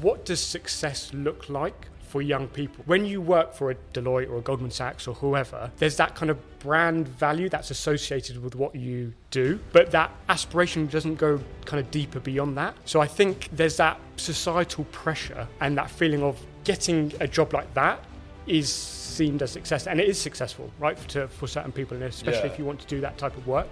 what 0.00 0.24
does 0.24 0.40
success 0.40 1.12
look 1.12 1.48
like 1.48 1.88
for 2.10 2.20
young 2.20 2.48
people. 2.48 2.82
When 2.86 3.04
you 3.04 3.20
work 3.20 3.54
for 3.54 3.70
a 3.70 3.76
Deloitte 3.94 4.28
or 4.28 4.38
a 4.38 4.40
Goldman 4.40 4.72
Sachs 4.72 5.06
or 5.06 5.14
whoever, 5.14 5.70
there's 5.78 5.96
that 5.98 6.16
kind 6.16 6.28
of 6.28 6.58
brand 6.58 7.06
value 7.06 7.48
that's 7.48 7.70
associated 7.70 8.42
with 8.42 8.56
what 8.56 8.74
you 8.74 9.12
do, 9.30 9.60
but 9.72 9.92
that 9.92 10.10
aspiration 10.28 10.88
doesn't 10.88 11.14
go 11.14 11.40
kind 11.66 11.78
of 11.80 11.88
deeper 11.92 12.18
beyond 12.18 12.58
that. 12.58 12.74
So 12.84 13.00
I 13.00 13.06
think 13.06 13.48
there's 13.52 13.76
that 13.76 14.00
societal 14.16 14.84
pressure 14.90 15.46
and 15.60 15.78
that 15.78 15.88
feeling 15.88 16.24
of 16.24 16.44
getting 16.64 17.12
a 17.20 17.28
job 17.28 17.52
like 17.54 17.72
that 17.74 18.02
is 18.48 18.72
seen 18.72 19.40
as 19.40 19.52
success 19.52 19.86
and 19.86 20.00
it 20.00 20.08
is 20.08 20.18
successful 20.18 20.70
right 20.78 20.98
for, 20.98 21.08
to, 21.10 21.28
for 21.28 21.46
certain 21.46 21.70
people 21.70 21.94
and 21.96 22.04
especially 22.04 22.40
Yeah. 22.40 22.52
if 22.52 22.58
you 22.58 22.64
want 22.64 22.80
to 22.80 22.86
do 22.86 23.00
that 23.00 23.18
type 23.18 23.36
of 23.36 23.46
work 23.46 23.68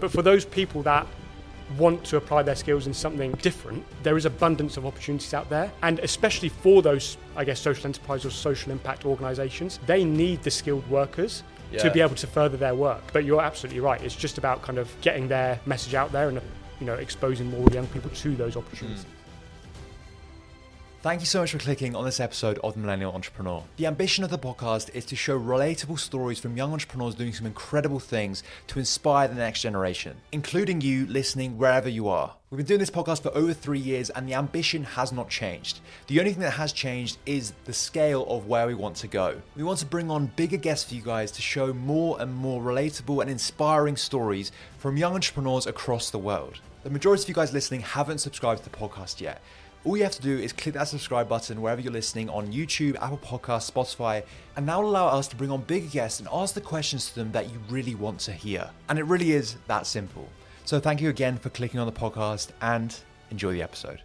but 0.00 0.10
for 0.10 0.22
those 0.22 0.44
people 0.44 0.82
that 0.84 1.06
want 1.78 2.04
to 2.04 2.16
apply 2.16 2.42
their 2.42 2.54
skills 2.54 2.86
in 2.86 2.94
something 2.94 3.32
different, 3.42 3.84
there 4.02 4.16
is 4.16 4.26
abundance 4.26 4.76
of 4.76 4.86
opportunities 4.86 5.34
out 5.34 5.48
there. 5.48 5.72
And 5.82 5.98
especially 6.00 6.48
for 6.48 6.82
those, 6.82 7.16
I 7.36 7.44
guess, 7.44 7.60
social 7.60 7.86
enterprise 7.86 8.24
or 8.24 8.30
social 8.30 8.72
impact 8.72 9.04
organizations, 9.04 9.78
they 9.86 10.04
need 10.04 10.42
the 10.42 10.50
skilled 10.50 10.88
workers 10.88 11.42
to 11.78 11.90
be 11.90 12.00
able 12.00 12.14
to 12.14 12.26
further 12.26 12.56
their 12.56 12.74
work. 12.74 13.02
But 13.12 13.24
you're 13.24 13.40
absolutely 13.42 13.80
right. 13.80 14.00
It's 14.02 14.14
just 14.14 14.38
about 14.38 14.62
kind 14.62 14.78
of 14.78 14.90
getting 15.00 15.26
their 15.26 15.58
message 15.66 15.94
out 15.94 16.12
there 16.12 16.28
and, 16.28 16.40
you 16.80 16.86
know, 16.86 16.94
exposing 16.94 17.50
more 17.50 17.68
young 17.70 17.86
people 17.88 18.10
to 18.10 18.36
those 18.36 18.56
opportunities. 18.56 19.02
Hmm. 19.02 19.10
Thank 21.04 21.20
you 21.20 21.26
so 21.26 21.40
much 21.40 21.52
for 21.52 21.58
clicking 21.58 21.94
on 21.94 22.06
this 22.06 22.18
episode 22.18 22.58
of 22.64 22.72
The 22.72 22.80
Millennial 22.80 23.12
Entrepreneur. 23.12 23.62
The 23.76 23.84
ambition 23.84 24.24
of 24.24 24.30
the 24.30 24.38
podcast 24.38 24.88
is 24.94 25.04
to 25.04 25.14
show 25.14 25.38
relatable 25.38 25.98
stories 25.98 26.38
from 26.38 26.56
young 26.56 26.72
entrepreneurs 26.72 27.14
doing 27.14 27.34
some 27.34 27.44
incredible 27.44 28.00
things 28.00 28.42
to 28.68 28.78
inspire 28.78 29.28
the 29.28 29.34
next 29.34 29.60
generation, 29.60 30.16
including 30.32 30.80
you 30.80 31.04
listening 31.04 31.58
wherever 31.58 31.90
you 31.90 32.08
are. 32.08 32.36
We've 32.48 32.56
been 32.56 32.64
doing 32.64 32.80
this 32.80 32.88
podcast 32.88 33.20
for 33.20 33.36
over 33.36 33.52
three 33.52 33.80
years 33.80 34.08
and 34.08 34.26
the 34.26 34.32
ambition 34.32 34.82
has 34.82 35.12
not 35.12 35.28
changed. 35.28 35.80
The 36.06 36.20
only 36.20 36.32
thing 36.32 36.40
that 36.40 36.52
has 36.52 36.72
changed 36.72 37.18
is 37.26 37.52
the 37.66 37.74
scale 37.74 38.24
of 38.26 38.46
where 38.46 38.66
we 38.66 38.74
want 38.74 38.96
to 38.96 39.06
go. 39.06 39.42
We 39.56 39.62
want 39.62 39.80
to 39.80 39.86
bring 39.86 40.10
on 40.10 40.32
bigger 40.36 40.56
guests 40.56 40.88
for 40.88 40.94
you 40.94 41.02
guys 41.02 41.30
to 41.32 41.42
show 41.42 41.74
more 41.74 42.18
and 42.18 42.34
more 42.34 42.62
relatable 42.62 43.20
and 43.20 43.30
inspiring 43.30 43.98
stories 43.98 44.52
from 44.78 44.96
young 44.96 45.12
entrepreneurs 45.12 45.66
across 45.66 46.08
the 46.08 46.18
world. 46.18 46.60
The 46.82 46.90
majority 46.90 47.22
of 47.24 47.28
you 47.30 47.34
guys 47.34 47.52
listening 47.52 47.80
haven't 47.80 48.18
subscribed 48.18 48.62
to 48.62 48.70
the 48.70 48.76
podcast 48.76 49.20
yet. 49.20 49.42
All 49.84 49.98
you 49.98 50.02
have 50.04 50.12
to 50.12 50.22
do 50.22 50.38
is 50.38 50.54
click 50.54 50.74
that 50.76 50.88
subscribe 50.88 51.28
button 51.28 51.60
wherever 51.60 51.78
you're 51.78 51.92
listening 51.92 52.30
on 52.30 52.50
YouTube, 52.50 52.96
Apple 53.02 53.18
Podcasts, 53.18 53.70
Spotify, 53.70 54.24
and 54.56 54.66
that 54.66 54.78
will 54.78 54.88
allow 54.88 55.08
us 55.08 55.28
to 55.28 55.36
bring 55.36 55.50
on 55.50 55.60
bigger 55.60 55.88
guests 55.88 56.20
and 56.20 56.28
ask 56.32 56.54
the 56.54 56.60
questions 56.62 57.10
to 57.10 57.16
them 57.16 57.32
that 57.32 57.52
you 57.52 57.60
really 57.68 57.94
want 57.94 58.18
to 58.20 58.32
hear. 58.32 58.70
And 58.88 58.98
it 58.98 59.02
really 59.02 59.32
is 59.32 59.56
that 59.66 59.86
simple. 59.86 60.26
So 60.64 60.80
thank 60.80 61.02
you 61.02 61.10
again 61.10 61.36
for 61.36 61.50
clicking 61.50 61.78
on 61.80 61.86
the 61.86 61.92
podcast 61.92 62.48
and 62.62 62.98
enjoy 63.30 63.52
the 63.52 63.62
episode. 63.62 64.00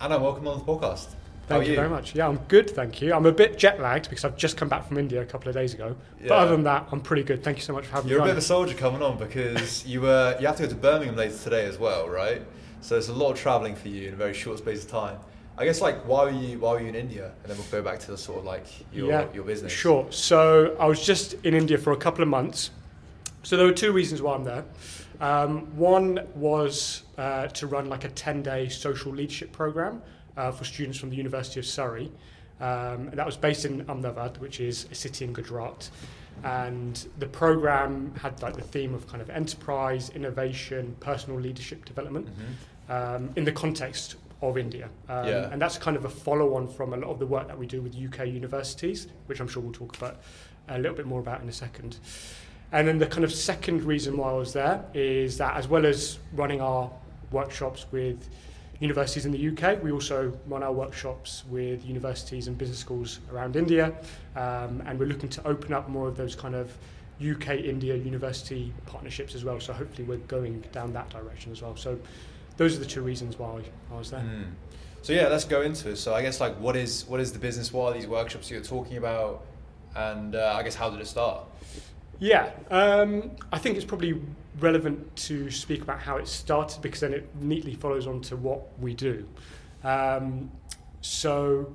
Anand, 0.00 0.20
welcome 0.20 0.48
on 0.48 0.58
the 0.58 0.64
podcast. 0.64 1.10
Thank 1.46 1.62
are 1.62 1.68
you 1.68 1.76
very 1.76 1.88
much. 1.88 2.16
Yeah, 2.16 2.26
I'm 2.26 2.38
good, 2.48 2.68
thank 2.68 3.00
you. 3.00 3.14
I'm 3.14 3.26
a 3.26 3.32
bit 3.32 3.56
jet 3.56 3.80
lagged 3.80 4.10
because 4.10 4.24
I've 4.24 4.36
just 4.36 4.56
come 4.56 4.68
back 4.68 4.88
from 4.88 4.98
India 4.98 5.22
a 5.22 5.26
couple 5.26 5.48
of 5.48 5.54
days 5.54 5.74
ago. 5.74 5.94
But 6.22 6.32
other 6.32 6.50
than 6.50 6.64
that, 6.64 6.88
I'm 6.90 7.00
pretty 7.00 7.22
good. 7.22 7.44
Thank 7.44 7.56
you 7.58 7.62
so 7.62 7.72
much 7.72 7.86
for 7.86 7.92
having 7.92 8.08
me. 8.08 8.14
You're 8.14 8.20
a 8.20 8.24
me 8.24 8.30
bit 8.30 8.32
on. 8.32 8.38
of 8.38 8.42
a 8.42 8.46
soldier 8.46 8.74
coming 8.74 9.00
on 9.02 9.16
because 9.16 9.86
you 9.86 10.00
were 10.00 10.36
you 10.40 10.48
have 10.48 10.56
to 10.56 10.64
go 10.64 10.68
to 10.70 10.74
Birmingham 10.74 11.14
later 11.14 11.38
today 11.38 11.66
as 11.66 11.78
well, 11.78 12.08
right? 12.08 12.42
So 12.82 12.96
it's 12.98 13.08
a 13.08 13.12
lot 13.12 13.30
of 13.30 13.38
travelling 13.38 13.76
for 13.76 13.88
you 13.88 14.08
in 14.08 14.14
a 14.14 14.16
very 14.16 14.34
short 14.34 14.58
space 14.58 14.84
of 14.84 14.90
time. 14.90 15.18
I 15.56 15.64
guess 15.64 15.80
like 15.80 16.06
why 16.06 16.24
were 16.24 16.30
you 16.30 16.58
why 16.58 16.72
were 16.72 16.80
you 16.80 16.88
in 16.88 16.96
India? 16.96 17.32
And 17.42 17.50
then 17.50 17.56
we'll 17.56 17.66
go 17.70 17.82
back 17.82 18.00
to 18.00 18.10
the 18.10 18.18
sort 18.18 18.40
of 18.40 18.44
like 18.44 18.66
your 18.92 19.08
yeah, 19.08 19.26
your 19.32 19.44
business. 19.44 19.72
Sure. 19.72 20.06
So 20.10 20.76
I 20.80 20.86
was 20.86 21.04
just 21.04 21.34
in 21.44 21.54
India 21.54 21.78
for 21.78 21.92
a 21.92 21.96
couple 21.96 22.22
of 22.22 22.28
months. 22.28 22.70
So 23.44 23.56
there 23.56 23.66
were 23.66 23.72
two 23.72 23.92
reasons 23.92 24.20
why 24.20 24.34
I'm 24.34 24.44
there. 24.44 24.64
Um, 25.20 25.76
one 25.76 26.26
was 26.34 27.04
uh, 27.18 27.46
to 27.48 27.66
run 27.68 27.88
like 27.88 28.04
a 28.04 28.08
10 28.08 28.42
day 28.42 28.68
social 28.68 29.12
leadership 29.12 29.52
program 29.52 30.02
uh, 30.36 30.50
for 30.50 30.64
students 30.64 30.98
from 30.98 31.10
the 31.10 31.16
University 31.16 31.60
of 31.60 31.66
Surrey. 31.66 32.10
Um, 32.60 33.08
and 33.08 33.12
that 33.12 33.26
was 33.26 33.36
based 33.36 33.64
in 33.64 33.88
Ahmedabad, 33.88 34.38
which 34.38 34.60
is 34.60 34.86
a 34.90 34.94
city 34.94 35.24
in 35.24 35.32
Gujarat. 35.32 35.90
And 36.44 37.06
the 37.18 37.26
program 37.26 38.14
had 38.20 38.40
like 38.42 38.56
the 38.56 38.62
theme 38.62 38.94
of 38.94 39.06
kind 39.06 39.20
of 39.20 39.30
enterprise, 39.30 40.10
innovation, 40.10 40.96
personal 41.00 41.38
leadership 41.38 41.84
development 41.84 42.28
um, 42.88 43.30
in 43.36 43.44
the 43.44 43.52
context 43.52 44.16
of 44.40 44.58
India. 44.58 44.88
Um, 45.08 45.26
Yeah. 45.26 45.48
And 45.50 45.62
that's 45.62 45.78
kind 45.78 45.96
of 45.96 46.04
a 46.04 46.08
follow 46.08 46.54
on 46.56 46.68
from 46.68 46.92
a 46.92 46.96
lot 46.96 47.10
of 47.10 47.18
the 47.18 47.26
work 47.26 47.46
that 47.46 47.58
we 47.58 47.66
do 47.66 47.80
with 47.80 47.94
UK 47.94 48.26
universities, 48.26 49.06
which 49.26 49.40
I'm 49.40 49.48
sure 49.48 49.62
we'll 49.62 49.72
talk 49.72 49.96
about 49.96 50.16
a 50.68 50.78
little 50.78 50.96
bit 50.96 51.06
more 51.06 51.20
about 51.20 51.40
in 51.42 51.48
a 51.48 51.52
second. 51.52 51.96
And 52.72 52.88
then 52.88 52.98
the 52.98 53.06
kind 53.06 53.24
of 53.24 53.32
second 53.32 53.84
reason 53.84 54.16
why 54.16 54.30
I 54.30 54.34
was 54.34 54.52
there 54.52 54.84
is 54.94 55.38
that 55.38 55.56
as 55.56 55.68
well 55.68 55.84
as 55.86 56.18
running 56.32 56.60
our 56.60 56.90
workshops 57.30 57.86
with 57.92 58.28
universities 58.80 59.26
in 59.26 59.32
the 59.32 59.48
UK, 59.48 59.82
we 59.82 59.92
also 59.92 60.32
run 60.48 60.62
our 60.62 60.72
workshops 60.72 61.44
with 61.48 61.84
universities 61.84 62.48
and 62.48 62.58
business 62.58 62.78
schools 62.78 63.20
around 63.30 63.56
India. 63.56 63.92
Um, 64.34 64.82
and 64.86 64.98
we're 64.98 65.06
looking 65.06 65.28
to 65.28 65.46
open 65.46 65.72
up 65.72 65.88
more 65.88 66.08
of 66.08 66.16
those 66.16 66.34
kind 66.34 66.54
of 66.54 66.76
UK 67.20 67.50
India 67.50 67.94
university 67.94 68.72
partnerships 68.86 69.34
as 69.34 69.44
well. 69.44 69.60
So 69.60 69.72
hopefully 69.72 70.08
we're 70.08 70.26
going 70.26 70.64
down 70.72 70.92
that 70.94 71.10
direction 71.10 71.52
as 71.52 71.62
well. 71.62 71.76
So 71.76 71.98
those 72.56 72.76
are 72.76 72.80
the 72.80 72.86
two 72.86 73.02
reasons 73.02 73.38
why 73.38 73.62
I 73.90 73.96
was 73.96 74.10
there. 74.10 74.20
Mm. 74.20 74.52
So 75.02 75.12
yeah, 75.12 75.26
let's 75.28 75.44
go 75.44 75.62
into 75.62 75.90
it. 75.90 75.96
So 75.96 76.14
I 76.14 76.22
guess 76.22 76.40
like 76.40 76.54
what 76.58 76.76
is 76.76 77.04
what 77.08 77.20
is 77.20 77.32
the 77.32 77.38
business? 77.38 77.72
What 77.72 77.92
are 77.92 77.98
these 77.98 78.06
workshops 78.06 78.50
you're 78.50 78.62
talking 78.62 78.96
about? 78.96 79.44
And 79.94 80.34
uh, 80.34 80.54
I 80.56 80.62
guess 80.62 80.74
how 80.74 80.90
did 80.90 81.00
it 81.00 81.06
start? 81.06 81.44
Yeah, 82.18 82.50
um, 82.70 83.32
I 83.52 83.58
think 83.58 83.76
it's 83.76 83.84
probably 83.84 84.20
relevant 84.60 85.16
to 85.16 85.50
speak 85.50 85.82
about 85.82 85.98
how 85.98 86.18
it 86.18 86.28
started 86.28 86.80
because 86.80 87.00
then 87.00 87.12
it 87.12 87.28
neatly 87.40 87.74
follows 87.74 88.06
on 88.06 88.20
to 88.22 88.36
what 88.36 88.78
we 88.78 88.94
do. 88.94 89.26
Um, 89.82 90.50
so 91.00 91.74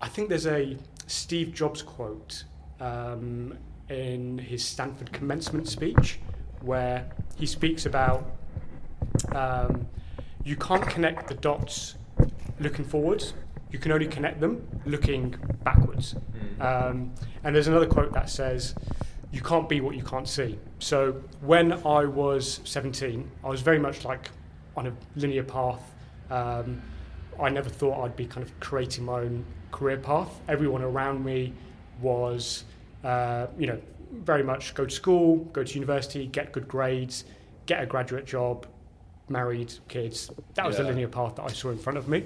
I 0.00 0.08
think 0.08 0.30
there's 0.30 0.46
a 0.46 0.78
Steve 1.06 1.52
Jobs 1.52 1.82
quote 1.82 2.44
um, 2.80 3.58
in 3.90 4.38
his 4.38 4.64
Stanford 4.64 5.12
commencement 5.12 5.68
speech 5.68 6.18
where 6.62 7.10
he 7.36 7.44
speaks 7.44 7.84
about 7.84 8.37
um, 9.34 9.86
you 10.44 10.56
can't 10.56 10.86
connect 10.86 11.28
the 11.28 11.34
dots 11.34 11.96
looking 12.60 12.84
forwards, 12.84 13.34
you 13.70 13.78
can 13.78 13.92
only 13.92 14.06
connect 14.06 14.40
them 14.40 14.66
looking 14.86 15.34
backwards. 15.62 16.14
Um, 16.60 17.12
and 17.44 17.54
there's 17.54 17.68
another 17.68 17.86
quote 17.86 18.12
that 18.12 18.30
says, 18.30 18.74
you 19.30 19.42
can't 19.42 19.68
be 19.68 19.80
what 19.80 19.94
you 19.94 20.02
can't 20.02 20.26
see. 20.26 20.58
So 20.78 21.22
when 21.40 21.72
I 21.86 22.04
was 22.06 22.60
17, 22.64 23.30
I 23.44 23.48
was 23.48 23.60
very 23.60 23.78
much 23.78 24.04
like 24.04 24.30
on 24.76 24.86
a 24.86 24.92
linear 25.16 25.42
path. 25.42 25.82
Um, 26.30 26.80
I 27.40 27.50
never 27.50 27.68
thought 27.68 28.02
I'd 28.04 28.16
be 28.16 28.26
kind 28.26 28.44
of 28.44 28.58
creating 28.60 29.04
my 29.04 29.20
own 29.20 29.44
career 29.70 29.98
path. 29.98 30.40
Everyone 30.48 30.82
around 30.82 31.24
me 31.24 31.52
was, 32.00 32.64
uh, 33.04 33.48
you 33.58 33.66
know, 33.66 33.80
very 34.12 34.42
much 34.42 34.74
go 34.74 34.86
to 34.86 34.90
school, 34.90 35.36
go 35.52 35.62
to 35.62 35.74
university, 35.74 36.26
get 36.26 36.52
good 36.52 36.66
grades, 36.66 37.24
get 37.66 37.82
a 37.82 37.86
graduate 37.86 38.24
job, 38.24 38.66
married, 39.30 39.72
kids. 39.88 40.30
That 40.54 40.66
was 40.66 40.76
the 40.76 40.84
linear 40.84 41.08
path 41.08 41.36
that 41.36 41.44
I 41.44 41.52
saw 41.52 41.70
in 41.70 41.78
front 41.78 41.98
of 41.98 42.08
me. 42.08 42.24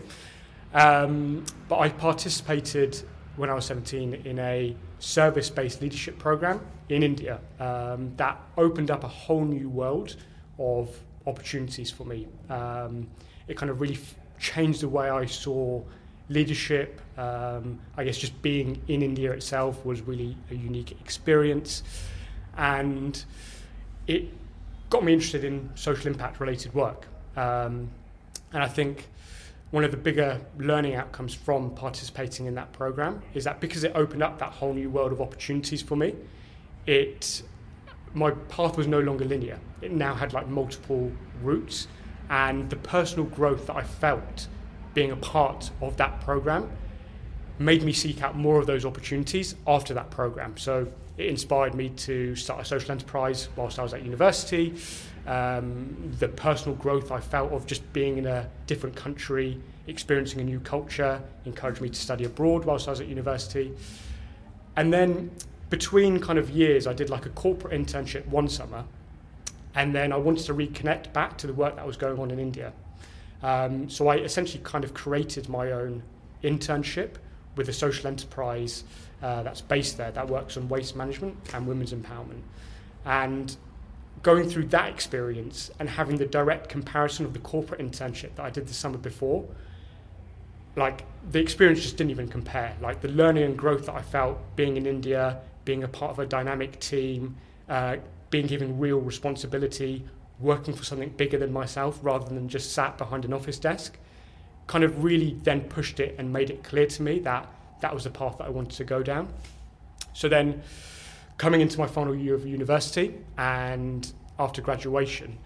Um, 0.75 1.45
but 1.69 1.79
I 1.79 1.89
participated 1.91 3.03
when 3.37 3.51
I 3.51 3.55
was 3.55 3.65
17 3.67 4.15
in 4.25 4.39
a 4.39 4.77
service 4.99 5.51
based 5.51 5.83
leadership 5.83 6.19
program 6.19 6.61
in 6.89 7.03
India 7.03 7.41
um, 7.61 8.13
that 8.17 8.41
opened 8.57 8.91
up 8.91 9.05
a 9.05 9.09
whole 9.09 9.45
new 9.45 9.69
world 9.69 10.17
of 10.59 10.97
opportunities 11.27 11.91
for 11.91 12.05
me. 12.05 12.29
Um, 12.51 13.09
it 13.49 13.57
kind 13.57 13.71
of 13.71 13.81
really 13.81 13.95
f- 13.95 14.15
changed 14.39 14.81
the 14.83 14.89
way 14.89 15.09
I 15.11 15.27
saw 15.27 15.83
leadership. 16.29 17.01
Um, 17.19 17.79
I 17.97 18.05
guess 18.05 18.19
just 18.19 18.41
being 18.43 18.81
in 18.89 19.03
India 19.03 19.33
itself 19.33 19.85
was 19.85 20.01
really 20.03 20.37
a 20.51 20.55
unique 20.55 20.93
experience. 20.93 21.83
And 22.57 23.23
it 24.07 24.29
got 24.93 25.03
me 25.03 25.15
interested 25.15 25.43
in 25.43 25.71
social 25.75 26.07
impact 26.07 26.39
related 26.39 26.75
work. 26.75 27.07
Um, 27.35 27.89
and 28.53 28.63
I 28.63 28.69
think 28.69 29.09
one 29.71 29.85
of 29.85 29.91
the 29.91 29.97
bigger 29.97 30.39
learning 30.59 30.97
outcomes 30.97 31.33
from 31.33 31.75
participating 31.75 32.45
in 32.45 32.55
that 32.57 32.73
program 32.75 33.23
is 33.33 33.45
that 33.45 33.59
because 33.59 33.85
it 33.85 33.93
opened 33.95 34.23
up 34.23 34.39
that 34.39 34.53
whole 34.53 34.75
new 34.75 34.91
world 34.91 35.11
of 35.11 35.21
opportunities 35.23 35.81
for 35.81 35.97
me, 35.97 36.15
it 36.87 37.43
my 38.13 38.31
path 38.31 38.77
was 38.77 38.87
no 38.87 39.01
longer 39.01 39.25
linear. 39.25 39.59
It 39.81 39.93
now 39.93 40.15
had 40.15 40.35
like 40.35 40.47
multiple 40.47 41.11
routes, 41.43 41.89
and 42.29 42.69
the 42.69 42.77
personal 42.77 43.25
growth 43.25 43.69
that 43.69 43.77
I 43.77 43.83
felt 43.83 44.47
being 44.93 45.11
a 45.11 45.17
part 45.17 45.71
of 45.81 45.97
that 45.97 46.21
program 46.21 46.71
made 47.59 47.83
me 47.83 47.95
seek 47.95 48.23
out 48.23 48.37
more 48.37 48.59
of 48.59 48.67
those 48.67 48.85
opportunities 48.85 49.55
after 49.67 49.95
that 49.95 50.11
program. 50.11 50.59
So 50.59 50.89
it 51.23 51.29
inspired 51.29 51.75
me 51.75 51.91
to 51.91 52.35
start 52.35 52.61
a 52.61 52.65
social 52.65 52.91
enterprise 52.91 53.49
whilst 53.57 53.79
I 53.79 53.83
was 53.83 53.95
at 53.95 54.03
university. 54.03 54.75
Um, 55.27 56.13
the 56.19 56.29
personal 56.29 56.77
growth 56.77 57.13
I 57.13 57.21
felt 57.21 57.53
of 57.53 57.67
just 57.67 57.91
being 57.93 58.19
in 58.19 58.27
a 58.27 58.49
different 58.67 58.97
country, 58.97 59.61
experiencing 59.87 60.41
a 60.41 60.45
new 60.45 60.59
culture, 60.61 61.23
encouraged 61.45 61.81
me 61.81 61.89
to 61.91 62.01
study 62.01 62.25
abroad 62.25 62.65
whilst 62.65 62.89
I 62.89 62.91
was 62.91 63.01
at 63.01 63.07
university. 63.07 63.73
And 64.77 64.93
then 64.93 65.31
between 65.71 66.19
kind 66.19 66.39
of 66.39 66.51
years, 66.51 66.87
I 66.87 66.93
did 66.93 67.09
like 67.09 67.25
a 67.25 67.31
corporate 67.31 67.73
internship 67.73 68.27
one 68.27 68.49
summer, 68.49 68.85
and 69.75 69.95
then 69.95 70.13
I 70.13 70.17
wanted 70.17 70.45
to 70.47 70.55
reconnect 70.55 71.13
back 71.13 71.39
to 71.39 71.47
the 71.47 71.55
work 71.55 71.77
that 71.77 71.87
was 71.87 71.97
going 71.97 72.19
on 72.19 72.31
in 72.31 72.39
India. 72.39 72.73
Um, 73.43 73.89
so 73.89 74.09
I 74.09 74.17
essentially 74.17 74.63
kind 74.65 74.85
of 74.85 74.93
created 74.93 75.49
my 75.49 75.73
own 75.73 76.03
internship 76.43 77.15
with 77.57 77.69
a 77.69 77.73
social 77.73 78.07
enterprise 78.07 78.85
uh, 79.23 79.43
that's 79.43 79.61
based 79.61 79.97
there 79.97 80.11
that 80.11 80.29
works 80.29 80.57
on 80.57 80.69
waste 80.69 80.97
management 80.97 81.37
and 81.55 81.67
women's 81.67 81.93
empowerment. 81.93 82.43
And 83.05 83.57
going 84.23 84.49
through 84.49 84.67
that 84.67 84.89
experience 84.89 85.71
and 85.79 85.89
having 85.89 86.17
the 86.17 86.27
direct 86.27 86.69
comparison 86.69 87.25
of 87.25 87.33
the 87.33 87.39
corporate 87.39 87.81
internship 87.81 88.35
that 88.37 88.45
I 88.45 88.51
did 88.51 88.67
the 88.67 88.75
summer 88.75 88.99
before, 88.99 89.45
like 90.77 91.05
the 91.31 91.41
experience 91.41 91.83
just 91.83 91.97
didn't 91.97 92.11
even 92.11 92.29
compare. 92.29 92.77
Like 92.81 93.01
the 93.01 93.09
learning 93.09 93.45
and 93.45 93.59
growth 93.59 93.87
that 93.87 93.95
I 93.95 94.03
felt 94.03 94.39
being 94.57 94.77
in 94.77 94.87
India, 94.87 95.41
being 95.65 95.85
a 95.85 95.89
part 95.89 96.13
of 96.13 96.19
a 96.19 96.27
dynamic 96.27 96.81
team, 96.81 97.37
uh, 97.69 97.97
being 98.31 98.47
given 98.47 98.79
real 98.79 98.99
responsibility, 98.99 100.05
working 100.41 100.75
for 100.75 100.85
something 100.85 101.11
bigger 101.11 101.39
than 101.39 101.53
myself 101.53 101.99
rather 102.03 102.27
than 102.27 102.49
just 102.49 102.73
sat 102.73 102.99
behind 102.99 103.25
an 103.25 103.33
office 103.33 103.59
desk, 103.59 103.97
kind 104.67 104.83
of 104.85 105.05
really 105.05 105.37
then 105.43 105.63
pushed 105.63 106.01
it 106.01 106.15
and 106.19 106.33
made 106.33 106.51
it 106.51 106.65
clear 106.65 106.87
to 106.87 107.03
me 107.03 107.19
that 107.21 107.49
that 107.83 107.93
was 107.93 108.05
the 108.05 108.11
path 108.11 108.39
that 108.39 108.47
I 108.47 108.51
wanted 108.51 108.77
to 108.77 108.85
go 108.85 109.03
down. 109.03 109.29
So 110.15 110.29
then, 110.29 110.63
coming 111.37 111.61
into 111.61 111.79
my 111.79 111.87
final 111.87 112.15
year 112.15 112.35
of 112.35 112.47
university 112.47 113.15
and 113.37 114.11
after 114.39 114.63
graduation, 114.63 115.39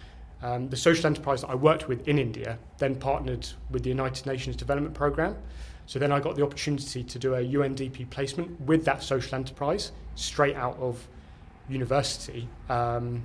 um, 0.42 0.68
the 0.68 0.76
social 0.76 1.06
enterprise 1.06 1.40
that 1.40 1.48
I 1.48 1.54
worked 1.54 1.88
with 1.88 2.06
in 2.06 2.18
India 2.18 2.58
then 2.78 2.94
partnered 2.94 3.48
with 3.70 3.82
the 3.82 3.88
United 3.88 4.26
Nations 4.26 4.54
Development 4.54 4.94
Programme. 4.94 5.36
So 5.86 5.98
then 5.98 6.12
I 6.12 6.20
got 6.20 6.36
the 6.36 6.42
opportunity 6.42 7.02
to 7.02 7.18
do 7.18 7.34
a 7.34 7.42
UNDP 7.42 8.10
placement 8.10 8.60
with 8.60 8.84
that 8.84 9.02
social 9.02 9.34
enterprise 9.34 9.92
straight 10.14 10.56
out 10.56 10.76
of 10.78 11.06
university. 11.68 12.48
Um, 12.68 13.22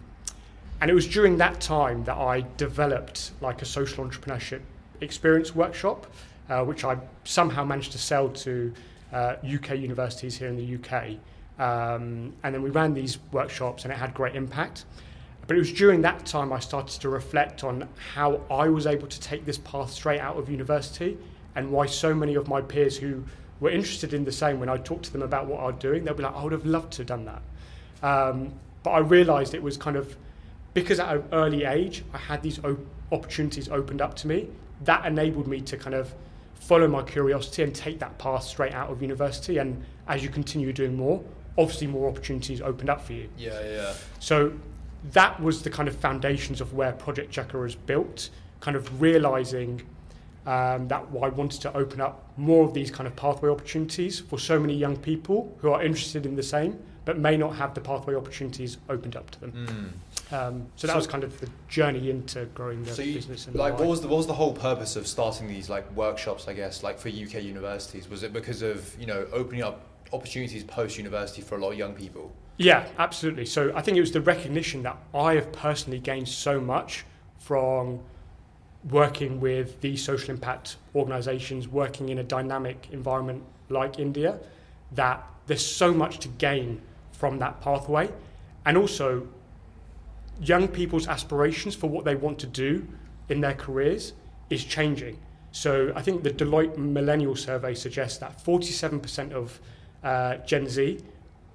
and 0.79 0.89
it 0.89 0.93
was 0.93 1.07
during 1.07 1.37
that 1.37 1.59
time 1.59 2.03
that 2.05 2.17
I 2.17 2.45
developed 2.57 3.31
like 3.41 3.61
a 3.61 3.65
social 3.65 4.05
entrepreneurship 4.05 4.61
experience 5.01 5.53
workshop, 5.53 6.07
uh, 6.49 6.63
which 6.63 6.83
I 6.83 6.97
somehow 7.23 7.63
managed 7.63 7.91
to 7.91 7.97
sell 7.97 8.29
to 8.29 8.73
uh, 9.11 9.35
UK 9.43 9.77
universities 9.77 10.37
here 10.37 10.47
in 10.47 10.57
the 10.57 10.75
UK. 10.75 11.17
Um, 11.59 12.33
and 12.43 12.55
then 12.55 12.61
we 12.61 12.69
ran 12.69 12.93
these 12.93 13.19
workshops 13.31 13.83
and 13.83 13.93
it 13.93 13.97
had 13.97 14.13
great 14.13 14.35
impact. 14.35 14.85
But 15.47 15.57
it 15.57 15.59
was 15.59 15.73
during 15.73 16.01
that 16.01 16.25
time 16.25 16.53
I 16.53 16.59
started 16.59 17.01
to 17.01 17.09
reflect 17.09 17.63
on 17.63 17.87
how 18.13 18.41
I 18.49 18.69
was 18.69 18.87
able 18.87 19.07
to 19.07 19.19
take 19.19 19.45
this 19.45 19.57
path 19.57 19.91
straight 19.91 20.19
out 20.19 20.37
of 20.37 20.49
university 20.49 21.17
and 21.55 21.71
why 21.71 21.85
so 21.85 22.13
many 22.13 22.35
of 22.35 22.47
my 22.47 22.61
peers 22.61 22.97
who 22.97 23.23
were 23.59 23.69
interested 23.69 24.13
in 24.13 24.23
the 24.23 24.31
same, 24.31 24.59
when 24.59 24.69
I 24.69 24.77
talked 24.77 25.05
to 25.05 25.11
them 25.11 25.21
about 25.21 25.47
what 25.47 25.59
I 25.59 25.65
was 25.65 25.75
doing, 25.79 26.05
they'd 26.05 26.15
be 26.15 26.23
like, 26.23 26.35
I 26.35 26.43
would 26.43 26.53
have 26.53 26.65
loved 26.65 26.93
to 26.93 26.97
have 26.99 27.07
done 27.07 27.25
that. 27.25 27.41
Um, 28.01 28.53
but 28.83 28.91
I 28.91 28.99
realized 28.99 29.53
it 29.53 29.61
was 29.61 29.77
kind 29.77 29.95
of 29.95 30.15
because 30.73 30.99
at 30.99 31.15
an 31.15 31.23
early 31.31 31.65
age 31.65 32.03
I 32.13 32.17
had 32.17 32.41
these 32.41 32.59
op- 32.63 32.79
opportunities 33.11 33.69
opened 33.69 34.01
up 34.01 34.15
to 34.17 34.27
me, 34.27 34.47
that 34.85 35.05
enabled 35.05 35.47
me 35.47 35.61
to 35.61 35.77
kind 35.77 35.95
of 35.95 36.13
follow 36.61 36.87
my 36.87 37.01
curiosity 37.01 37.63
and 37.63 37.75
take 37.75 37.99
that 37.99 38.17
path 38.17 38.43
straight 38.43 38.73
out 38.73 38.89
of 38.89 39.01
university. 39.01 39.57
And 39.57 39.83
as 40.07 40.23
you 40.23 40.29
continue 40.29 40.71
doing 40.71 40.95
more, 40.95 41.21
obviously 41.57 41.87
more 41.87 42.07
opportunities 42.07 42.61
opened 42.61 42.89
up 42.89 43.01
for 43.01 43.13
you. 43.13 43.27
Yeah, 43.37 43.59
yeah. 43.65 43.93
So 44.19 44.53
that 45.11 45.41
was 45.41 45.63
the 45.63 45.69
kind 45.69 45.89
of 45.89 45.95
foundations 45.95 46.61
of 46.61 46.73
where 46.73 46.93
Project 46.93 47.33
CHAKRA 47.33 47.61
was 47.61 47.75
built, 47.75 48.29
kind 48.59 48.77
of 48.77 49.01
realizing 49.01 49.81
um, 50.45 50.87
that 50.87 51.03
I 51.21 51.29
wanted 51.29 51.61
to 51.61 51.75
open 51.75 51.99
up 51.99 52.31
more 52.37 52.63
of 52.63 52.73
these 52.73 52.91
kind 52.91 53.07
of 53.07 53.15
pathway 53.15 53.49
opportunities 53.49 54.19
for 54.19 54.39
so 54.39 54.59
many 54.59 54.75
young 54.75 54.97
people 54.97 55.55
who 55.59 55.71
are 55.71 55.83
interested 55.83 56.25
in 56.25 56.35
the 56.35 56.43
same 56.43 56.79
but 57.05 57.17
may 57.17 57.35
not 57.35 57.55
have 57.55 57.73
the 57.73 57.81
pathway 57.81 58.15
opportunities 58.15 58.77
opened 58.89 59.15
up 59.15 59.29
to 59.31 59.39
them. 59.39 59.51
Mm. 60.31 60.33
Um, 60.33 60.67
so 60.75 60.87
that 60.87 60.93
So- 60.93 60.97
was 60.97 61.07
kind 61.07 61.23
of 61.23 61.39
the 61.39 61.49
journey 61.67 62.09
into 62.09 62.45
growing 62.53 62.83
the 62.83 62.93
So, 62.93 63.01
you, 63.01 63.15
business. 63.15 63.47
And 63.47 63.55
like, 63.55 63.77
what 63.79 63.87
was 63.87 64.01
the 64.01 64.07
what 64.07 64.17
was 64.17 64.27
the 64.27 64.33
whole 64.33 64.53
purpose 64.53 64.95
of 64.95 65.07
starting 65.07 65.47
these 65.47 65.69
like 65.69 65.89
workshops? 65.95 66.47
I 66.47 66.53
guess 66.53 66.83
like 66.83 66.99
for 66.99 67.09
UK 67.09 67.41
universities, 67.43 68.09
was 68.09 68.23
it 68.23 68.33
because 68.33 68.61
of 68.61 68.95
you 68.99 69.07
know 69.07 69.25
opening 69.33 69.63
up 69.63 69.81
opportunities 70.13 70.63
post 70.63 70.97
university 70.97 71.41
for 71.41 71.57
a 71.57 71.61
lot 71.61 71.71
of 71.71 71.77
young 71.77 71.93
people? 71.93 72.31
Yeah, 72.57 72.85
absolutely. 72.99 73.45
So 73.45 73.71
I 73.75 73.81
think 73.81 73.97
it 73.97 74.01
was 74.01 74.11
the 74.11 74.21
recognition 74.21 74.83
that 74.83 74.97
I 75.15 75.33
have 75.33 75.51
personally 75.51 75.99
gained 75.99 76.27
so 76.27 76.59
much 76.61 77.05
from 77.39 77.99
working 78.89 79.39
with 79.39 79.79
these 79.81 80.03
social 80.03 80.31
impact 80.31 80.77
organizations, 80.95 81.67
working 81.67 82.09
in 82.09 82.19
a 82.19 82.23
dynamic 82.23 82.87
environment 82.91 83.43
like 83.69 83.99
India, 83.99 84.37
that 84.93 85.23
there's 85.47 85.65
so 85.65 85.93
much 85.93 86.19
to 86.19 86.27
gain 86.27 86.81
from 87.21 87.37
that 87.37 87.61
pathway. 87.61 88.09
And 88.65 88.75
also, 88.75 89.27
young 90.41 90.67
people's 90.67 91.07
aspirations 91.07 91.75
for 91.75 91.87
what 91.87 92.03
they 92.03 92.15
want 92.15 92.39
to 92.39 92.47
do 92.47 92.87
in 93.29 93.41
their 93.41 93.53
careers 93.53 94.13
is 94.49 94.65
changing. 94.65 95.19
So 95.51 95.93
I 95.95 96.01
think 96.01 96.23
the 96.23 96.31
Deloitte 96.31 96.77
Millennial 96.77 97.35
Survey 97.35 97.75
suggests 97.75 98.17
that 98.17 98.43
47% 98.43 99.33
of 99.33 99.59
uh, 100.03 100.37
Gen 100.37 100.67
Z 100.67 100.99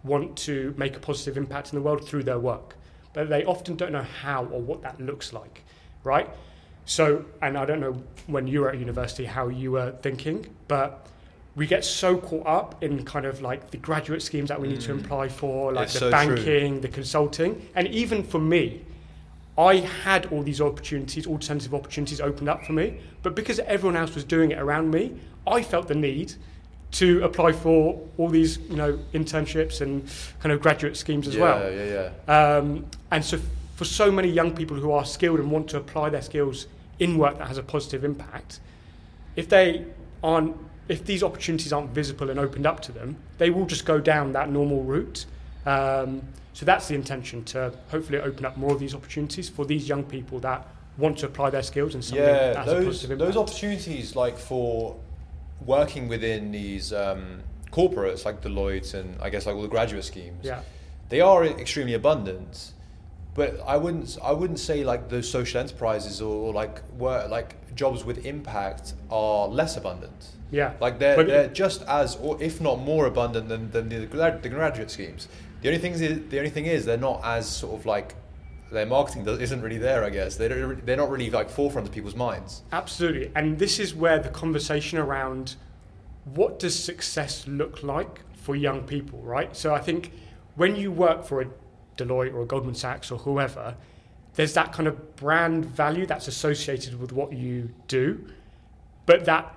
want 0.04 0.36
to 0.48 0.72
make 0.76 0.96
a 0.96 1.00
positive 1.00 1.36
impact 1.36 1.72
in 1.72 1.80
the 1.80 1.82
world 1.82 2.06
through 2.08 2.22
their 2.22 2.38
work, 2.38 2.76
but 3.12 3.28
they 3.28 3.44
often 3.44 3.74
don't 3.74 3.90
know 3.90 4.06
how 4.22 4.44
or 4.44 4.60
what 4.60 4.82
that 4.82 5.00
looks 5.00 5.32
like, 5.32 5.64
right? 6.04 6.28
So, 6.84 7.24
and 7.42 7.58
I 7.58 7.64
don't 7.64 7.80
know 7.80 8.00
when 8.28 8.46
you 8.46 8.60
were 8.60 8.70
at 8.70 8.78
university 8.78 9.24
how 9.24 9.48
you 9.48 9.72
were 9.72 9.90
thinking, 10.00 10.46
but 10.68 11.08
we 11.56 11.66
get 11.66 11.84
so 11.84 12.18
caught 12.18 12.46
up 12.46 12.82
in 12.84 13.02
kind 13.04 13.24
of 13.24 13.40
like 13.40 13.70
the 13.70 13.78
graduate 13.78 14.20
schemes 14.22 14.48
that 14.50 14.60
we 14.60 14.68
need 14.68 14.80
to 14.82 14.92
Mm. 14.94 15.00
apply 15.04 15.28
for, 15.28 15.72
like 15.72 15.84
It's 15.84 15.94
the 15.94 15.98
so 15.98 16.10
true. 16.10 16.36
banking, 16.36 16.80
the 16.82 16.88
consulting, 16.88 17.66
and 17.74 17.88
even 17.88 18.22
for 18.22 18.38
me, 18.38 18.82
I 19.58 19.76
had 19.76 20.26
all 20.26 20.42
these 20.42 20.60
opportunities, 20.60 21.26
alternative 21.26 21.72
opportunities 21.74 22.20
opened 22.20 22.50
up 22.50 22.64
for 22.66 22.74
me, 22.74 22.98
but 23.22 23.34
because 23.34 23.58
everyone 23.60 23.96
else 23.96 24.14
was 24.14 24.22
doing 24.22 24.50
it 24.50 24.58
around 24.58 24.90
me, 24.90 25.14
I 25.46 25.62
felt 25.62 25.88
the 25.88 25.94
need 25.94 26.34
to 26.92 27.24
apply 27.24 27.52
for 27.52 28.00
all 28.18 28.28
these, 28.28 28.58
you 28.68 28.76
know, 28.76 28.98
internships 29.14 29.80
and 29.80 30.06
kind 30.40 30.52
of 30.52 30.60
graduate 30.60 30.94
schemes 30.96 31.26
as 31.26 31.36
yeah, 31.36 31.42
well. 31.42 31.72
Yeah, 31.72 32.10
yeah, 32.28 32.56
Um, 32.58 32.84
and 33.10 33.24
so, 33.24 33.40
for 33.76 33.86
so 33.86 34.12
many 34.12 34.28
young 34.28 34.54
people 34.54 34.76
who 34.76 34.92
are 34.92 35.04
skilled 35.06 35.40
and 35.40 35.50
want 35.50 35.68
to 35.70 35.78
apply 35.78 36.10
their 36.10 36.22
skills 36.22 36.66
in 36.98 37.16
work 37.16 37.38
that 37.38 37.48
has 37.48 37.56
a 37.58 37.62
positive 37.62 38.04
impact, 38.04 38.60
if 39.36 39.48
they 39.48 39.84
aren't, 40.22 40.54
if 40.88 41.04
these 41.04 41.22
opportunities 41.22 41.72
aren't 41.72 41.90
visible 41.90 42.30
and 42.30 42.38
opened 42.38 42.66
up 42.66 42.80
to 42.80 42.92
them, 42.92 43.16
they 43.38 43.50
will 43.50 43.66
just 43.66 43.84
go 43.84 43.98
down 44.00 44.32
that 44.32 44.50
normal 44.50 44.82
route. 44.82 45.26
Um, 45.64 46.22
so 46.52 46.64
that's 46.64 46.88
the 46.88 46.94
intention 46.94 47.44
to 47.44 47.72
hopefully 47.90 48.18
open 48.18 48.44
up 48.44 48.56
more 48.56 48.72
of 48.72 48.80
these 48.80 48.94
opportunities 48.94 49.48
for 49.48 49.64
these 49.64 49.88
young 49.88 50.04
people 50.04 50.38
that 50.40 50.66
want 50.96 51.18
to 51.18 51.26
apply 51.26 51.50
their 51.50 51.62
skills 51.62 51.94
and 51.94 52.04
something 52.04 52.24
yeah. 52.24 52.64
Those 52.64 53.06
those 53.06 53.36
opportunities 53.36 54.16
like 54.16 54.38
for 54.38 54.96
working 55.64 56.08
within 56.08 56.52
these 56.52 56.92
um, 56.92 57.40
corporates 57.70 58.24
like 58.24 58.40
Deloitte 58.40 58.94
and 58.94 59.20
I 59.20 59.28
guess 59.28 59.44
like 59.44 59.56
all 59.56 59.62
the 59.62 59.68
graduate 59.68 60.04
schemes. 60.04 60.44
yeah, 60.44 60.60
they 61.08 61.20
are 61.20 61.44
extremely 61.44 61.94
abundant 61.94 62.72
but 63.36 63.60
i 63.66 63.76
wouldn't 63.76 64.16
i 64.22 64.32
wouldn't 64.32 64.58
say 64.58 64.82
like 64.82 65.08
those 65.08 65.30
social 65.30 65.60
enterprises 65.60 66.20
or, 66.20 66.48
or 66.48 66.52
like 66.52 66.82
work 66.92 67.30
like 67.30 67.54
jobs 67.76 68.04
with 68.04 68.24
impact 68.26 68.94
are 69.10 69.46
less 69.46 69.76
abundant 69.76 70.28
yeah, 70.50 70.74
like 70.80 70.98
they're, 70.98 71.16
But- 71.16 71.26
they're 71.26 71.48
just 71.48 71.82
as 71.82 72.16
or 72.16 72.40
if 72.42 72.60
not 72.60 72.78
more 72.80 73.06
abundant 73.06 73.48
than, 73.48 73.70
than 73.70 73.88
the, 73.88 74.06
the 74.06 74.48
graduate 74.48 74.90
schemes 74.90 75.28
the 75.62 75.68
only 75.68 75.80
thing 75.80 75.92
is 75.92 76.28
the 76.28 76.38
only 76.38 76.50
thing 76.50 76.66
is 76.66 76.84
they're 76.84 76.96
not 76.96 77.20
as 77.24 77.48
sort 77.48 77.78
of 77.78 77.86
like 77.86 78.14
their 78.70 78.86
marketing 78.86 79.24
does- 79.24 79.40
isn't 79.40 79.60
really 79.62 79.78
there 79.78 80.04
i 80.04 80.10
guess 80.10 80.36
they 80.36 80.48
don't, 80.48 80.84
they're 80.86 80.96
not 80.96 81.10
really 81.10 81.30
like 81.30 81.48
forefront 81.50 81.86
of 81.86 81.92
people's 81.92 82.14
minds 82.16 82.62
Absolutely. 82.72 83.30
And 83.34 83.58
this 83.58 83.78
is 83.78 83.94
where 83.94 84.18
the 84.18 84.28
conversation 84.28 84.98
around 84.98 85.56
what 86.34 86.58
does 86.58 86.76
success 86.78 87.46
look 87.46 87.82
like 87.82 88.20
for 88.34 88.56
young 88.56 88.82
people, 88.82 89.20
right? 89.20 89.56
So 89.56 89.74
I 89.74 89.80
think 89.80 90.12
when 90.56 90.74
you 90.76 90.90
work 90.92 91.24
for 91.24 91.40
a 91.40 91.46
Deloitte 91.96 92.34
or 92.34 92.42
a 92.42 92.46
Goldman 92.46 92.74
Sachs 92.74 93.10
or 93.10 93.18
whoever, 93.18 93.76
there's 94.34 94.52
that 94.54 94.72
kind 94.72 94.88
of 94.88 95.16
brand 95.16 95.64
value 95.64 96.04
that's 96.06 96.26
associated 96.28 97.00
with 97.00 97.12
what 97.12 97.32
you 97.32 97.70
do, 97.88 98.24
but 99.06 99.24
that 99.24 99.56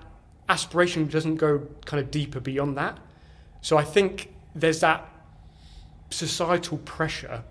aspiration 0.50 1.08
doesn't 1.08 1.36
go 1.36 1.68
kind 1.86 2.04
of 2.04 2.12
deeper 2.12 2.40
beyond 2.40 2.78
that. 2.78 2.98
So 3.62 3.78
I 3.78 3.84
think 3.84 4.34
there's 4.56 4.80
that 4.82 5.08
societal 6.10 6.80
pressure 6.80 7.44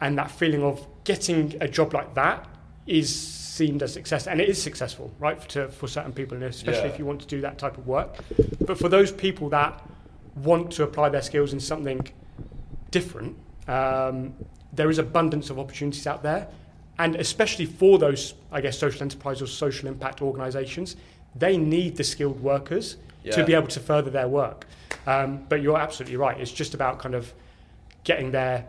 and 0.00 0.18
that 0.18 0.30
feeling 0.30 0.62
of 0.62 0.86
getting 1.04 1.54
a 1.60 1.68
job 1.68 1.94
like 1.94 2.14
that 2.14 2.46
is 2.86 3.14
seen 3.14 3.80
as 3.82 3.92
success 3.92 4.26
and 4.26 4.40
it 4.40 4.48
is 4.48 4.60
successful 4.60 5.10
right 5.18 5.40
for, 5.40 5.48
to, 5.48 5.68
for 5.68 5.86
certain 5.86 6.12
people 6.12 6.34
and 6.36 6.44
especially 6.44 6.82
Yeah. 6.88 6.92
if 6.94 6.98
you 6.98 7.06
want 7.06 7.20
to 7.22 7.26
do 7.26 7.40
that 7.40 7.58
type 7.58 7.78
of 7.78 7.86
work 7.86 8.16
but 8.66 8.76
for 8.76 8.88
those 8.90 9.10
people 9.10 9.48
that 9.50 9.82
want 10.34 10.72
to 10.72 10.82
apply 10.82 11.08
their 11.08 11.22
skills 11.22 11.52
in 11.54 11.60
something 11.60 12.06
different 12.90 13.36
um, 13.66 14.34
there 14.74 14.90
is 14.90 14.98
abundance 14.98 15.48
of 15.48 15.58
opportunities 15.58 16.06
out 16.06 16.22
there 16.22 16.48
and 16.98 17.16
especially 17.16 17.64
for 17.64 17.98
those 17.98 18.34
i 18.52 18.60
guess 18.60 18.78
social 18.78 19.02
enterprise 19.02 19.40
or 19.40 19.46
social 19.46 19.88
impact 19.88 20.20
organizations 20.20 20.96
they 21.38 21.56
need 21.56 21.96
the 21.96 22.04
skilled 22.04 22.40
workers 22.40 22.96
to 23.30 23.44
be 23.44 23.54
able 23.54 23.66
to 23.66 23.80
further 23.80 24.10
their 24.10 24.28
work 24.28 24.66
um, 25.06 25.44
but 25.48 25.60
you're 25.60 25.78
absolutely 25.78 26.16
right 26.16 26.40
it's 26.40 26.52
just 26.52 26.74
about 26.74 26.98
kind 26.98 27.14
of 27.14 27.32
getting 28.04 28.30
their 28.30 28.68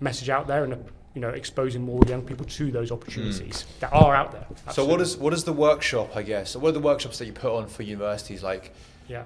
message 0.00 0.30
out 0.30 0.46
there 0.46 0.64
and 0.64 0.84
you 1.14 1.20
know 1.20 1.30
exposing 1.30 1.82
more 1.82 2.00
young 2.06 2.22
people 2.22 2.46
to 2.46 2.70
those 2.70 2.92
opportunities 2.92 3.66
that 3.80 3.92
are 3.92 4.14
out 4.14 4.32
there. 4.32 4.42
Hmm. 4.42 4.70
So 4.70 4.84
what 4.84 5.00
is 5.00 5.16
what 5.16 5.32
is 5.32 5.44
the 5.44 5.52
workshop? 5.52 6.16
I 6.16 6.22
guess. 6.22 6.56
What 6.56 6.68
are 6.68 6.72
the 6.72 6.80
workshops 6.80 7.18
that 7.18 7.26
you 7.26 7.32
put 7.32 7.52
on 7.52 7.66
for 7.66 7.82
universities? 7.82 8.42
Like, 8.42 8.72
Yeah. 9.08 9.24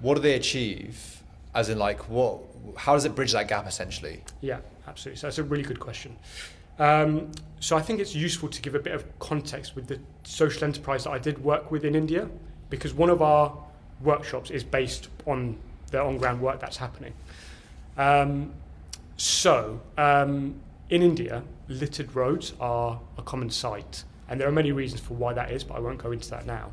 what 0.00 0.14
do 0.16 0.20
they 0.20 0.34
achieve? 0.34 1.22
As 1.54 1.68
in, 1.68 1.78
like, 1.78 2.08
what? 2.08 2.38
How 2.76 2.92
does 2.94 3.04
it 3.04 3.14
bridge 3.14 3.32
that 3.32 3.48
gap 3.48 3.66
essentially? 3.66 4.22
Yeah, 4.40 4.58
absolutely. 4.86 5.18
So 5.18 5.26
that's 5.26 5.38
a 5.38 5.42
really 5.44 5.64
good 5.64 5.80
question. 5.80 6.16
Um, 6.80 7.30
so 7.60 7.76
I 7.76 7.82
think 7.82 8.00
it's 8.00 8.14
useful 8.14 8.48
to 8.48 8.62
give 8.62 8.74
a 8.74 8.78
bit 8.78 8.94
of 8.94 9.18
context 9.18 9.76
with 9.76 9.86
the 9.86 10.00
social 10.24 10.64
enterprise 10.64 11.04
that 11.04 11.10
I 11.10 11.18
did 11.18 11.44
work 11.44 11.70
with 11.70 11.84
in 11.84 11.94
India, 11.94 12.28
because 12.70 12.94
one 12.94 13.10
of 13.10 13.20
our 13.20 13.56
workshops 14.02 14.50
is 14.50 14.64
based 14.64 15.08
on 15.26 15.58
the 15.90 16.02
on-ground 16.02 16.40
work 16.40 16.58
that's 16.58 16.78
happening. 16.78 17.12
Um, 17.98 18.54
so 19.18 19.80
um, 19.98 20.54
in 20.88 21.02
India, 21.02 21.42
littered 21.68 22.16
roads 22.16 22.54
are 22.58 22.98
a 23.18 23.22
common 23.22 23.50
sight, 23.50 24.04
and 24.30 24.40
there 24.40 24.48
are 24.48 24.52
many 24.52 24.72
reasons 24.72 25.02
for 25.02 25.14
why 25.14 25.34
that 25.34 25.50
is, 25.50 25.62
but 25.62 25.74
I 25.74 25.80
won't 25.80 25.98
go 25.98 26.12
into 26.12 26.30
that 26.30 26.46
now. 26.46 26.70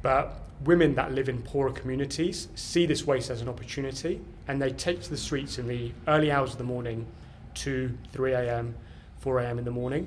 But 0.00 0.40
women 0.64 0.94
that 0.94 1.12
live 1.12 1.28
in 1.28 1.42
poorer 1.42 1.72
communities 1.72 2.46
see 2.54 2.86
this 2.86 3.04
waste 3.04 3.30
as 3.30 3.40
an 3.40 3.48
opportunity 3.48 4.20
and 4.46 4.62
they 4.62 4.70
take 4.70 5.02
to 5.02 5.10
the 5.10 5.16
streets 5.16 5.58
in 5.58 5.66
the 5.66 5.92
early 6.06 6.30
hours 6.30 6.52
of 6.52 6.58
the 6.58 6.64
morning, 6.64 7.06
2, 7.54 7.96
3 8.12 8.32
a.m., 8.34 8.74
4 9.24 9.40
a.m. 9.40 9.58
in 9.58 9.64
the 9.64 9.70
morning, 9.70 10.06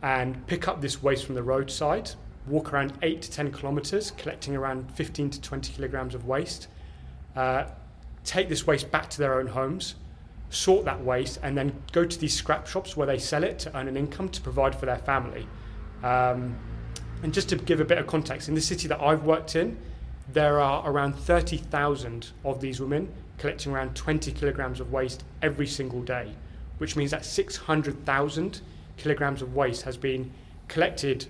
and 0.00 0.46
pick 0.46 0.68
up 0.68 0.80
this 0.80 1.02
waste 1.02 1.26
from 1.26 1.34
the 1.34 1.42
roadside, 1.42 2.12
walk 2.46 2.72
around 2.72 2.92
8 3.02 3.20
to 3.20 3.30
10 3.30 3.52
kilometres, 3.52 4.12
collecting 4.12 4.54
around 4.54 4.90
15 4.92 5.30
to 5.30 5.40
20 5.40 5.72
kilograms 5.72 6.14
of 6.14 6.24
waste, 6.24 6.68
uh, 7.34 7.64
take 8.24 8.48
this 8.48 8.64
waste 8.64 8.92
back 8.92 9.10
to 9.10 9.18
their 9.18 9.40
own 9.40 9.48
homes, 9.48 9.96
sort 10.50 10.84
that 10.84 11.04
waste, 11.04 11.40
and 11.42 11.58
then 11.58 11.74
go 11.90 12.04
to 12.04 12.18
these 12.18 12.32
scrap 12.32 12.68
shops 12.68 12.96
where 12.96 13.08
they 13.08 13.18
sell 13.18 13.42
it 13.42 13.58
to 13.58 13.76
earn 13.76 13.88
an 13.88 13.96
income 13.96 14.28
to 14.28 14.40
provide 14.40 14.72
for 14.72 14.86
their 14.86 14.98
family. 14.98 15.44
Um, 16.04 16.56
and 17.24 17.34
just 17.34 17.48
to 17.48 17.56
give 17.56 17.80
a 17.80 17.84
bit 17.84 17.98
of 17.98 18.06
context, 18.06 18.48
in 18.48 18.54
the 18.54 18.60
city 18.60 18.86
that 18.86 19.00
I've 19.00 19.24
worked 19.24 19.56
in, 19.56 19.76
there 20.32 20.60
are 20.60 20.88
around 20.88 21.16
30,000 21.16 22.30
of 22.44 22.60
these 22.60 22.80
women 22.80 23.08
collecting 23.36 23.72
around 23.72 23.96
20 23.96 24.30
kilograms 24.30 24.78
of 24.78 24.92
waste 24.92 25.24
every 25.42 25.66
single 25.66 26.02
day, 26.02 26.34
which 26.78 26.96
means 26.96 27.10
that 27.10 27.24
600,000 27.24 28.60
kilograms 28.96 29.42
of 29.42 29.54
waste 29.54 29.82
has 29.82 29.96
been 29.96 30.30
collected 30.68 31.26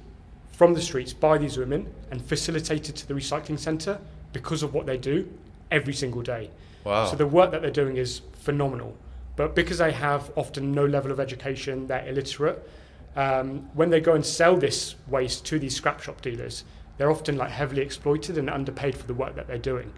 from 0.51 0.75
the 0.75 0.83
streets 0.83 1.13
by 1.13 1.39
these 1.39 1.57
women 1.57 1.93
and 2.11 2.21
facilitated 2.25 2.97
to 2.97 3.07
the 3.07 3.15
recycling 3.15 3.59
centre 3.59 4.01
because 4.33 4.63
of 4.63 4.75
what 4.75 4.87
they 4.87 4.97
do 4.97 5.29
every 5.71 5.93
single 5.93 6.23
day. 6.23 6.51
Wow. 6.85 7.07
So 7.07 7.17
the 7.17 7.27
work 7.27 7.51
that 7.53 7.63
they're 7.63 7.71
doing 7.71 7.97
is 7.97 8.23
phenomenal. 8.33 8.97
But 9.37 9.55
because 9.55 9.79
they 9.79 9.93
have 9.93 10.33
often 10.37 10.73
no 10.73 10.85
level 10.85 11.13
of 11.13 11.21
education, 11.21 11.87
they're 11.87 12.07
illiterate, 12.09 12.69
um, 13.15 13.69
when 13.75 13.91
they 13.91 14.01
go 14.01 14.15
and 14.15 14.25
sell 14.27 14.57
this 14.57 14.97
waste 15.07 15.47
to 15.47 15.59
these 15.59 15.77
scrap 15.77 16.01
shop 16.01 16.21
dealers, 16.23 16.65
they're 16.97 17.11
often 17.11 17.37
like 17.37 17.51
heavily 17.51 17.83
exploited 17.83 18.37
and 18.39 18.51
underpaid 18.51 18.97
for 18.97 19.07
the 19.07 19.15
work 19.15 19.37
that 19.37 19.47
they're 19.47 19.59
doing. 19.59 19.93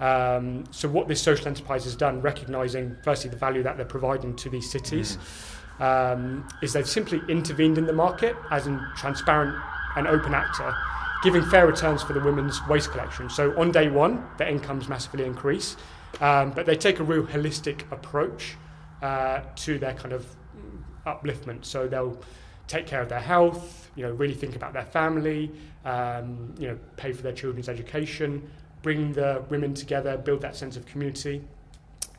Um, 0.00 0.64
so 0.70 0.88
what 0.88 1.08
this 1.08 1.20
social 1.20 1.48
enterprise 1.48 1.84
has 1.84 1.96
done, 1.96 2.20
recognizing 2.20 2.96
firstly 3.02 3.30
the 3.30 3.36
value 3.36 3.62
that 3.62 3.76
they're 3.76 3.86
providing 3.86 4.36
to 4.36 4.48
these 4.48 4.70
cities, 4.70 5.18
um, 5.80 6.48
is 6.62 6.72
they've 6.72 6.88
simply 6.88 7.20
intervened 7.28 7.78
in 7.78 7.86
the 7.86 7.92
market 7.92 8.36
as 8.50 8.66
a 8.66 8.92
transparent 8.96 9.56
and 9.96 10.06
open 10.06 10.34
actor, 10.34 10.74
giving 11.22 11.42
fair 11.42 11.66
returns 11.66 12.02
for 12.02 12.12
the 12.12 12.20
women's 12.20 12.64
waste 12.68 12.90
collection. 12.90 13.28
So 13.28 13.58
on 13.58 13.72
day 13.72 13.88
one, 13.88 14.24
their 14.38 14.48
incomes 14.48 14.88
massively 14.88 15.24
increase, 15.24 15.76
um, 16.20 16.52
but 16.52 16.66
they 16.66 16.76
take 16.76 17.00
a 17.00 17.04
real 17.04 17.24
holistic 17.24 17.90
approach 17.92 18.56
uh, 19.02 19.40
to 19.56 19.78
their 19.78 19.94
kind 19.94 20.12
of 20.12 20.26
upliftment. 21.06 21.64
So 21.64 21.88
they'll 21.88 22.20
take 22.66 22.86
care 22.86 23.00
of 23.00 23.08
their 23.08 23.20
health, 23.20 23.90
you 23.96 24.04
know, 24.04 24.12
really 24.12 24.34
think 24.34 24.54
about 24.54 24.72
their 24.72 24.84
family, 24.84 25.50
um, 25.84 26.54
you 26.58 26.68
know, 26.68 26.78
pay 26.96 27.12
for 27.12 27.22
their 27.22 27.32
children's 27.32 27.68
education, 27.68 28.48
bring 28.88 29.12
the 29.12 29.44
women 29.50 29.74
together, 29.74 30.16
build 30.16 30.40
that 30.40 30.56
sense 30.56 30.74
of 30.74 30.86
community. 30.86 31.42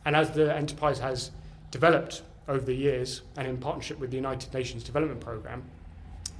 And 0.05 0.15
as 0.15 0.29
the 0.29 0.55
enterprise 0.55 0.99
has 0.99 1.31
developed 1.71 2.21
over 2.47 2.63
the 2.63 2.75
years, 2.75 3.23
and 3.38 3.47
in 3.47 3.57
partnership 3.57 3.99
with 3.99 4.11
the 4.11 4.17
United 4.17 4.53
Nations 4.53 4.83
Development 4.83 5.19
Programme, 5.19 5.63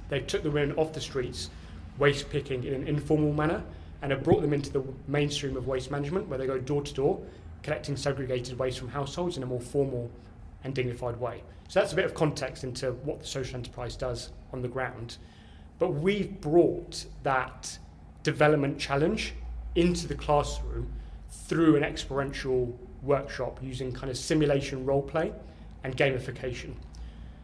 they 0.08 0.20
took 0.20 0.44
the 0.44 0.50
women 0.52 0.76
off 0.76 0.92
the 0.92 1.00
streets, 1.00 1.50
waste 1.98 2.30
picking 2.30 2.62
in 2.62 2.74
an 2.74 2.86
informal 2.86 3.32
manner, 3.32 3.64
and 4.02 4.12
have 4.12 4.22
brought 4.22 4.40
them 4.40 4.52
into 4.52 4.70
the 4.70 4.84
mainstream 5.08 5.56
of 5.56 5.66
waste 5.66 5.90
management, 5.90 6.28
where 6.28 6.38
they 6.38 6.46
go 6.46 6.60
door 6.60 6.82
to 6.82 6.94
door, 6.94 7.20
collecting 7.64 7.96
segregated 7.96 8.56
waste 8.56 8.78
from 8.78 8.86
households 8.86 9.36
in 9.36 9.42
a 9.42 9.46
more 9.46 9.60
formal 9.60 10.08
and 10.62 10.76
dignified 10.76 11.16
way. 11.16 11.42
So 11.66 11.80
that's 11.80 11.92
a 11.92 11.96
bit 11.96 12.04
of 12.04 12.14
context 12.14 12.62
into 12.62 12.92
what 13.02 13.18
the 13.18 13.26
social 13.26 13.56
enterprise 13.56 13.96
does 13.96 14.30
on 14.52 14.62
the 14.62 14.68
ground. 14.68 15.16
But 15.80 15.88
we've 15.88 16.40
brought 16.40 17.04
that 17.24 17.76
development 18.22 18.78
challenge 18.78 19.34
into 19.74 20.06
the 20.06 20.14
classroom 20.14 20.92
through 21.30 21.76
an 21.76 21.84
experiential 21.84 22.78
workshop 23.02 23.58
using 23.62 23.92
kind 23.92 24.10
of 24.10 24.16
simulation 24.16 24.84
role 24.84 25.02
play 25.02 25.32
and 25.84 25.96
gamification. 25.96 26.74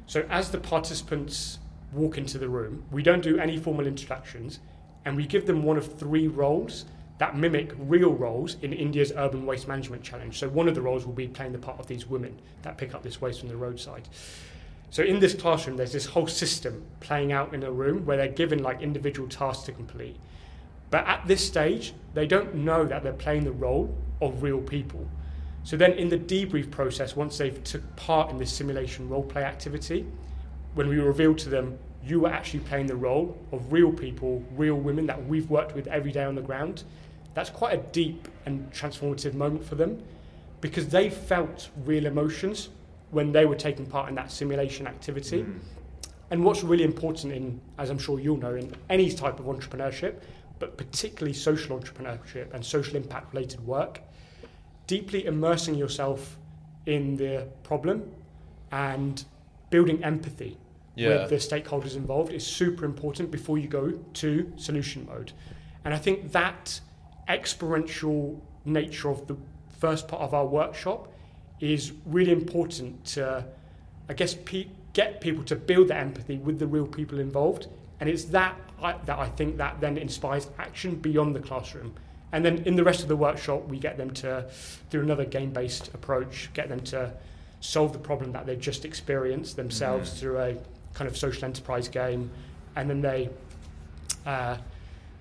So 0.06 0.26
as 0.30 0.50
the 0.50 0.58
participants 0.58 1.58
walk 1.92 2.18
into 2.18 2.38
the 2.38 2.48
room, 2.48 2.84
we 2.90 3.02
don't 3.02 3.22
do 3.22 3.38
any 3.38 3.56
formal 3.56 3.86
introductions 3.86 4.60
and 5.04 5.16
we 5.16 5.26
give 5.26 5.46
them 5.46 5.62
one 5.62 5.76
of 5.76 5.98
three 5.98 6.28
roles 6.28 6.84
that 7.18 7.36
mimic 7.36 7.72
real 7.78 8.12
roles 8.12 8.56
in 8.62 8.72
India's 8.72 9.12
urban 9.16 9.46
waste 9.46 9.66
management 9.66 10.02
challenge. 10.02 10.38
So 10.38 10.48
one 10.48 10.68
of 10.68 10.74
the 10.74 10.82
roles 10.82 11.06
will 11.06 11.14
be 11.14 11.28
playing 11.28 11.52
the 11.52 11.58
part 11.58 11.78
of 11.78 11.86
these 11.86 12.06
women 12.06 12.38
that 12.62 12.76
pick 12.76 12.94
up 12.94 13.02
this 13.02 13.20
waste 13.20 13.40
from 13.40 13.48
the 13.48 13.56
roadside. 13.56 14.08
So 14.90 15.02
in 15.02 15.18
this 15.18 15.34
classroom, 15.34 15.76
there's 15.76 15.92
this 15.92 16.06
whole 16.06 16.26
system 16.26 16.84
playing 17.00 17.32
out 17.32 17.54
in 17.54 17.62
a 17.62 17.70
room 17.70 18.04
where 18.04 18.16
they're 18.16 18.28
given 18.28 18.62
like 18.62 18.82
individual 18.82 19.28
tasks 19.28 19.64
to 19.64 19.72
complete. 19.72 20.16
But 20.90 21.06
at 21.06 21.26
this 21.26 21.44
stage, 21.44 21.94
they 22.14 22.26
don't 22.26 22.54
know 22.54 22.84
that 22.84 23.02
they're 23.02 23.12
playing 23.12 23.44
the 23.44 23.52
role 23.52 23.94
of 24.20 24.42
real 24.42 24.60
people. 24.60 25.06
So 25.64 25.76
then 25.76 25.92
in 25.92 26.08
the 26.08 26.18
debrief 26.18 26.70
process, 26.70 27.16
once 27.16 27.38
they've 27.38 27.62
took 27.64 27.96
part 27.96 28.30
in 28.30 28.38
this 28.38 28.52
simulation 28.52 29.08
role 29.08 29.22
play 29.22 29.42
activity, 29.42 30.06
when 30.74 30.88
we 30.88 30.98
reveal 30.98 31.34
to 31.34 31.48
them 31.48 31.78
you 32.04 32.20
were 32.20 32.28
actually 32.28 32.60
playing 32.60 32.86
the 32.86 32.94
role 32.94 33.36
of 33.50 33.72
real 33.72 33.92
people, 33.92 34.44
real 34.54 34.76
women 34.76 35.06
that 35.06 35.26
we've 35.26 35.50
worked 35.50 35.74
with 35.74 35.88
every 35.88 36.12
day 36.12 36.22
on 36.22 36.36
the 36.36 36.42
ground, 36.42 36.84
that's 37.34 37.50
quite 37.50 37.74
a 37.74 37.82
deep 37.90 38.28
and 38.46 38.70
transformative 38.72 39.34
moment 39.34 39.64
for 39.64 39.74
them 39.74 40.00
because 40.60 40.88
they 40.88 41.10
felt 41.10 41.68
real 41.84 42.06
emotions 42.06 42.68
when 43.10 43.32
they 43.32 43.44
were 43.44 43.56
taking 43.56 43.86
part 43.86 44.08
in 44.08 44.14
that 44.14 44.30
simulation 44.30 44.86
activity. 44.86 45.42
Mm. 45.42 45.58
And 46.30 46.44
what's 46.44 46.62
really 46.62 46.84
important 46.84 47.32
in, 47.32 47.60
as 47.78 47.90
I'm 47.90 47.98
sure 47.98 48.18
you'll 48.18 48.36
know, 48.36 48.54
in 48.54 48.74
any 48.88 49.12
type 49.12 49.38
of 49.38 49.46
entrepreneurship, 49.46 50.14
but 50.58 50.76
particularly 50.76 51.32
social 51.34 51.78
entrepreneurship 51.78 52.52
and 52.54 52.64
social 52.64 52.96
impact 52.96 53.32
related 53.34 53.60
work, 53.66 54.00
deeply 54.86 55.26
immersing 55.26 55.74
yourself 55.74 56.36
in 56.86 57.16
the 57.16 57.46
problem 57.62 58.10
and 58.72 59.24
building 59.70 60.02
empathy 60.04 60.56
Yeah. 60.94 61.08
with 61.22 61.30
the 61.30 61.36
stakeholders 61.36 61.96
involved 61.96 62.32
is 62.32 62.46
super 62.46 62.84
important 62.84 63.30
before 63.30 63.58
you 63.58 63.68
go 63.68 63.90
to 64.14 64.52
solution 64.56 65.04
mode. 65.06 65.32
And 65.84 65.92
I 65.92 65.98
think 65.98 66.32
that 66.32 66.80
experiential 67.28 68.40
nature 68.64 69.10
of 69.10 69.26
the 69.26 69.36
first 69.78 70.08
part 70.08 70.22
of 70.22 70.32
our 70.34 70.46
workshop 70.46 71.12
is 71.60 71.92
really 72.06 72.32
important 72.32 73.04
to, 73.04 73.44
I 74.08 74.14
guess, 74.14 74.34
pe- 74.34 74.68
get 74.94 75.20
people 75.20 75.44
to 75.44 75.56
build 75.56 75.88
that 75.88 75.98
empathy 76.00 76.38
with 76.38 76.58
the 76.58 76.66
real 76.66 76.86
people 76.86 77.18
involved. 77.18 77.68
And 78.00 78.08
it's 78.08 78.24
that 78.26 78.56
I, 78.82 78.92
that 79.06 79.18
I 79.18 79.28
think 79.28 79.56
that 79.56 79.80
then 79.80 79.96
inspires 79.96 80.48
action 80.58 80.96
beyond 80.96 81.34
the 81.34 81.40
classroom. 81.40 81.94
And 82.32 82.44
then 82.44 82.58
in 82.64 82.76
the 82.76 82.84
rest 82.84 83.02
of 83.02 83.08
the 83.08 83.16
workshop, 83.16 83.66
we 83.68 83.78
get 83.78 83.96
them 83.96 84.10
to, 84.14 84.44
through 84.90 85.02
another 85.02 85.24
game-based 85.24 85.94
approach, 85.94 86.50
get 86.52 86.68
them 86.68 86.80
to 86.80 87.12
solve 87.60 87.92
the 87.92 87.98
problem 87.98 88.32
that 88.32 88.44
they've 88.46 88.60
just 88.60 88.84
experienced 88.84 89.56
themselves 89.56 90.10
Mhm. 90.10 90.18
through 90.18 90.38
a 90.40 90.56
kind 90.92 91.08
of 91.08 91.16
social 91.16 91.44
enterprise 91.44 91.88
game, 91.88 92.30
and 92.74 92.90
then 92.90 93.00
they 93.00 93.30
uh, 94.26 94.56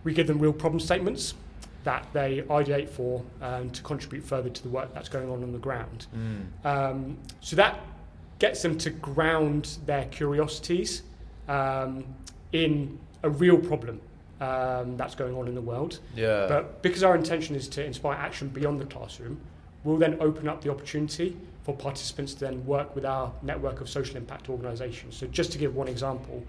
we 0.04 0.14
give 0.14 0.26
them 0.28 0.40
real 0.40 0.54
problem 0.54 0.80
statements 0.80 1.36
that 1.84 2.06
they 2.12 2.42
ideate 2.50 2.90
for 2.90 3.24
um, 3.42 3.70
to 3.70 3.82
contribute 3.84 4.24
further 4.24 4.50
to 4.50 4.64
the 4.64 4.70
work 4.70 4.92
that's 4.94 5.10
going 5.10 5.30
on 5.30 5.44
on 5.44 5.52
the 5.52 5.60
ground. 5.60 6.08
Mm. 6.16 6.66
Um, 6.66 7.18
so 7.42 7.56
that 7.56 7.80
gets 8.40 8.62
them 8.64 8.78
to 8.80 8.90
ground 8.90 9.78
their 9.86 10.06
curiosities 10.06 11.04
um, 11.48 12.04
in 12.52 13.00
a 13.24 13.30
real 13.30 13.58
problem 13.58 14.00
um, 14.42 14.98
that's 14.98 15.16
going 15.16 15.36
on 15.36 15.48
in 15.48 15.56
the 15.56 15.62
world. 15.62 16.00
Yeah. 16.16 16.48
But 16.48 16.82
because 16.82 17.04
our 17.04 17.16
intention 17.16 17.56
is 17.56 17.68
to 17.70 17.84
inspire 17.84 18.18
action 18.18 18.50
beyond 18.50 18.80
the 18.80 18.86
classroom, 18.86 19.40
we'll 19.84 19.98
then 19.98 20.18
open 20.20 20.48
up 20.48 20.62
the 20.62 20.72
opportunity 20.72 21.38
for 21.64 21.76
participants 21.76 22.34
to 22.36 22.42
then 22.42 22.66
work 22.66 22.96
with 22.96 23.06
our 23.06 23.32
network 23.42 23.82
of 23.82 23.90
social 23.90 24.18
impact 24.18 24.50
organisations. 24.50 25.16
So 25.16 25.28
just 25.28 25.52
to 25.54 25.58
give 25.58 25.76
one 25.76 25.88
example, 25.88 26.44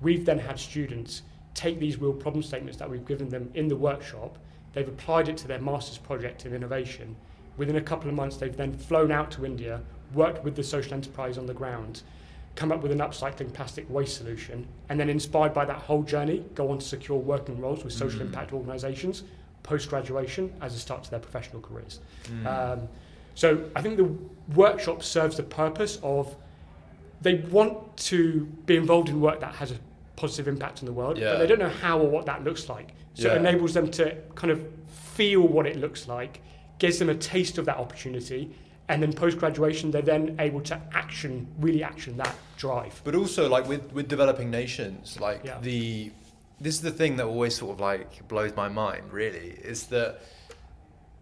we've 0.00 0.24
then 0.24 0.38
had 0.38 0.58
students 0.58 1.22
take 1.54 1.80
these 1.80 2.00
real 2.00 2.12
problem 2.12 2.42
statements 2.42 2.78
that 2.78 2.88
we've 2.88 3.04
given 3.04 3.28
them 3.28 3.50
in 3.54 3.68
the 3.68 3.76
workshop, 3.76 4.38
they've 4.72 4.88
applied 4.88 5.28
it 5.28 5.36
to 5.38 5.48
their 5.48 5.60
master's 5.60 5.98
project 5.98 6.46
in 6.46 6.54
innovation. 6.54 7.16
Within 7.56 7.76
a 7.76 7.80
couple 7.80 8.08
of 8.08 8.14
months, 8.14 8.36
they've 8.36 8.56
then 8.56 8.72
flown 8.72 9.10
out 9.10 9.30
to 9.32 9.44
India, 9.44 9.80
worked 10.14 10.44
with 10.44 10.54
the 10.54 10.62
social 10.62 10.94
enterprise 10.94 11.36
on 11.36 11.46
the 11.46 11.54
ground, 11.54 12.02
come 12.56 12.72
up 12.72 12.82
with 12.82 12.92
an 12.92 12.98
upcycling 12.98 13.52
plastic 13.52 13.88
waste 13.88 14.16
solution, 14.16 14.66
and 14.88 14.98
then 14.98 15.08
inspired 15.08 15.54
by 15.54 15.64
that 15.64 15.76
whole 15.78 16.02
journey, 16.02 16.44
go 16.54 16.70
on 16.70 16.78
to 16.78 16.84
secure 16.86 17.18
working 17.18 17.60
roles 17.60 17.84
with 17.84 17.92
social 17.92 18.20
Mm. 18.20 18.26
impact 18.26 18.52
organisations 18.52 19.22
post 19.62 19.88
graduation 19.90 20.52
as 20.62 20.74
a 20.74 20.78
start 20.78 21.04
to 21.04 21.10
their 21.10 21.20
professional 21.20 21.60
careers. 21.60 22.00
Mm. 22.24 22.46
Um, 22.46 22.88
so 23.34 23.62
I 23.76 23.82
think 23.82 23.96
the 23.98 24.10
workshop 24.56 25.02
serves 25.02 25.36
the 25.36 25.42
purpose 25.42 25.98
of 26.02 26.34
they 27.22 27.34
want 27.34 27.96
to 27.98 28.46
be 28.66 28.76
involved 28.76 29.10
in 29.10 29.20
work 29.20 29.40
that 29.40 29.54
has 29.56 29.70
a 29.70 29.76
positive 30.16 30.48
impact 30.48 30.80
on 30.80 30.86
the 30.86 30.92
world, 30.92 31.18
Yeah. 31.18 31.32
but 31.32 31.38
they 31.38 31.46
don't 31.46 31.58
know 31.58 31.68
how 31.68 31.98
or 32.00 32.08
what 32.08 32.24
that 32.26 32.42
looks 32.44 32.68
like. 32.68 32.94
So 33.14 33.28
Yeah. 33.28 33.34
it 33.34 33.38
enables 33.38 33.74
them 33.74 33.90
to 33.92 34.16
kind 34.34 34.50
of 34.50 34.64
feel 34.88 35.42
what 35.42 35.66
it 35.66 35.76
looks 35.76 36.08
like, 36.08 36.40
gives 36.78 36.98
them 36.98 37.10
a 37.10 37.14
taste 37.14 37.58
of 37.58 37.66
that 37.66 37.76
opportunity, 37.76 38.50
and 38.90 39.00
then 39.02 39.12
post 39.12 39.38
graduation 39.38 39.90
they're 39.92 40.02
then 40.14 40.34
able 40.40 40.60
to 40.60 40.78
action, 40.92 41.46
really 41.60 41.82
action 41.82 42.16
that 42.16 42.34
drive. 42.58 43.00
But 43.04 43.14
also, 43.14 43.48
like 43.48 43.66
with 43.68 43.84
with 43.92 44.08
developing 44.08 44.50
nations, 44.50 45.18
like 45.20 45.40
Yeah. 45.44 45.58
the 45.62 46.10
this 46.60 46.74
is 46.74 46.82
the 46.82 46.90
thing 46.90 47.16
that 47.16 47.26
always 47.26 47.54
sort 47.56 47.72
of 47.74 47.80
like 47.80 48.26
blows 48.28 48.54
my 48.56 48.68
mind. 48.68 49.04
Really, 49.12 49.48
is 49.72 49.84
that 49.94 50.20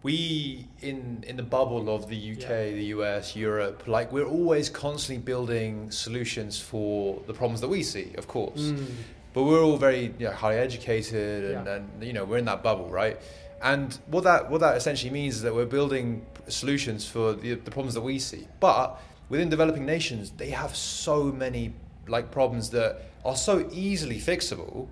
we 0.01 0.65
in 0.81 1.23
in 1.27 1.35
the 1.37 1.43
bubble 1.57 1.93
of 1.95 2.09
the 2.09 2.17
UK, 2.33 2.49
Yeah. 2.49 2.71
the 2.81 2.85
US, 2.97 3.35
Europe, 3.35 3.87
like 3.87 4.11
we're 4.11 4.31
always 4.39 4.67
constantly 4.69 5.21
building 5.23 5.91
solutions 5.91 6.59
for 6.59 7.21
the 7.27 7.33
problems 7.33 7.61
that 7.61 7.69
we 7.69 7.83
see, 7.83 8.07
of 8.17 8.27
course. 8.27 8.61
Mm. 8.71 8.85
But 9.33 9.43
we're 9.43 9.63
all 9.63 9.77
very 9.77 10.03
you 10.17 10.25
know, 10.27 10.31
highly 10.31 10.57
educated, 10.57 11.39
and, 11.53 11.65
Yeah. 11.67 11.75
and 11.75 12.03
you 12.03 12.13
know 12.13 12.25
we're 12.25 12.39
in 12.39 12.45
that 12.45 12.63
bubble, 12.63 12.89
right? 12.89 13.17
And 13.61 13.87
what 14.07 14.23
that 14.23 14.49
what 14.51 14.61
that 14.61 14.75
essentially 14.77 15.11
means 15.11 15.35
is 15.37 15.41
that 15.43 15.53
we're 15.53 15.73
building 15.79 16.25
solutions 16.51 17.07
for 17.07 17.33
the, 17.33 17.55
the 17.55 17.71
problems 17.71 17.93
that 17.93 18.01
we 18.01 18.19
see. 18.19 18.47
But 18.59 18.99
within 19.29 19.49
developing 19.49 19.85
nations, 19.85 20.31
they 20.31 20.49
have 20.49 20.75
so 20.75 21.25
many 21.25 21.73
like 22.07 22.31
problems 22.31 22.69
that 22.71 23.01
are 23.23 23.35
so 23.35 23.69
easily 23.71 24.19
fixable, 24.19 24.87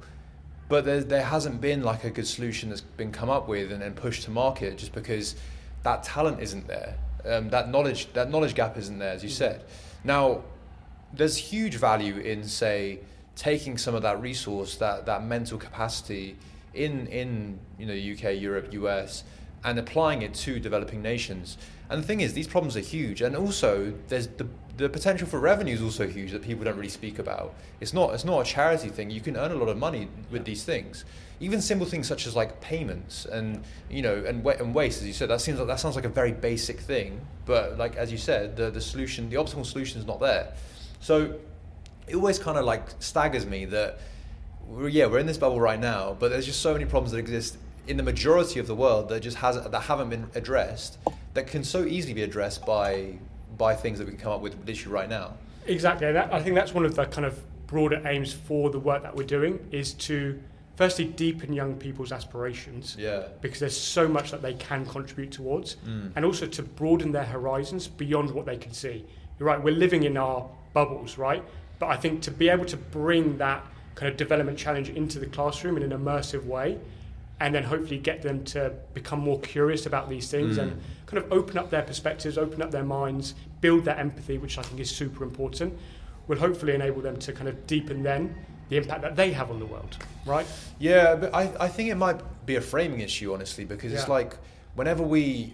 but 0.70 0.86
there, 0.86 1.02
there 1.02 1.24
hasn't 1.24 1.62
been 1.62 1.82
like 1.84 2.04
a 2.04 2.10
good 2.10 2.28
solution 2.28 2.70
that's 2.70 2.82
been 2.82 3.12
come 3.12 3.30
up 3.30 3.48
with 3.48 3.72
and 3.72 3.82
then 3.82 3.94
pushed 3.94 4.24
to 4.24 4.32
market 4.32 4.78
just 4.78 4.94
because 4.94 5.36
that 5.84 6.04
talent 6.04 6.42
isn't 6.42 6.68
there. 6.68 6.96
Um, 7.26 7.50
that 7.50 7.70
knowledge 7.70 8.12
that 8.14 8.30
knowledge 8.30 8.56
gap 8.56 8.78
isn't 8.78 9.00
there, 9.00 9.14
as 9.14 9.24
you 9.24 9.30
said. 9.30 9.66
Now, 10.04 10.44
there's 11.14 11.38
huge 11.38 11.76
value 11.76 12.18
in 12.18 12.44
say 12.44 13.00
taking 13.36 13.78
some 13.78 13.96
of 13.96 14.02
that 14.04 14.22
resource, 14.22 14.76
that 14.78 15.06
that 15.06 15.24
mental 15.24 15.58
capacity 15.58 16.38
in 16.74 17.08
in 17.08 17.60
you 17.78 17.86
know 17.86 17.94
UK, 17.94 18.40
Europe, 18.40 18.74
US, 18.74 19.24
and 19.64 19.80
applying 19.80 20.22
it 20.22 20.34
to 20.34 20.60
developing 20.60 21.02
nations. 21.02 21.58
And 21.90 22.04
the 22.04 22.08
thing 22.08 22.22
is, 22.22 22.34
these 22.34 22.48
problems 22.48 22.76
are 22.76 22.82
huge, 22.82 23.22
and 23.22 23.36
also 23.36 23.94
there's 24.08 24.28
the 24.28 24.48
the 24.78 24.88
potential 24.88 25.28
for 25.28 25.40
revenue 25.40 25.74
is 25.74 25.82
also 25.82 26.08
huge 26.08 26.32
that 26.32 26.44
people 26.44 26.64
don't 26.64 26.76
really 26.76 26.88
speak 26.88 27.18
about. 27.18 27.56
It's 27.80 27.94
not 27.94 28.14
it's 28.14 28.26
not 28.26 28.42
a 28.42 28.44
charity 28.44 28.90
thing. 28.90 29.10
You 29.10 29.22
can 29.22 29.36
earn 29.36 29.52
a 29.52 29.56
lot 29.56 29.70
of 29.70 29.78
money 29.78 30.08
with 30.30 30.46
these 30.46 30.64
things. 30.64 31.06
Even 31.40 31.62
simple 31.62 31.88
things 31.88 32.08
such 32.08 32.28
as 32.28 32.36
like 32.36 32.62
payments 32.62 33.26
and 33.26 33.64
you 33.90 34.02
know 34.02 34.24
and 34.28 34.46
and 34.46 34.76
waste, 34.76 35.02
as 35.02 35.08
you 35.08 35.14
said, 35.14 35.30
that 35.30 35.42
seems 35.42 35.60
like 35.60 35.68
that 35.68 35.80
sounds 35.80 35.96
like 35.96 36.06
a 36.06 36.10
very 36.10 36.32
basic 36.32 36.80
thing. 36.80 37.20
But 37.46 37.78
like 37.78 37.96
as 37.96 38.12
you 38.12 38.18
said, 38.18 38.56
the 38.56 38.70
the 38.70 38.82
solution, 38.82 39.30
the 39.30 39.38
optimal 39.38 39.66
solution 39.66 40.00
is 40.00 40.06
not 40.06 40.20
there. 40.20 40.54
So 41.00 41.36
it 42.08 42.16
always 42.16 42.40
kind 42.40 42.58
of 42.58 42.66
like 42.66 42.84
staggers 43.00 43.46
me 43.46 43.66
that 43.66 44.00
we're, 44.68 44.90
yeah 44.90 45.06
we're 45.06 45.20
in 45.20 45.26
this 45.26 45.38
bubble 45.38 45.60
right 45.60 45.80
now 45.80 46.16
but 46.20 46.30
there's 46.30 46.46
just 46.46 46.62
so 46.62 46.74
many 46.74 46.86
problems 46.86 47.12
that 47.12 47.20
exist 47.20 47.58
in 47.88 47.98
the 47.98 48.04
majority 48.04 48.60
of 48.60 48.68
the 48.68 48.76
world 48.76 49.10
that 49.10 49.22
just 49.22 49.38
has 49.38 49.56
that 49.62 49.82
haven't 49.82 50.10
been 50.10 50.28
addressed 50.36 50.98
that 51.34 51.48
can 51.48 51.64
so 51.64 51.86
easily 51.86 52.14
be 52.14 52.24
addressed 52.24 52.66
by 52.66 53.14
by 53.58 53.74
things 53.76 53.98
that 54.00 54.06
we 54.06 54.12
can 54.12 54.20
come 54.22 54.32
up 54.32 54.42
with 54.42 54.56
literally 54.68 54.94
right 54.94 55.10
now 55.10 55.34
Exactly, 55.66 56.10
that, 56.14 56.34
I 56.34 56.42
think 56.42 56.56
that's 56.56 56.74
one 56.74 56.86
of 56.86 56.96
the 56.96 57.06
kind 57.06 57.26
of 57.26 57.38
broader 57.68 58.02
aims 58.08 58.32
for 58.32 58.70
the 58.70 58.80
work 58.80 59.04
that 59.04 59.14
we're 59.14 59.26
doing 59.28 59.60
is 59.72 59.92
to 59.96 60.40
firstly 60.78 61.04
deepen 61.04 61.52
young 61.52 61.76
people's 61.76 62.14
aspirations 62.14 62.96
yeah 62.98 63.24
because 63.42 63.60
there's 63.60 63.76
so 63.76 64.08
much 64.08 64.32
that 64.32 64.42
they 64.42 64.54
can 64.54 64.86
contribute 64.86 65.32
towards, 65.32 65.76
Mm. 65.86 66.12
and 66.16 66.24
also 66.24 66.46
to 66.48 66.64
broaden 66.64 67.12
their 67.12 67.26
horizons 67.26 67.88
beyond 67.88 68.32
what 68.32 68.46
they 68.46 68.56
can 68.58 68.72
see. 68.72 69.04
You're 69.40 69.48
right, 69.48 69.62
we're 69.62 69.76
living 69.76 70.04
in 70.04 70.16
our 70.18 70.48
bubbles, 70.74 71.18
right? 71.18 71.44
But 71.80 71.88
I 71.88 71.98
think 71.98 72.22
to 72.22 72.32
be 72.32 72.48
able 72.50 72.66
to 72.66 72.78
bring 72.78 73.38
that 73.40 73.66
kind 73.96 74.10
of 74.10 74.16
development 74.18 74.58
challenge 74.58 74.90
into 74.90 75.20
the 75.20 75.26
classroom 75.26 75.76
in 75.78 75.84
an 75.84 75.92
immersive 76.00 76.46
way, 76.46 76.78
and 77.40 77.54
then 77.54 77.64
hopefully 77.64 78.00
get 78.00 78.22
them 78.22 78.44
to 78.44 78.74
become 78.94 79.20
more 79.20 79.40
curious 79.42 79.86
about 79.86 80.10
these 80.10 80.30
things 80.30 80.58
Mm. 80.58 80.62
and 80.64 80.82
kind 81.06 81.24
of 81.24 81.32
open 81.32 81.58
up 81.58 81.70
their 81.70 81.84
perspectives, 81.84 82.38
open 82.38 82.62
up 82.62 82.72
their 82.72 82.84
minds, 82.84 83.36
build 83.62 83.86
that 83.86 84.00
empathy, 84.00 84.38
which 84.38 84.58
I 84.58 84.64
think 84.64 84.80
is 84.80 84.90
super 84.90 85.24
important, 85.24 85.78
will 86.28 86.38
hopefully 86.40 86.74
enable 86.74 87.02
them 87.02 87.18
to 87.18 87.32
kind 87.34 87.48
of 87.48 87.68
deepen 87.68 88.02
then 88.04 88.36
the 88.70 88.78
impact 88.78 89.02
that 89.04 89.16
they 89.16 89.32
have 89.32 89.50
on 89.50 89.60
the 89.60 89.66
world, 89.66 89.98
right? 90.26 90.46
Yeah, 90.80 91.16
but 91.16 91.34
I, 91.34 91.54
I 91.60 91.68
think 91.70 91.90
it 91.90 91.96
might 91.96 92.20
be 92.46 92.56
a 92.56 92.62
framing 92.62 93.00
issue, 93.00 93.34
honestly, 93.34 93.64
because 93.66 93.94
it's 93.94 94.10
like 94.10 94.36
whenever 94.76 95.04
we, 95.04 95.54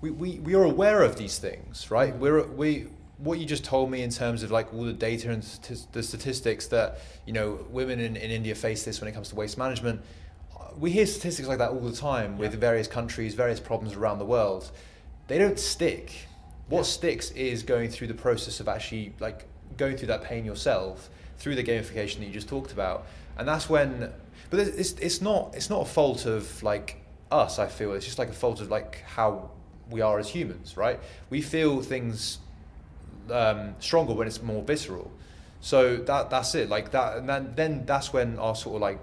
we, 0.00 0.10
we, 0.10 0.38
we 0.40 0.54
are 0.54 0.62
aware 0.64 1.02
of 1.02 1.16
these 1.16 1.38
things, 1.38 1.90
right? 1.90 2.14
We're, 2.16 2.46
we, 2.46 2.86
what 3.18 3.38
you 3.38 3.46
just 3.46 3.64
told 3.64 3.90
me 3.90 4.02
in 4.02 4.10
terms 4.10 4.42
of 4.42 4.50
like 4.50 4.72
all 4.72 4.84
the 4.84 4.92
data 4.92 5.30
and 5.30 5.42
stati- 5.42 5.90
the 5.92 6.02
statistics 6.02 6.68
that, 6.68 7.00
you 7.26 7.32
know, 7.32 7.66
women 7.70 7.98
in, 7.98 8.16
in 8.16 8.30
India 8.30 8.54
face 8.54 8.84
this 8.84 9.00
when 9.00 9.08
it 9.08 9.12
comes 9.12 9.30
to 9.30 9.34
waste 9.34 9.58
management. 9.58 10.00
We 10.78 10.90
hear 10.90 11.06
statistics 11.06 11.48
like 11.48 11.58
that 11.58 11.70
all 11.70 11.80
the 11.80 11.92
time 11.96 12.38
with 12.38 12.52
Yeah. 12.54 12.60
various 12.60 12.88
countries, 12.88 13.34
various 13.34 13.60
problems 13.60 13.96
around 13.96 14.18
the 14.18 14.24
world. 14.24 14.70
They 15.28 15.38
don't 15.38 15.58
stick. 15.58 16.12
What 16.68 16.78
Yeah. 16.80 16.84
sticks 16.84 17.30
is 17.32 17.62
going 17.62 17.90
through 17.90 18.08
the 18.08 18.14
process 18.14 18.60
of 18.60 18.68
actually 18.68 19.14
like 19.20 19.46
going 19.76 19.96
through 19.96 20.08
that 20.08 20.22
pain 20.22 20.44
yourself 20.44 21.08
through 21.38 21.54
the 21.54 21.64
gamification 21.64 22.18
that 22.18 22.26
you 22.26 22.32
just 22.32 22.48
talked 22.48 22.72
about, 22.72 23.06
and 23.38 23.48
that's 23.48 23.68
when. 23.68 24.12
But 24.50 24.60
it's 24.60 24.76
it's, 24.76 24.92
it's 25.00 25.20
not 25.22 25.54
it's 25.54 25.70
not 25.70 25.82
a 25.82 25.84
fault 25.86 26.26
of 26.26 26.62
like 26.62 26.96
us. 27.30 27.58
I 27.58 27.66
feel 27.66 27.92
it's 27.94 28.04
just 28.04 28.18
like 28.18 28.28
a 28.28 28.32
fault 28.32 28.60
of 28.60 28.70
like 28.70 29.02
how 29.06 29.50
we 29.90 30.00
are 30.00 30.18
as 30.18 30.28
humans, 30.28 30.76
right? 30.76 31.00
We 31.30 31.40
feel 31.42 31.82
things 31.82 32.38
um, 33.30 33.74
stronger 33.80 34.12
when 34.14 34.26
it's 34.26 34.42
more 34.42 34.62
visceral. 34.62 35.10
So 35.60 35.96
that 35.96 36.30
that's 36.30 36.54
it. 36.54 36.68
Like 36.68 36.90
that, 36.92 37.16
and 37.18 37.28
then 37.28 37.52
then 37.56 37.86
that's 37.86 38.12
when 38.12 38.38
our 38.38 38.54
sort 38.54 38.76
of 38.76 38.82
like 38.82 38.98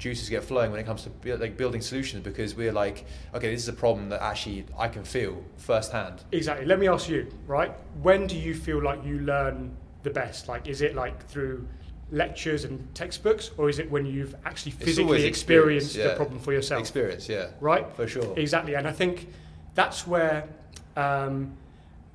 juices 0.00 0.28
get 0.30 0.42
flowing 0.42 0.70
when 0.72 0.80
it 0.80 0.84
comes 0.84 1.06
to 1.06 1.36
like 1.36 1.56
building 1.56 1.80
solutions 1.80 2.24
because 2.24 2.56
we're 2.56 2.72
like, 2.72 3.04
okay, 3.34 3.50
this 3.50 3.62
is 3.62 3.68
a 3.68 3.72
problem 3.72 4.08
that 4.08 4.22
actually 4.22 4.64
I 4.76 4.88
can 4.88 5.04
feel 5.04 5.44
firsthand. 5.58 6.24
Exactly. 6.32 6.66
Let 6.66 6.80
me 6.80 6.88
ask 6.88 7.08
you, 7.08 7.28
right? 7.46 7.70
When 8.02 8.26
do 8.26 8.36
you 8.36 8.54
feel 8.54 8.82
like 8.82 9.04
you 9.04 9.20
learn 9.20 9.76
the 10.02 10.10
best? 10.10 10.48
Like, 10.48 10.66
is 10.66 10.80
it 10.80 10.94
like 10.96 11.26
through 11.28 11.68
lectures 12.10 12.64
and 12.64 12.92
textbooks, 12.94 13.52
or 13.56 13.68
is 13.68 13.78
it 13.78 13.88
when 13.88 14.04
you've 14.04 14.34
actually 14.44 14.72
physically 14.72 15.24
experience, 15.26 15.84
experienced 15.84 15.96
yeah. 15.96 16.08
the 16.08 16.16
problem 16.16 16.40
for 16.40 16.52
yourself? 16.52 16.80
Experience, 16.80 17.28
yeah, 17.28 17.48
Right? 17.60 17.86
for 17.94 18.08
sure. 18.08 18.36
Exactly. 18.36 18.74
And 18.74 18.88
I 18.88 18.92
think 18.92 19.28
that's 19.74 20.06
where, 20.06 20.48
um, 20.96 21.52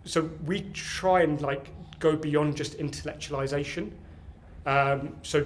so 0.03 0.29
we 0.45 0.61
try 0.73 1.21
and 1.21 1.39
like 1.39 1.69
go 1.99 2.17
beyond 2.17 2.57
just 2.57 2.77
intellectualization. 2.77 3.91
Um, 4.65 5.15
so 5.21 5.45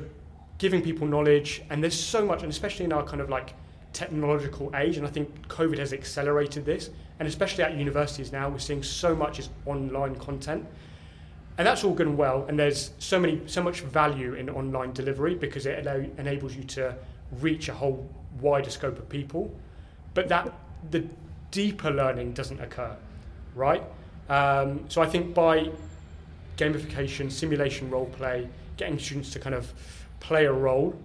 giving 0.60 0.82
people 0.82 1.08
knowledge, 1.08 1.64
and 1.72 1.82
there's 1.82 2.00
so 2.00 2.24
much, 2.24 2.44
and 2.44 2.52
especially 2.52 2.86
in 2.86 2.94
our 2.94 3.04
kind 3.04 3.22
of 3.22 3.30
like 3.30 3.56
technological 3.94 4.72
age, 4.76 4.98
and 4.98 5.08
I 5.08 5.10
think 5.10 5.48
COVID 5.48 5.80
has 5.80 5.94
accelerated 5.94 6.66
this, 6.66 6.92
and 7.18 7.28
especially 7.28 7.64
at 7.64 7.76
universities 7.76 8.32
now, 8.32 8.50
we're 8.50 8.60
seeing 8.60 8.84
so 8.84 9.16
much 9.16 9.40
is 9.40 9.50
online 9.66 10.16
content. 10.16 10.66
And 11.58 11.68
that's 11.68 11.84
all 11.84 11.94
good 11.94 12.08
and 12.08 12.18
well, 12.18 12.46
and 12.48 12.58
there's 12.58 12.92
so 13.00 13.20
many, 13.20 13.42
so 13.46 13.62
much 13.62 13.82
value 13.82 14.36
in 14.36 14.50
online 14.50 14.94
delivery 14.94 15.36
because 15.36 15.66
it 15.66 15.86
allow, 15.86 16.06
enables 16.18 16.56
you 16.56 16.64
to 16.64 16.96
reach 17.42 17.68
a 17.68 17.74
whole 17.74 18.08
wider 18.40 18.70
scope 18.70 18.98
of 18.98 19.10
people. 19.10 19.54
But 20.14 20.30
that 20.30 20.54
the 20.92 21.04
deeper 21.52 21.92
learning 21.92 22.34
doesn't 22.34 22.62
occur, 22.62 22.96
right? 23.56 23.84
Um, 24.30 24.86
so 24.88 25.02
I 25.02 25.08
think 25.08 25.34
by 25.34 25.72
gamification, 26.56 27.30
simulation 27.30 27.90
role 27.90 28.06
play, 28.06 28.48
getting 28.78 28.98
students 28.98 29.32
to 29.32 29.40
kind 29.40 29.56
of 29.56 29.74
play 30.20 30.46
a 30.46 30.54
role, 30.54 30.96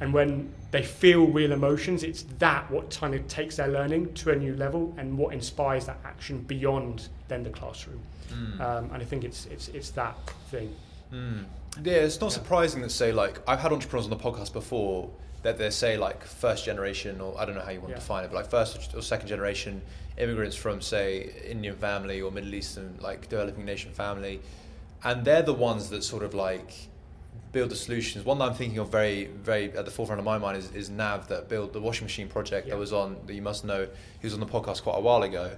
and 0.00 0.12
when 0.12 0.52
they 0.72 0.82
feel 0.82 1.26
real 1.26 1.52
emotions, 1.52 2.02
it's 2.02 2.22
that 2.38 2.70
what 2.70 2.90
kind 2.90 3.14
of 3.14 3.26
takes 3.28 3.56
their 3.56 3.68
learning 3.68 4.12
to 4.14 4.30
a 4.30 4.36
new 4.36 4.54
level 4.56 4.94
and 4.98 5.16
what 5.16 5.32
inspires 5.32 5.86
that 5.86 5.98
action 6.04 6.38
beyond 6.42 7.08
then 7.28 7.42
the 7.42 7.50
classroom. 7.50 8.00
Mm. 8.30 8.60
Um, 8.60 8.84
and 8.92 9.02
I 9.02 9.04
think 9.06 9.24
it's 9.24 9.46
it's 9.46 9.68
it's 9.68 9.90
that 9.90 10.16
thing. 10.50 10.74
Mm. 11.12 11.44
Yeah, 11.82 11.94
it's 11.94 12.20
not 12.20 12.26
Yeah. 12.30 12.34
surprising 12.34 12.82
that 12.82 12.90
say 12.90 13.12
like 13.12 13.40
I've 13.48 13.60
had 13.60 13.72
entrepreneurs 13.72 14.04
on 14.04 14.10
the 14.10 14.16
podcast 14.16 14.52
before 14.52 15.08
that 15.42 15.58
they 15.58 15.70
say 15.70 15.96
like 15.96 16.24
first 16.24 16.64
generation 16.64 17.20
or 17.20 17.38
I 17.40 17.44
don't 17.44 17.54
know 17.54 17.60
how 17.60 17.70
you 17.70 17.80
want 17.80 17.90
Yeah. 17.90 17.96
to 17.96 18.00
define 18.00 18.24
it, 18.24 18.28
but 18.32 18.36
like 18.36 18.50
first 18.50 18.94
or 18.94 19.02
second 19.02 19.28
generation 19.28 19.80
immigrants 20.18 20.56
from 20.56 20.80
say 20.80 21.30
Indian 21.46 21.76
family 21.76 22.20
or 22.20 22.32
Middle 22.32 22.54
Eastern 22.54 22.98
like 23.00 23.28
developing 23.28 23.64
nation 23.64 23.92
family, 23.92 24.40
and 25.04 25.24
they're 25.24 25.42
the 25.42 25.54
ones 25.54 25.88
that 25.90 26.02
sort 26.02 26.24
of 26.24 26.34
like 26.34 26.88
build 27.56 27.70
the 27.70 27.76
solutions. 27.76 28.22
One 28.22 28.38
that 28.38 28.44
I'm 28.50 28.54
thinking 28.54 28.78
of 28.78 28.90
very 28.90 29.30
very 29.50 29.72
at 29.72 29.86
the 29.86 29.90
forefront 29.90 30.18
of 30.18 30.26
my 30.26 30.36
mind 30.36 30.58
is, 30.58 30.70
is 30.72 30.90
Nav 30.90 31.28
that 31.28 31.48
built 31.48 31.72
the 31.72 31.80
washing 31.80 32.04
machine 32.04 32.28
project 32.28 32.66
Yeah. 32.66 32.74
that 32.74 32.78
was 32.78 32.92
on 32.92 33.16
that 33.26 33.32
you 33.32 33.40
must 33.40 33.64
know. 33.64 33.88
He 34.20 34.26
was 34.26 34.34
on 34.34 34.40
the 34.40 34.52
podcast 34.56 34.82
quite 34.82 34.98
a 34.98 35.00
while 35.00 35.22
ago. 35.22 35.56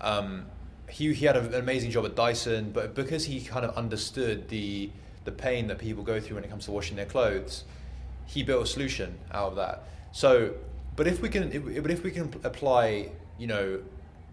Um, 0.00 0.46
he 0.90 1.14
he 1.14 1.24
had 1.24 1.36
an 1.36 1.54
amazing 1.54 1.92
job 1.92 2.04
at 2.04 2.16
Dyson, 2.16 2.72
but 2.72 2.96
because 2.96 3.24
he 3.26 3.40
kind 3.40 3.64
of 3.64 3.76
understood 3.76 4.48
the 4.48 4.90
the 5.24 5.30
pain 5.30 5.68
that 5.68 5.78
people 5.78 6.02
go 6.02 6.18
through 6.18 6.34
when 6.34 6.44
it 6.44 6.50
comes 6.50 6.64
to 6.64 6.72
washing 6.72 6.96
their 6.96 7.06
clothes, 7.06 7.62
he 8.26 8.42
built 8.42 8.64
a 8.64 8.66
solution 8.66 9.16
out 9.32 9.50
of 9.50 9.56
that. 9.56 9.84
So, 10.10 10.54
but 10.96 11.06
if 11.06 11.20
we 11.22 11.28
can, 11.28 11.52
if, 11.52 11.82
but 11.82 11.92
if 11.92 12.02
we 12.02 12.10
can 12.10 12.34
apply, 12.42 13.10
you 13.38 13.46
know, 13.46 13.80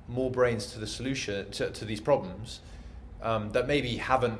more 0.07 0.31
brains 0.31 0.65
to 0.73 0.79
the 0.79 0.87
solution 0.87 1.51
to, 1.51 1.69
to 1.69 1.85
these 1.85 2.01
problems 2.01 2.59
um, 3.21 3.51
that 3.51 3.67
maybe 3.67 3.97
haven't 3.97 4.39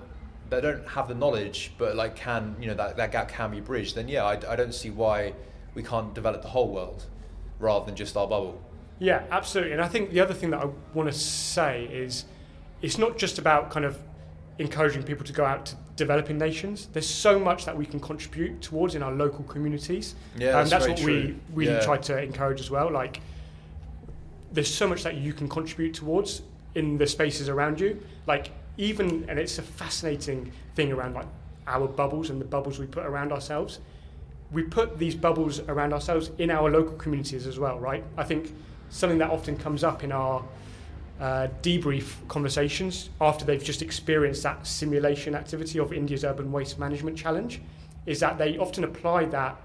that 0.50 0.62
don't 0.62 0.88
have 0.88 1.08
the 1.08 1.16
knowledge 1.16 1.72
but 1.78 1.96
like 1.96 2.16
can 2.16 2.56
you 2.60 2.68
know 2.68 2.74
that, 2.74 2.96
that 2.98 3.12
gap 3.12 3.28
can 3.30 3.50
be 3.52 3.60
bridged 3.60 3.96
then 3.96 4.08
yeah 4.08 4.24
I, 4.24 4.34
I 4.52 4.56
don't 4.56 4.74
see 4.74 4.90
why 4.90 5.34
we 5.74 5.82
can't 5.84 6.14
develop 6.14 6.42
the 6.42 6.50
whole 6.50 6.70
world 6.72 7.06
rather 7.60 7.86
than 7.86 7.96
just 7.96 8.16
our 8.18 8.28
bubble 8.28 8.62
Yeah, 9.00 9.24
absolutely. 9.32 9.74
And 9.74 9.82
I 9.82 9.88
think 9.88 10.12
the 10.12 10.20
other 10.22 10.34
thing 10.36 10.52
that 10.52 10.62
I 10.62 10.68
want 10.94 11.12
to 11.12 11.18
say 11.18 11.86
is 11.86 12.26
it's 12.82 12.98
not 12.98 13.18
just 13.18 13.40
about 13.40 13.72
kind 13.72 13.86
of 13.86 13.98
encouraging 14.60 15.04
people 15.04 15.26
to 15.26 15.34
go 15.34 15.44
out 15.44 15.66
to 15.66 15.76
developing 15.96 16.38
nations. 16.38 16.88
There's 16.94 17.08
so 17.10 17.40
much 17.40 17.66
that 17.66 17.76
we 17.76 17.86
can 17.86 18.00
contribute 18.00 18.62
towards 18.62 18.94
in 18.96 19.02
our 19.02 19.12
local 19.12 19.44
communities. 19.46 20.16
Yeah, 20.38 20.60
and 20.60 20.70
that's 20.70 20.70
that's 20.70 20.86
very 20.86 20.94
what 20.94 21.02
true. 21.02 21.36
we 21.56 21.64
really 21.66 21.74
Yeah. 21.78 21.86
try 21.90 21.98
to 21.98 22.22
encourage 22.22 22.60
as 22.62 22.70
well. 22.70 22.92
Like, 22.92 23.20
there's 24.52 24.74
so 24.74 24.88
much 24.88 25.04
that 25.04 25.16
you 25.16 25.34
can 25.34 25.48
contribute 25.50 25.94
towards 25.96 26.42
in 26.76 26.98
the 26.98 27.08
spaces 27.08 27.50
around 27.50 27.80
you. 27.80 28.00
Like, 28.28 28.52
even, 28.78 29.26
and 29.30 29.40
it's 29.40 29.58
a 29.58 29.62
fascinating 29.62 30.52
thing 30.76 30.92
around 30.92 31.14
like 31.14 31.28
our 31.68 31.88
bubbles 31.88 32.30
and 32.30 32.42
the 32.42 32.46
bubbles 32.46 32.80
we 32.80 32.86
put 32.86 33.06
around 33.06 33.32
ourselves. 33.32 33.80
We 34.52 34.64
put 34.64 35.00
these 35.00 35.16
bubbles 35.16 35.60
around 35.62 35.94
ourselves 35.94 36.32
in 36.38 36.52
our 36.52 36.70
local 36.70 36.96
communities 36.98 37.48
as 37.48 37.60
well, 37.60 37.80
right? 37.80 38.04
I 38.18 38.24
think 38.24 38.54
something 38.90 39.18
that 39.20 39.32
often 39.32 39.58
comes 39.58 39.84
up 39.84 40.04
in 40.04 40.12
our 40.12 40.44
uh, 41.20 41.48
debrief 41.62 42.16
conversations 42.28 43.10
after 43.22 43.46
they've 43.46 43.64
just 43.64 43.82
experienced 43.82 44.44
that 44.44 44.66
simulation 44.68 45.36
activity 45.36 45.80
of 45.80 45.94
India's 45.94 46.24
urban 46.24 46.52
waste 46.52 46.80
management 46.80 47.18
challenge 47.18 47.62
is 48.06 48.20
that 48.20 48.38
they 48.38 48.58
often 48.58 48.84
apply 48.84 49.26
that 49.26 49.56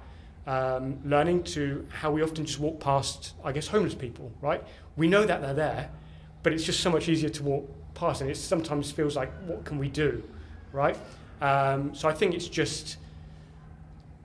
um, 0.47 0.99
learning 1.05 1.43
to 1.45 1.87
how 1.91 2.11
we 2.11 2.23
often 2.23 2.47
just 2.47 2.59
walk 2.59 2.81
past, 2.81 3.35
I 3.45 3.53
guess, 3.53 3.67
homeless 3.67 3.95
people, 3.95 4.33
right? 4.41 4.65
We 4.97 5.09
know 5.09 5.25
that 5.27 5.43
they're 5.43 5.55
there, 5.55 5.91
but 6.43 6.53
it's 6.53 6.65
just 6.65 6.81
so 6.81 6.91
much 6.91 7.09
easier 7.09 7.29
to 7.29 7.43
walk 7.43 7.69
past, 7.99 8.21
and 8.21 8.31
it 8.31 8.37
sometimes 8.37 8.91
feels 8.91 9.17
like, 9.17 9.31
what 9.47 9.65
can 9.65 9.79
we 9.79 9.89
do, 9.89 10.23
right? 10.73 10.97
Um, 11.41 11.95
so 11.95 12.09
I 12.09 12.13
think 12.15 12.35
it's 12.35 12.49
just 12.49 12.97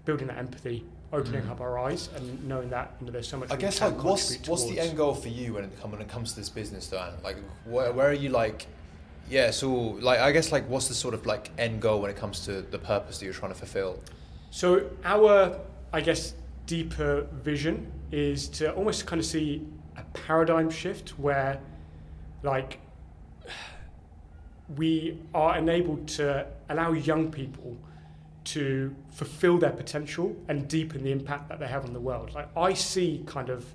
building 0.05 0.27
that 0.27 0.37
empathy, 0.37 0.83
opening 1.11 1.43
Mm. 1.43 1.51
up 1.51 1.61
our 1.61 1.77
eyes, 1.79 2.09
and 2.15 2.47
knowing 2.47 2.69
that 2.69 2.93
you 2.99 3.05
know, 3.07 3.11
there's 3.11 3.27
so 3.27 3.37
much. 3.37 3.51
I 3.51 3.55
guess 3.55 3.81
like 3.81 4.03
what's 4.03 4.47
what's 4.47 4.65
the 4.65 4.79
end 4.79 4.97
goal 4.97 5.13
for 5.13 5.29
you 5.29 5.53
when 5.55 5.63
it 5.65 5.71
come 5.81 5.91
when 5.91 6.01
it 6.01 6.09
comes 6.09 6.31
to 6.33 6.39
this 6.39 6.49
business, 6.49 6.87
though? 6.87 6.97
Anand? 6.97 7.23
Like, 7.23 7.37
where, 7.65 7.91
where 7.91 8.09
are 8.09 8.13
you 8.13 8.29
like? 8.29 8.67
Yeah, 9.29 9.51
so 9.51 9.69
like 9.71 10.19
I 10.19 10.31
guess 10.31 10.51
like 10.51 10.67
what's 10.69 10.87
the 10.87 10.93
sort 10.93 11.13
of 11.13 11.25
like 11.25 11.51
end 11.57 11.81
goal 11.81 12.01
when 12.01 12.11
it 12.11 12.17
comes 12.17 12.45
to 12.45 12.61
the 12.61 12.79
purpose 12.79 13.19
that 13.19 13.25
you're 13.25 13.33
trying 13.33 13.53
to 13.53 13.57
fulfill? 13.57 13.99
So 14.51 14.89
our, 15.05 15.57
I 15.91 16.01
guess, 16.01 16.33
deeper 16.67 17.25
vision 17.43 17.91
is 18.11 18.47
to 18.49 18.71
almost 18.73 19.05
kind 19.07 19.19
of 19.19 19.25
see 19.25 19.65
a 19.97 20.03
paradigm 20.13 20.69
shift 20.69 21.17
where, 21.17 21.59
like, 22.43 22.79
we 24.77 25.19
are 25.33 25.57
enabled 25.57 26.07
to 26.07 26.45
allow 26.69 26.93
young 26.93 27.31
people 27.31 27.77
to 28.45 28.93
fulfill 29.11 29.57
their 29.57 29.71
potential 29.71 30.35
and 30.47 30.67
deepen 30.67 31.03
the 31.03 31.11
impact 31.11 31.49
that 31.49 31.59
they 31.59 31.67
have 31.67 31.85
on 31.85 31.93
the 31.93 31.99
world. 31.99 32.33
Like 32.33 32.49
I 32.57 32.73
see 32.73 33.23
kind 33.25 33.49
of, 33.49 33.65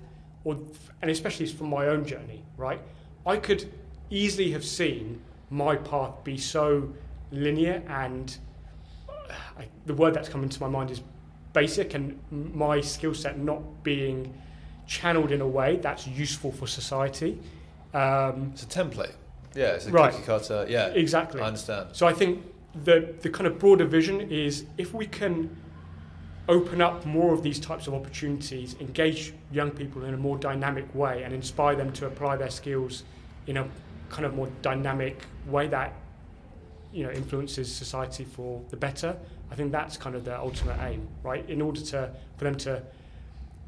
or 0.43 0.57
and 1.01 1.09
especially 1.09 1.45
from 1.47 1.69
my 1.69 1.87
own 1.87 2.05
journey, 2.05 2.43
right? 2.57 2.79
I 3.25 3.37
could 3.37 3.71
easily 4.09 4.51
have 4.51 4.65
seen 4.65 5.21
my 5.49 5.75
path 5.75 6.23
be 6.23 6.37
so 6.37 6.93
linear 7.31 7.83
and 7.87 8.37
I, 9.57 9.67
the 9.85 9.93
word 9.93 10.13
that's 10.13 10.29
come 10.29 10.43
into 10.43 10.59
my 10.61 10.69
mind 10.69 10.91
is 10.91 11.01
basic 11.53 11.93
and 11.93 12.19
my 12.31 12.81
skill 12.81 13.13
set 13.13 13.37
not 13.39 13.83
being 13.83 14.33
channeled 14.87 15.31
in 15.31 15.41
a 15.41 15.47
way 15.47 15.77
that's 15.77 16.07
useful 16.07 16.51
for 16.51 16.67
society. 16.67 17.39
Um, 17.93 18.51
It's 18.53 18.63
a 18.63 18.67
template. 18.67 19.13
Yeah, 19.55 19.67
it's 19.73 19.87
a 19.87 19.91
Right. 19.91 20.11
cookie 20.11 20.25
cutter. 20.25 20.65
Yeah, 20.69 20.87
exactly. 20.87 21.41
I 21.41 21.47
understand. 21.47 21.89
So 21.93 22.07
I 22.07 22.13
think 22.13 22.43
the 22.83 23.13
the 23.21 23.29
kind 23.29 23.47
of 23.47 23.57
broader 23.59 23.85
vision 23.85 24.21
is 24.21 24.65
if 24.77 24.93
we 24.93 25.05
can 25.07 25.55
open 26.47 26.81
up 26.81 27.05
more 27.05 27.33
of 27.33 27.43
these 27.43 27.59
types 27.59 27.87
of 27.87 27.93
opportunities, 27.93 28.75
engage 28.79 29.33
young 29.51 29.69
people 29.71 30.03
in 30.03 30.13
a 30.13 30.17
more 30.17 30.37
dynamic 30.37 30.85
way, 30.95 31.23
and 31.23 31.33
inspire 31.33 31.75
them 31.75 31.91
to 31.93 32.07
apply 32.07 32.35
their 32.37 32.49
skills 32.49 33.03
in 33.47 33.57
a 33.57 33.67
kind 34.09 34.25
of 34.25 34.33
more 34.33 34.49
dynamic 34.61 35.23
way 35.47 35.67
that 35.67 35.93
you 36.91 37.03
know 37.03 37.11
influences 37.11 37.73
society 37.73 38.23
for 38.23 38.61
the 38.69 38.77
better. 38.77 39.15
I 39.51 39.55
think 39.55 39.71
that's 39.71 39.97
kind 39.97 40.15
of 40.15 40.25
the 40.25 40.39
ultimate 40.39 40.77
aim, 40.81 41.07
right? 41.23 41.47
In 41.49 41.61
order 41.61 41.81
to 41.81 42.11
for 42.37 42.43
them 42.45 42.55
to 42.57 42.83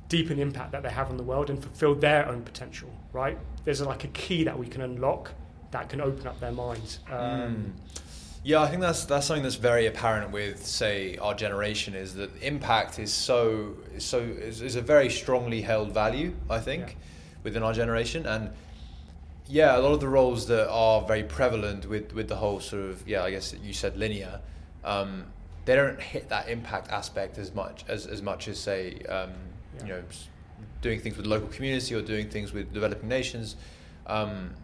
deepen 0.09 0.37
the 0.37 0.41
impact 0.43 0.71
that 0.73 0.83
they 0.83 0.89
have 0.89 1.09
on 1.09 1.17
the 1.17 1.23
world 1.23 1.49
and 1.49 1.61
fulfill 1.61 1.95
their 1.95 2.27
own 2.27 2.41
potential, 2.41 2.89
right? 3.13 3.37
There's 3.63 3.81
like 3.81 4.03
a 4.03 4.09
key 4.09 4.43
that 4.43 4.57
we 4.59 4.67
can 4.67 4.81
unlock 4.81 5.31
that 5.71 5.89
can 5.89 6.01
open 6.01 6.27
up 6.27 6.39
their 6.39 6.51
minds. 6.51 6.99
Um, 7.09 7.17
Mm. 7.17 7.71
Yeah, 8.43 8.61
I 8.61 8.69
think 8.69 8.81
that's 8.81 9.05
that's 9.05 9.27
something 9.27 9.43
that's 9.43 9.55
very 9.55 9.85
apparent 9.85 10.31
with, 10.31 10.65
say, 10.65 11.15
our 11.17 11.35
generation 11.35 11.93
is 11.93 12.15
that 12.15 12.31
impact 12.41 12.97
is 12.97 13.13
so 13.13 13.75
so 13.99 14.17
is, 14.19 14.61
is 14.63 14.75
a 14.75 14.81
very 14.81 15.09
strongly 15.11 15.61
held 15.61 15.91
value. 15.93 16.33
I 16.49 16.59
think 16.59 16.83
Yeah. 16.87 16.93
within 17.43 17.61
our 17.61 17.71
generation, 17.73 18.25
and 18.25 18.49
yeah, 19.47 19.77
a 19.77 19.81
lot 19.81 19.93
of 19.93 19.99
the 19.99 20.07
roles 20.07 20.47
that 20.47 20.67
are 20.71 21.01
very 21.03 21.21
prevalent 21.23 21.87
with 21.87 22.13
with 22.13 22.29
the 22.29 22.37
whole 22.37 22.59
sort 22.59 22.81
of 22.89 23.07
yeah, 23.07 23.23
I 23.23 23.29
guess 23.29 23.53
you 23.63 23.73
said 23.73 23.95
linear. 23.95 24.39
Um, 24.83 25.25
they 25.65 25.75
don't 25.75 26.01
hit 26.01 26.29
that 26.29 26.49
impact 26.49 26.89
aspect 26.91 27.37
as 27.37 27.53
much 27.53 27.85
as 27.87 28.07
as 28.07 28.23
much 28.23 28.47
as 28.47 28.59
say 28.59 28.95
um, 29.07 29.29
Yeah. 29.77 29.83
you 29.85 29.87
know 29.93 30.03
doing 30.81 30.99
things 30.99 31.15
with 31.15 31.27
local 31.27 31.47
community 31.49 31.93
or 31.93 32.01
doing 32.01 32.27
things 32.27 32.53
with 32.53 32.73
developing 32.73 33.07
nations. 33.07 33.55
Um, 34.07 34.55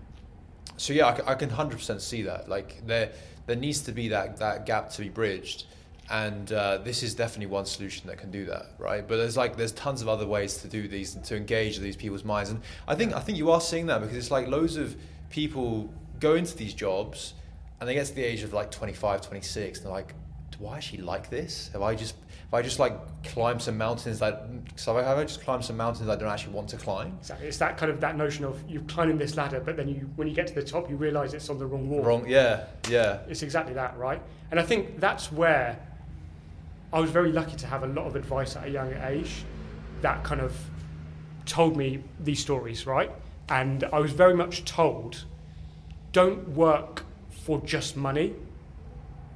so 0.76 0.94
yeah, 0.94 1.20
I 1.26 1.36
can 1.36 1.50
hundred 1.50 1.78
percent 1.78 2.02
see 2.02 2.24
that. 2.24 2.50
Like 2.50 2.86
there, 2.86 3.12
there 3.46 3.56
needs 3.56 3.82
to 3.82 3.92
be 3.92 4.10
that 4.10 4.38
that 4.38 4.66
gap 4.66 4.90
to 4.92 5.02
be 5.02 5.10
bridged, 5.10 5.66
and 6.10 6.52
uh, 6.52 6.78
this 6.80 7.04
is 7.04 7.16
definitely 7.16 7.48
one 7.48 7.66
solution 7.66 8.08
that 8.08 8.18
can 8.18 8.32
do 8.32 8.46
that, 8.46 8.68
right? 8.78 9.08
But 9.08 9.18
there's 9.18 9.38
like 9.38 9.56
there's 9.56 9.72
tons 9.72 10.02
of 10.02 10.10
other 10.10 10.28
ways 10.28 10.58
to 10.58 10.68
do 10.68 10.88
these 10.88 11.16
and 11.16 11.24
to 11.26 11.36
engage 11.36 11.80
these 11.80 11.96
people's 11.96 12.24
minds, 12.24 12.50
and 12.50 12.62
I 12.88 12.96
think 12.96 13.14
I 13.14 13.20
think 13.20 13.38
you 13.38 13.52
are 13.52 13.62
seeing 13.62 13.86
that 13.88 14.02
because 14.02 14.18
it's 14.18 14.32
like 14.32 14.48
loads 14.48 14.76
of 14.76 14.96
people 15.30 15.90
go 16.20 16.36
into 16.36 16.56
these 16.56 16.74
jobs, 16.74 17.34
and 17.80 17.88
they 17.88 17.94
get 17.94 18.06
to 18.08 18.16
the 18.16 18.24
age 18.24 18.44
of 18.44 18.54
like 18.54 18.72
25, 18.72 19.22
26, 19.22 19.80
and 19.80 19.86
they're 19.86 19.94
like, 19.94 20.14
do 20.52 20.68
I 20.68 20.78
actually 20.78 21.04
like 21.04 21.30
this? 21.30 21.70
Have 21.74 21.82
I 21.82 21.96
just 21.96 22.16
have 22.52 22.54
I 22.54 22.62
just 22.62 22.80
like 22.80 23.24
climbed 23.24 23.62
some 23.62 23.78
mountains 23.78 24.20
that 24.20 24.48
so 24.78 24.96
have 24.96 25.18
I 25.18 25.24
just 25.24 25.42
climbed 25.42 25.66
some 25.66 25.76
mountains 25.76 26.08
I 26.08 26.16
don't 26.16 26.30
actually 26.30 26.54
want 26.54 26.70
to 26.70 26.78
climb? 26.78 27.18
Exactly. 27.20 27.48
It's 27.48 27.58
that 27.58 27.78
kind 27.78 27.92
of 27.92 28.00
that 28.00 28.16
notion 28.16 28.46
of 28.46 28.62
you're 28.70 28.84
climbing 28.84 29.18
this 29.18 29.36
ladder, 29.36 29.60
but 29.60 29.76
then 29.76 29.90
you, 29.90 30.10
when 30.16 30.30
you 30.30 30.34
get 30.34 30.48
to 30.48 30.54
the 30.54 30.64
top, 30.64 30.90
you 30.90 30.96
realise 30.96 31.34
it's 31.34 31.50
on 31.50 31.60
the 31.60 31.66
wrong 31.66 31.90
wall. 31.90 32.04
Wrong, 32.04 32.26
yeah, 32.26 32.66
yeah. 32.90 33.20
It's 33.28 33.44
exactly 33.44 33.74
that, 33.74 33.98
right? 33.98 34.22
And 34.50 34.60
I 34.60 34.64
think 34.64 35.00
that's 35.00 35.30
where 35.30 35.78
I 36.94 37.02
was 37.02 37.12
very 37.12 37.34
lucky 37.34 37.58
to 37.58 37.68
have 37.68 37.84
a 37.84 37.88
lot 37.88 38.08
of 38.08 38.16
advice 38.16 38.56
at 38.56 38.66
a 38.66 38.70
young 38.70 38.94
age 38.94 39.44
that 40.02 40.24
kind 40.24 40.40
of 40.40 40.58
told 41.46 41.76
me 41.76 42.02
these 42.20 42.40
stories, 42.40 42.86
right? 42.86 43.12
And 43.50 43.84
I 43.92 44.00
was 44.00 44.12
very 44.12 44.34
much 44.34 44.64
told, 44.64 45.26
don't 46.14 46.48
work 46.50 47.04
for 47.30 47.60
just 47.62 47.98
money 47.98 48.36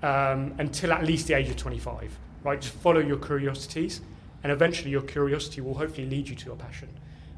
um, 0.02 0.54
until 0.60 0.94
at 0.94 1.04
least 1.06 1.28
the 1.28 1.34
age 1.34 1.50
of 1.50 1.58
25, 1.58 2.18
right? 2.44 2.60
Just 2.62 2.76
follow 2.76 3.00
your 3.00 3.18
curiosities, 3.18 4.02
and 4.44 4.52
eventually 4.52 4.92
your 4.92 5.02
curiosity 5.02 5.62
will 5.62 5.76
hopefully 5.76 6.08
lead 6.08 6.28
you 6.28 6.36
to 6.36 6.46
your 6.46 6.56
passion, 6.56 6.90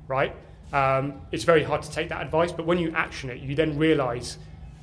right? 0.08 0.36
Um, 0.72 1.22
it's 1.32 1.44
very 1.44 1.64
hard 1.64 1.84
to 1.84 1.92
take 1.92 2.10
that 2.10 2.22
advice, 2.22 2.52
but 2.52 2.66
when 2.66 2.80
you 2.80 2.92
action 2.96 3.30
it, 3.30 3.40
you 3.40 3.56
then 3.56 3.78
realize 3.78 4.38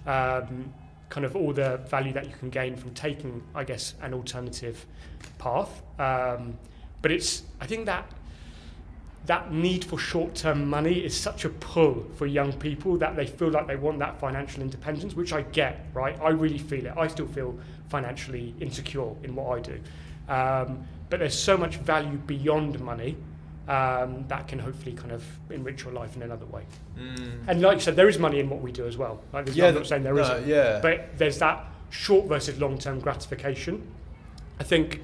um, 0.06 0.72
kind 1.09 1.26
of 1.26 1.35
all 1.35 1.52
the 1.52 1.78
value 1.88 2.12
that 2.12 2.26
you 2.26 2.33
can 2.38 2.50
gain 2.50 2.76
from 2.76 2.94
taking, 2.94 3.42
I 3.54 3.64
guess, 3.64 3.94
an 4.00 4.14
alternative 4.14 4.87
path. 5.38 5.83
Um, 5.98 6.56
but 7.02 7.11
it's, 7.11 7.42
I 7.61 7.66
think 7.66 7.87
that 7.87 8.11
that 9.26 9.52
need 9.52 9.85
for 9.85 9.98
short-term 9.98 10.68
money 10.68 10.94
is 10.94 11.16
such 11.16 11.44
a 11.44 11.50
pull 11.50 12.06
for 12.16 12.26
young 12.26 12.52
people 12.54 12.96
that 12.96 13.16
they 13.16 13.26
feel 13.26 13.50
like 13.50 13.66
they 13.66 13.76
want 13.76 13.98
that 13.98 14.18
financial 14.18 14.62
independence, 14.62 15.14
which 15.14 15.33
I 15.33 15.42
get, 15.42 15.87
right? 15.92 16.18
I 16.20 16.30
really 16.30 16.59
feel 16.59 16.87
it. 16.87 16.94
I 16.96 17.06
still 17.06 17.28
feel 17.28 17.59
financially 17.88 18.54
insecure 18.61 19.12
in 19.22 19.35
what 19.35 19.59
I 19.59 19.61
do. 19.61 19.80
Um, 20.31 20.85
but 21.11 21.19
there's 21.19 21.38
so 21.38 21.57
much 21.57 21.77
value 21.77 22.16
beyond 22.19 22.79
money 22.81 23.16
um, 23.69 24.25
that 24.29 24.49
can 24.49 24.59
hopefully 24.59 24.93
kind 24.95 25.12
of 25.12 25.25
enrich 25.51 25.85
your 25.85 25.93
life 25.93 26.16
in 26.16 26.23
another 26.23 26.47
way. 26.47 26.62
Mm. 26.99 27.49
And 27.49 27.61
like 27.61 27.77
you 27.77 27.81
said, 27.83 27.97
there 27.97 28.09
is 28.09 28.19
money 28.19 28.40
in 28.40 28.49
what 28.49 28.61
we 28.61 28.73
do 28.73 28.87
as 28.87 28.97
well. 28.97 29.21
Like, 29.33 29.45
there's 29.47 29.57
no, 29.57 29.69
I'm 29.69 29.75
not 29.75 29.87
saying 29.87 30.03
there 30.03 30.14
no, 30.14 30.23
not 30.23 30.47
Yeah. 30.47 30.79
but 30.81 31.19
there's 31.19 31.38
that 31.38 31.64
short 31.90 32.27
versus 32.27 32.59
long 32.61 32.79
term 32.79 33.01
gratification. 33.01 33.83
I 34.59 34.64
think, 34.64 35.01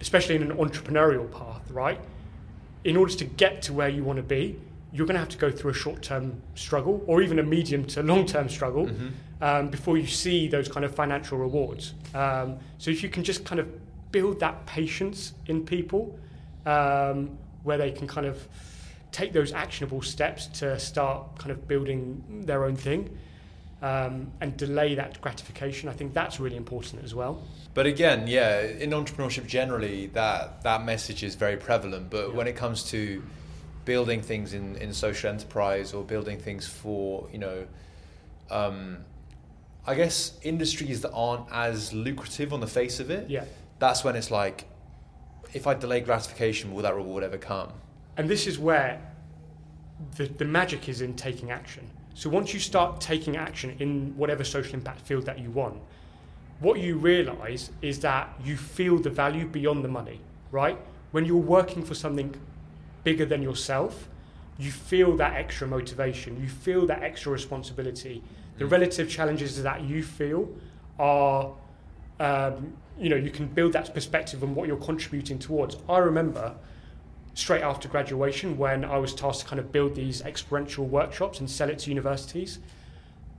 especially 0.00 0.36
in 0.36 0.42
an 0.42 0.56
entrepreneurial 0.56 1.30
path, 1.30 1.70
right? 1.70 2.00
In 2.84 2.96
order 2.96 3.12
to 3.14 3.24
get 3.24 3.62
to 3.62 3.72
where 3.72 3.88
you 3.88 4.04
want 4.04 4.16
to 4.18 4.22
be, 4.22 4.58
you're 4.92 5.06
going 5.06 5.14
to 5.14 5.20
have 5.20 5.28
to 5.30 5.38
go 5.38 5.50
through 5.50 5.72
a 5.72 5.74
short 5.74 6.02
term 6.02 6.40
struggle 6.54 7.02
or 7.06 7.20
even 7.22 7.38
a 7.38 7.42
medium 7.42 7.84
to 7.86 8.02
long 8.02 8.24
term 8.26 8.48
struggle 8.48 8.86
Mhm. 8.86 9.10
um, 9.42 9.68
before 9.70 9.98
you 9.98 10.06
see 10.06 10.48
those 10.48 10.68
kind 10.68 10.84
of 10.84 10.94
financial 10.94 11.36
rewards. 11.38 11.94
Um, 12.14 12.58
so 12.78 12.90
if 12.90 13.02
you 13.02 13.08
can 13.08 13.22
just 13.24 13.44
kind 13.44 13.58
of 13.60 13.68
build 14.16 14.40
that 14.40 14.64
patience 14.64 15.34
in 15.46 15.62
people 15.66 16.18
um, 16.64 17.36
where 17.64 17.76
they 17.76 17.90
can 17.90 18.06
kind 18.06 18.26
of 18.26 18.48
take 19.12 19.34
those 19.34 19.52
actionable 19.52 20.00
steps 20.00 20.46
to 20.46 20.78
start 20.78 21.38
kind 21.38 21.50
of 21.50 21.68
building 21.68 22.00
their 22.46 22.64
own 22.64 22.76
thing 22.76 23.02
um, 23.82 24.32
and 24.40 24.56
delay 24.56 24.94
that 24.94 25.20
gratification, 25.20 25.90
I 25.90 25.92
think 25.92 26.14
that's 26.14 26.40
really 26.40 26.56
important 26.56 27.04
as 27.04 27.14
well. 27.14 27.42
But 27.74 27.84
again, 27.84 28.26
yeah, 28.26 28.62
in 28.62 28.90
entrepreneurship 28.90 29.46
generally, 29.46 30.06
that 30.14 30.62
that 30.62 30.82
message 30.86 31.22
is 31.22 31.34
very 31.34 31.58
prevalent. 31.58 32.08
But 32.08 32.30
Yeah. 32.30 32.36
when 32.38 32.46
it 32.46 32.56
comes 32.56 32.78
to 32.92 33.22
building 33.84 34.22
things 34.22 34.54
in, 34.54 34.76
in 34.76 34.94
social 34.94 35.28
enterprise 35.30 35.92
or 35.92 36.02
building 36.04 36.38
things 36.38 36.66
for, 36.66 37.28
you 37.30 37.38
know, 37.38 37.66
um, 38.50 39.04
I 39.86 39.94
guess 39.94 40.32
industries 40.42 41.02
that 41.02 41.12
aren't 41.12 41.46
as 41.52 41.92
lucrative 41.92 42.54
on 42.54 42.60
the 42.60 42.66
face 42.80 42.98
of 42.98 43.10
it, 43.10 43.28
Yeah. 43.28 43.44
That's 43.78 44.04
when 44.04 44.16
it's 44.16 44.30
like, 44.30 44.64
if 45.52 45.66
I 45.66 45.74
delay 45.74 46.00
gratification, 46.00 46.74
will 46.74 46.82
that 46.82 46.94
reward 46.94 47.22
ever 47.24 47.38
come? 47.38 47.72
And 48.16 48.28
this 48.28 48.46
is 48.46 48.58
where 48.58 49.00
the, 50.16 50.26
the 50.26 50.44
magic 50.44 50.88
is 50.88 51.00
in 51.00 51.14
taking 51.14 51.50
action. 51.50 51.88
So 52.14 52.30
once 52.30 52.54
you 52.54 52.60
start 52.60 53.00
taking 53.00 53.36
action 53.36 53.76
in 53.78 54.16
whatever 54.16 54.42
social 54.44 54.74
impact 54.74 55.02
field 55.02 55.26
that 55.26 55.38
you 55.38 55.50
want, 55.50 55.78
what 56.60 56.80
you 56.80 56.96
realize 56.96 57.70
is 57.82 58.00
that 58.00 58.28
you 58.42 58.56
feel 58.56 58.98
the 58.98 59.10
value 59.10 59.46
beyond 59.46 59.84
the 59.84 59.88
money, 59.88 60.20
right? 60.50 60.78
When 61.10 61.26
you're 61.26 61.36
working 61.36 61.84
for 61.84 61.94
something 61.94 62.34
bigger 63.04 63.26
than 63.26 63.42
yourself, 63.42 64.08
you 64.58 64.70
feel 64.70 65.14
that 65.18 65.34
extra 65.34 65.66
motivation, 65.68 66.40
you 66.40 66.48
feel 66.48 66.86
that 66.86 67.02
extra 67.02 67.30
responsibility. 67.30 68.22
The 68.56 68.64
Mm. 68.64 68.70
relative 68.72 69.10
challenges 69.10 69.62
that 69.62 69.82
you 69.82 70.02
feel 70.02 70.48
are, 70.98 71.52
um, 72.18 72.72
you 72.98 73.08
know, 73.08 73.16
you 73.16 73.30
can 73.30 73.46
build 73.46 73.72
that 73.74 73.92
perspective 73.92 74.42
on 74.42 74.54
what 74.54 74.68
you're 74.68 74.76
contributing 74.76 75.38
towards. 75.38 75.76
I 75.88 75.98
remember 75.98 76.54
straight 77.34 77.62
after 77.62 77.88
graduation 77.88 78.56
when 78.56 78.84
I 78.84 78.96
was 78.96 79.14
tasked 79.14 79.42
to 79.42 79.46
kind 79.46 79.60
of 79.60 79.70
build 79.70 79.94
these 79.94 80.22
experiential 80.22 80.86
workshops 80.86 81.38
and 81.38 81.50
sell 81.50 81.68
it 81.68 81.78
to 81.80 81.90
universities. 81.90 82.58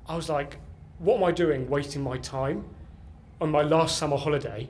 I 0.07 0.15
was 0.15 0.29
like, 0.29 0.57
what 0.99 1.17
am 1.17 1.23
I 1.23 1.31
doing 1.31 1.69
wasting 1.69 2.03
my 2.03 2.17
time 2.17 2.65
on 3.41 3.51
my 3.51 3.63
last 3.63 3.97
summer 3.97 4.17
holiday 4.17 4.69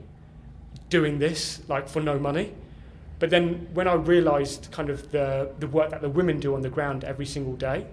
doing 0.88 1.18
this 1.18 1.60
like 1.68 1.88
for 1.88 2.00
no 2.00 2.18
money? 2.18 2.54
But 3.18 3.30
then 3.30 3.68
when 3.74 3.86
I 3.86 3.94
realized 3.94 4.68
kind 4.70 4.88
of 4.88 5.10
the, 5.10 5.50
the 5.58 5.66
work 5.66 5.90
that 5.90 6.00
the 6.00 6.08
women 6.08 6.40
do 6.40 6.54
on 6.54 6.62
the 6.62 6.70
ground 6.70 7.04
every 7.04 7.26
single 7.26 7.56
day, 7.56 7.86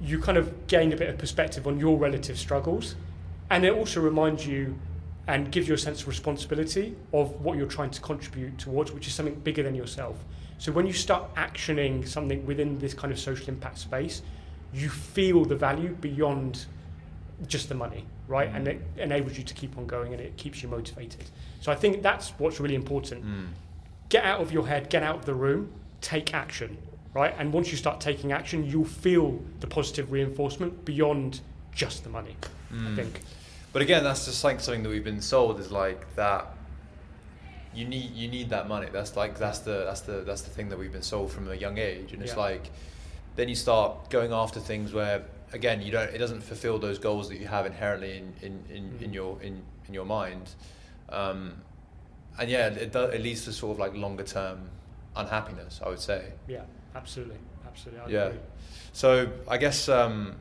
you 0.00 0.18
kind 0.18 0.36
of 0.36 0.66
gain 0.66 0.92
a 0.92 0.96
bit 0.96 1.08
of 1.08 1.18
perspective 1.18 1.66
on 1.66 1.78
your 1.78 1.96
relative 1.96 2.38
struggles. 2.38 2.96
And 3.50 3.64
it 3.64 3.72
also 3.72 4.00
reminds 4.00 4.46
you 4.46 4.76
and 5.28 5.52
gives 5.52 5.68
you 5.68 5.74
a 5.74 5.78
sense 5.78 6.02
of 6.02 6.08
responsibility 6.08 6.96
of 7.12 7.40
what 7.40 7.56
you're 7.56 7.66
trying 7.66 7.90
to 7.90 8.00
contribute 8.00 8.58
towards, 8.58 8.90
which 8.92 9.06
is 9.06 9.14
something 9.14 9.34
bigger 9.36 9.62
than 9.62 9.74
yourself. 9.74 10.16
So 10.58 10.72
when 10.72 10.86
you 10.86 10.92
start 10.92 11.34
actioning 11.36 12.06
something 12.06 12.44
within 12.46 12.78
this 12.78 12.94
kind 12.94 13.12
of 13.12 13.18
social 13.18 13.48
impact 13.48 13.78
space, 13.78 14.22
you 14.72 14.88
feel 14.88 15.44
the 15.44 15.56
value 15.56 15.90
beyond 16.00 16.66
just 17.46 17.68
the 17.68 17.74
money, 17.74 18.04
right? 18.28 18.48
And 18.52 18.66
it 18.68 18.80
enables 18.96 19.36
you 19.36 19.44
to 19.44 19.54
keep 19.54 19.76
on 19.78 19.86
going 19.86 20.12
and 20.12 20.20
it 20.20 20.36
keeps 20.36 20.62
you 20.62 20.68
motivated. 20.68 21.24
So 21.60 21.70
I 21.72 21.74
think 21.74 22.02
that's 22.02 22.30
what's 22.38 22.60
really 22.60 22.74
important. 22.76 23.24
Mm. 23.24 23.48
Get 24.08 24.24
out 24.24 24.40
of 24.40 24.52
your 24.52 24.66
head, 24.66 24.90
get 24.90 25.02
out 25.02 25.16
of 25.16 25.24
the 25.26 25.34
room, 25.34 25.70
take 26.00 26.34
action, 26.34 26.76
right? 27.14 27.34
And 27.38 27.52
once 27.52 27.70
you 27.70 27.76
start 27.76 28.00
taking 28.00 28.32
action, 28.32 28.64
you'll 28.64 28.84
feel 28.84 29.40
the 29.60 29.66
positive 29.66 30.10
reinforcement 30.12 30.84
beyond 30.84 31.40
just 31.74 32.04
the 32.04 32.10
money, 32.10 32.36
I 32.70 32.74
Mm. 32.74 32.96
think. 32.96 33.20
But 33.72 33.82
again, 33.82 34.04
that's 34.04 34.26
just 34.26 34.44
like 34.44 34.60
something 34.60 34.82
that 34.82 34.88
we've 34.90 35.04
been 35.04 35.22
sold 35.22 35.58
is 35.60 35.70
like 35.70 36.14
that. 36.16 36.46
You 37.74 37.86
need 37.86 38.10
you 38.12 38.28
need 38.28 38.50
that 38.50 38.68
money. 38.68 38.88
That's 38.92 39.16
like 39.16 39.38
that's 39.38 39.60
the 39.60 39.84
that's 39.84 40.02
the 40.02 40.20
that's 40.26 40.42
the 40.42 40.50
thing 40.50 40.68
that 40.68 40.78
we've 40.78 40.92
been 40.92 41.02
sold 41.02 41.32
from 41.32 41.48
a 41.50 41.54
young 41.54 41.78
age, 41.78 42.12
and 42.12 42.22
it's 42.22 42.32
Yeah. 42.32 42.38
like 42.40 42.70
then 43.36 43.48
you 43.48 43.54
start 43.54 44.10
going 44.10 44.30
after 44.32 44.60
things 44.60 44.92
where 44.92 45.22
again 45.54 45.80
you 45.80 45.90
don't 45.90 46.10
it 46.14 46.18
doesn't 46.18 46.42
fulfill 46.42 46.78
those 46.78 46.98
goals 46.98 47.30
that 47.30 47.38
you 47.38 47.46
have 47.46 47.64
inherently 47.64 48.18
in 48.18 48.34
in, 48.42 48.64
in, 48.68 48.98
in 49.00 49.10
Mm. 49.10 49.14
your 49.14 49.42
in, 49.42 49.62
in 49.88 49.94
your 49.94 50.04
mind, 50.04 50.50
um, 51.08 51.54
and 52.38 52.50
yeah, 52.50 52.66
it 52.68 52.92
does, 52.92 53.14
it 53.14 53.22
leads 53.22 53.44
to 53.46 53.52
sort 53.54 53.72
of 53.72 53.78
like 53.78 53.94
longer 53.94 54.24
term 54.24 54.68
unhappiness. 55.16 55.80
I 55.82 55.88
would 55.88 56.00
say. 56.00 56.32
Yeah, 56.46 56.64
absolutely. 56.94 57.38
Absolutely. 57.66 58.00
I 58.02 58.08
Yeah. 58.10 58.26
agree. 58.26 58.40
So 58.92 59.28
I 59.48 59.56
guess 59.56 59.88
um, 59.88 60.34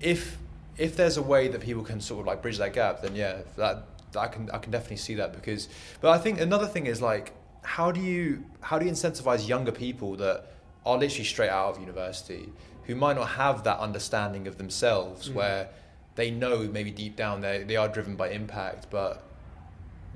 if 0.00 0.38
if 0.78 0.96
there's 0.96 1.16
a 1.16 1.22
way 1.22 1.48
that 1.48 1.60
people 1.60 1.82
can 1.82 2.00
sort 2.00 2.20
of 2.20 2.26
like 2.26 2.42
bridge 2.42 2.58
that 2.58 2.72
gap, 2.72 3.02
then 3.02 3.14
yeah, 3.16 3.38
that, 3.56 3.84
that 4.12 4.18
I 4.20 4.28
can 4.28 4.50
I 4.50 4.58
can 4.58 4.70
definitely 4.72 4.98
see 4.98 5.14
that 5.14 5.32
because. 5.32 5.68
But 6.00 6.10
I 6.10 6.18
think 6.18 6.40
another 6.40 6.66
thing 6.66 6.86
is 6.86 7.00
like 7.02 7.32
how 7.62 7.90
do 7.90 8.00
you 8.00 8.44
how 8.60 8.78
do 8.78 8.86
you 8.86 8.92
incentivize 8.92 9.48
younger 9.48 9.72
people 9.72 10.16
that 10.16 10.46
are 10.84 10.96
literally 10.96 11.24
straight 11.24 11.50
out 11.50 11.74
of 11.74 11.80
university 11.80 12.48
who 12.84 12.94
might 12.94 13.16
not 13.16 13.28
have 13.30 13.64
that 13.64 13.78
understanding 13.80 14.46
of 14.46 14.56
themselves 14.58 15.28
Mm. 15.28 15.34
where 15.34 15.68
they 16.14 16.30
know 16.30 16.58
maybe 16.58 16.90
deep 16.92 17.16
down 17.16 17.40
they 17.40 17.64
they 17.64 17.76
are 17.76 17.88
driven 17.88 18.14
by 18.16 18.28
impact, 18.30 18.86
but 18.90 19.22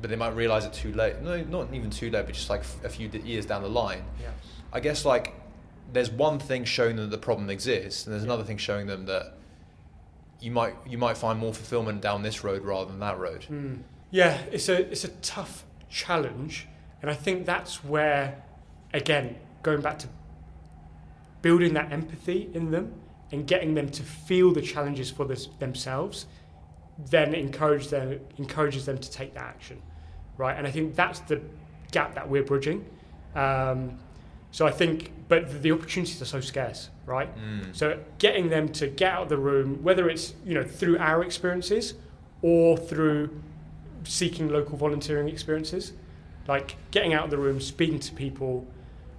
but 0.01 0.09
they 0.09 0.16
might 0.16 0.35
realize 0.35 0.64
it 0.64 0.73
too 0.73 0.92
late. 0.94 1.20
No, 1.20 1.42
not 1.42 1.75
even 1.75 1.90
too 1.90 2.11
late, 2.11 2.25
but 2.25 2.35
just 2.35 2.49
like 2.49 2.62
a 2.85 2.88
few 2.88 3.09
years 3.25 3.44
down 3.44 3.62
the 3.62 3.68
line. 3.68 4.03
Yeah. 4.20 4.31
I 4.73 4.81
guess 4.81 5.05
like 5.05 5.35
there's 5.92 6.11
one 6.11 6.38
thing 6.38 6.64
showing 6.64 6.96
them 6.96 7.11
that 7.11 7.16
the 7.16 7.20
problem 7.23 7.51
exists, 7.51 8.07
and 8.07 8.12
there's 8.14 8.23
another 8.23 8.44
thing 8.44 8.57
showing 8.57 8.87
them 8.87 9.07
that 9.07 9.35
you 10.40 10.50
might 10.50 10.74
you 10.87 10.98
might 10.98 11.16
find 11.16 11.38
more 11.38 11.53
fulfillment 11.53 12.00
down 12.00 12.22
this 12.22 12.42
road 12.42 12.62
rather 12.62 12.90
than 12.90 13.00
that 13.00 13.18
road. 13.18 13.46
Mm. 13.50 13.81
Yeah, 14.11 14.38
it's 14.50 14.68
a 14.68 14.90
it's 14.90 15.05
a 15.05 15.09
tough 15.09 15.64
challenge, 15.88 16.66
and 17.03 17.11
I 17.11 17.14
think 17.14 17.46
that's 17.46 17.85
where, 17.85 18.42
again, 18.92 19.37
going 19.62 19.81
back 19.81 19.98
to 20.00 20.09
building 21.42 21.74
that 21.74 21.92
empathy 21.92 22.50
in 22.55 22.70
them 22.70 22.92
and 23.33 23.46
getting 23.46 23.74
them 23.74 23.88
to 23.88 24.03
feel 24.03 24.53
the 24.53 24.61
challenges 24.61 25.11
for 25.11 25.24
this, 25.24 25.46
themselves, 25.59 26.26
then 27.11 27.35
encourage 27.35 27.88
them 27.88 28.20
encourages 28.38 28.87
them 28.87 28.98
to 28.98 29.11
take 29.11 29.35
that 29.35 29.44
action, 29.44 29.81
right? 30.37 30.57
And 30.57 30.66
I 30.66 30.70
think 30.70 30.94
that's 30.94 31.20
the 31.20 31.40
gap 31.92 32.14
that 32.14 32.29
we're 32.29 32.44
bridging. 32.44 32.85
Um, 33.35 33.98
so 34.52 34.66
I 34.66 34.70
think, 34.70 35.12
but 35.28 35.62
the- 35.62 35.72
opportunities 35.72 36.20
are 36.20 36.26
so 36.26 36.40
scarce, 36.40 36.90
right? 37.06 37.28
Mm. 37.36 37.74
So 37.74 37.98
getting 38.18 38.48
them 38.48 38.68
to 38.70 38.88
get 38.88 39.12
out 39.12 39.22
of 39.24 39.28
the 39.28 39.38
room, 39.38 39.82
whether 39.82 40.08
it's 40.08 40.34
you 40.44 40.54
know 40.54 40.64
through 40.64 40.98
our 40.98 41.22
experiences 41.22 41.94
or 42.42 42.76
through 42.76 43.30
seeking 44.04 44.48
local 44.48 44.76
volunteering 44.76 45.28
experiences, 45.28 45.92
like 46.48 46.76
getting 46.90 47.14
out 47.14 47.24
of 47.24 47.30
the 47.30 47.38
room, 47.38 47.60
speaking 47.60 48.00
to 48.00 48.12
people, 48.12 48.66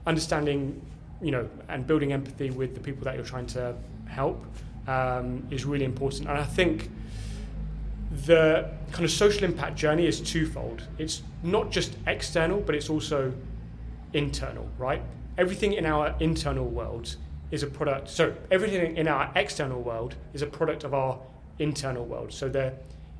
understanding, 0.06 0.82
you 1.22 1.32
know, 1.32 1.48
and 1.70 1.86
building 1.86 2.12
empathy 2.12 2.50
with 2.50 2.74
the 2.74 2.80
people 2.80 3.04
that 3.04 3.15
you're 3.15 3.24
trying 3.24 3.46
to 3.46 3.76
help 4.08 4.46
um, 4.88 5.48
is 5.52 5.65
really 5.65 5.86
important. 5.86 6.28
And 6.28 6.38
I 6.38 6.44
think 6.44 6.89
the 8.26 8.70
kind 8.91 9.06
of 9.06 9.12
social 9.12 9.44
impact 9.44 9.78
journey 9.78 10.06
is 10.06 10.20
twofold. 10.20 10.84
It's 10.98 11.22
not 11.44 11.72
just 11.72 11.96
external, 12.08 12.60
but 12.60 12.76
it's 12.76 12.89
also 12.89 13.34
internal, 14.13 14.67
right? 14.78 15.02
Everything 15.38 15.74
in 15.74 15.86
our 15.86 16.15
internal 16.20 16.67
world 16.67 17.15
is 17.52 17.63
a 17.63 17.67
product. 17.67 18.10
So 18.10 18.36
everything 18.50 18.98
in 18.98 19.08
our 19.08 19.32
external 19.36 19.82
world 19.82 20.15
is 20.34 20.41
a 20.41 20.48
product 20.48 20.84
of 20.84 20.94
our 20.94 21.20
internal 21.60 22.06
world. 22.06 22.34
So 22.34 22.50
the 22.50 22.74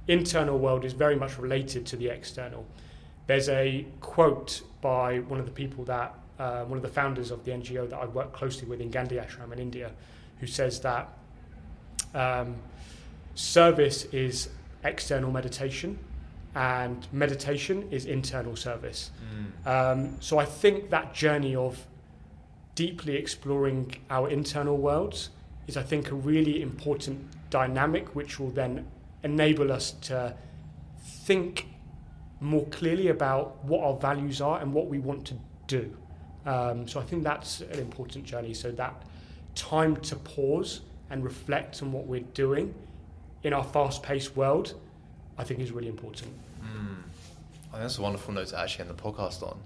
internal 0.08 0.58
world 0.58 0.86
is 0.86 0.94
very 0.94 1.16
much 1.16 1.38
related 1.38 1.86
to 1.88 1.96
the 1.96 2.08
external. 2.10 2.66
There's 3.28 3.50
a 3.50 3.86
quote 4.00 4.62
by 4.82 5.20
one 5.20 5.40
of 5.40 5.46
the 5.46 5.52
people 5.52 5.84
that, 5.86 6.16
uh, 6.40 6.64
one 6.64 6.78
of 6.78 6.82
the 6.82 6.90
founders 6.90 7.32
of 7.32 7.46
the 7.46 7.52
NGO 7.52 7.90
that 7.90 7.98
I 7.98 8.06
work 8.06 8.34
closely 8.34 8.68
with 8.68 8.82
in 8.82 8.90
Gandhi 8.90 9.18
Ashram 9.18 9.54
in 9.54 9.60
India, 9.60 9.92
who 10.40 10.48
says 10.48 10.80
that 10.82 11.10
um, 12.14 12.56
service 13.36 14.06
is 14.06 14.50
external 14.84 15.32
meditation 15.32 16.00
and 16.56 17.08
meditation 17.14 17.88
is 17.92 18.06
internal 18.06 18.56
service. 18.56 19.12
Mm. 19.66 19.68
Um, 19.68 20.18
so 20.20 20.38
I 20.38 20.46
think 20.46 20.90
that 20.90 21.14
journey 21.14 21.56
of 21.56 21.86
deeply 22.76 23.16
exploring 23.16 23.96
our 24.10 24.30
internal 24.30 24.78
worlds 24.78 25.30
is, 25.68 25.78
I 25.78 25.84
think, 25.84 26.12
a 26.12 26.16
really 26.16 26.62
important 26.62 27.28
dynamic 27.50 28.16
which 28.16 28.40
will 28.40 28.52
then 28.52 28.88
enable 29.24 29.72
us 29.72 29.92
to 29.92 30.36
think 31.26 31.68
more 32.40 32.66
clearly 32.68 33.10
about 33.10 33.64
what 33.64 33.84
our 33.84 33.96
values 33.96 34.42
are 34.42 34.60
and 34.60 34.74
what 34.74 34.88
we 34.88 35.00
want 35.00 35.26
to 35.28 35.36
do. 35.68 35.96
Um, 36.46 36.88
so 36.88 37.00
I 37.00 37.04
think 37.04 37.24
that's 37.24 37.62
an 37.62 37.80
important 37.80 38.26
journey. 38.26 38.54
So 38.54 38.72
that 38.72 39.04
time 39.54 39.96
to 39.98 40.16
pause 40.16 40.82
and 41.10 41.24
reflect 41.24 41.84
on 41.84 41.92
what 41.92 42.08
we're 42.08 42.22
doing 42.34 42.74
in 43.44 43.54
our 43.54 43.64
fast-paced 43.64 44.36
world, 44.36 44.76
I 45.38 45.44
think 45.44 45.60
is 45.60 45.72
really 45.72 45.88
important. 45.88 46.32
Mm. 46.64 47.04
I 47.70 47.72
think 47.74 47.84
that's 47.84 47.98
a 48.00 48.02
wonderful 48.02 48.34
note 48.34 48.48
to 48.48 48.60
actually 48.60 48.88
end 48.88 48.98
the 48.98 49.02
podcast 49.02 49.44
on. 49.44 49.60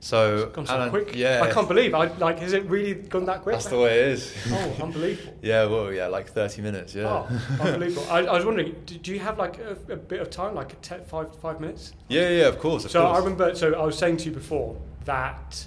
So 0.00 0.44
It's 0.44 0.56
gone 0.56 0.66
so 0.66 0.80
and, 0.80 0.90
quick. 0.90 1.14
Yeah, 1.14 1.42
I 1.42 1.50
can't 1.50 1.68
believe. 1.68 1.94
I 1.94 2.06
like. 2.16 2.38
Has 2.38 2.54
it 2.54 2.64
really 2.64 2.94
gone 2.94 3.26
that 3.26 3.42
quick? 3.42 3.54
That's 3.54 3.66
the 3.66 3.78
way 3.78 4.00
it 4.00 4.08
is. 4.08 4.34
Oh, 4.50 4.76
unbelievable. 4.82 5.38
yeah, 5.42 5.66
well, 5.66 5.92
yeah, 5.92 6.06
like 6.06 6.30
thirty 6.30 6.62
minutes. 6.62 6.94
Yeah. 6.94 7.06
Oh, 7.06 7.40
unbelievable. 7.60 8.06
I, 8.10 8.20
I 8.20 8.32
was 8.32 8.46
wondering, 8.46 8.74
do, 8.86 9.12
you 9.12 9.20
have 9.20 9.38
like 9.38 9.58
a, 9.58 9.76
a 9.92 9.96
bit 9.96 10.20
of 10.20 10.30
time, 10.30 10.54
like 10.54 10.72
a 10.72 10.76
te- 10.76 11.04
five 11.06 11.34
five 11.36 11.60
minutes? 11.60 11.92
yeah, 12.08 12.30
yeah, 12.30 12.46
of 12.46 12.58
course. 12.58 12.86
Of 12.86 12.92
so 12.92 13.02
course. 13.02 13.16
I 13.16 13.18
remember. 13.18 13.54
So 13.54 13.74
I 13.74 13.84
was 13.84 13.98
saying 13.98 14.16
to 14.18 14.24
you 14.26 14.32
before 14.32 14.74
that 15.04 15.66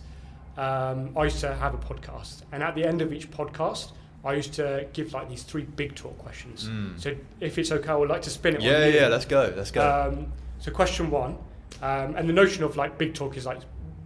um, 0.57 1.15
I 1.17 1.25
used 1.25 1.39
to 1.41 1.53
have 1.53 1.73
a 1.73 1.77
podcast, 1.77 2.41
and 2.51 2.63
at 2.63 2.73
the 2.75 2.85
end 2.85 3.01
of 3.01 3.13
each 3.13 3.29
podcast, 3.29 3.91
I 4.25 4.33
used 4.33 4.53
to 4.53 4.87
give 4.93 5.13
like 5.13 5.29
these 5.29 5.43
three 5.43 5.63
big 5.63 5.95
talk 5.95 6.17
questions. 6.17 6.69
Mm. 6.69 6.99
So 6.99 7.15
if 7.39 7.57
it's 7.57 7.71
okay, 7.71 7.89
I 7.89 7.95
would 7.95 8.09
like 8.09 8.21
to 8.23 8.29
spin 8.29 8.55
it. 8.55 8.61
Yeah, 8.61 8.85
yeah, 8.87 9.07
let's 9.07 9.25
go. 9.25 9.53
Let's 9.55 9.71
go. 9.71 9.81
Um, 9.81 10.31
so 10.59 10.71
question 10.71 11.11
one, 11.11 11.37
um, 11.81 12.15
and 12.15 12.29
the 12.29 12.33
notion 12.33 12.63
of 12.63 12.77
like 12.77 12.97
big 12.97 13.13
talk 13.13 13.35
is 13.37 13.45
like 13.45 13.59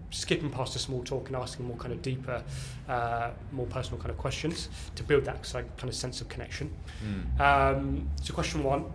skipping 0.09 0.49
past 0.49 0.73
the 0.73 0.79
small 0.79 1.03
talk 1.03 1.27
and 1.27 1.35
asking 1.35 1.67
more 1.67 1.77
kind 1.77 1.93
of 1.93 2.01
deeper, 2.01 2.43
uh, 2.87 3.31
more 3.51 3.65
personal 3.67 3.99
kind 3.99 4.09
of 4.09 4.17
questions 4.17 4.69
to 4.95 5.03
build 5.03 5.25
that 5.25 5.43
kind 5.51 5.67
of 5.83 5.95
sense 5.95 6.21
of 6.21 6.29
connection. 6.29 6.71
Mm. 7.05 7.39
Um, 7.39 8.09
so 8.21 8.33
question 8.33 8.63
one, 8.63 8.85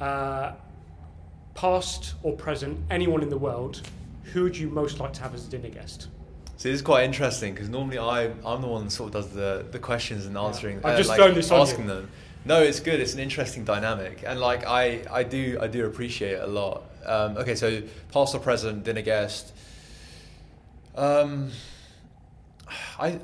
uh, 0.00 0.52
past 1.54 2.14
or 2.22 2.34
present, 2.36 2.78
anyone 2.90 3.22
in 3.22 3.28
the 3.28 3.38
world, 3.38 3.82
who 4.24 4.44
would 4.44 4.56
you 4.56 4.68
most 4.68 5.00
like 5.00 5.12
to 5.14 5.22
have 5.22 5.34
as 5.34 5.46
a 5.46 5.50
dinner 5.50 5.68
guest? 5.68 6.08
So 6.56 6.68
this 6.68 6.76
is 6.76 6.82
quite 6.82 7.04
interesting 7.04 7.54
because 7.54 7.68
normally 7.68 7.98
I 7.98 8.26
I'm 8.46 8.60
the 8.60 8.68
one 8.68 8.84
that 8.84 8.90
sort 8.90 9.08
of 9.08 9.14
does 9.14 9.30
the, 9.34 9.66
the 9.72 9.80
questions 9.80 10.26
and 10.26 10.38
answering. 10.38 10.78
I've 10.78 10.94
uh, 10.94 10.96
just 10.96 11.08
like 11.08 11.18
thrown 11.18 11.34
this 11.34 11.50
asking 11.50 11.86
them. 11.86 12.08
No, 12.44 12.62
it's 12.62 12.80
good. 12.80 13.00
It's 13.00 13.14
an 13.14 13.20
interesting 13.20 13.64
dynamic, 13.64 14.22
and 14.24 14.38
like 14.38 14.64
I 14.64 15.02
I 15.10 15.22
do 15.24 15.58
I 15.60 15.66
do 15.66 15.86
appreciate 15.86 16.34
it 16.34 16.42
a 16.42 16.46
lot. 16.46 16.84
Um, 17.04 17.36
okay, 17.38 17.56
so 17.56 17.82
past 18.12 18.34
or 18.34 18.38
present 18.38 18.84
dinner 18.84 19.02
guest. 19.02 19.52
Um, 20.94 21.50
I 22.98 23.18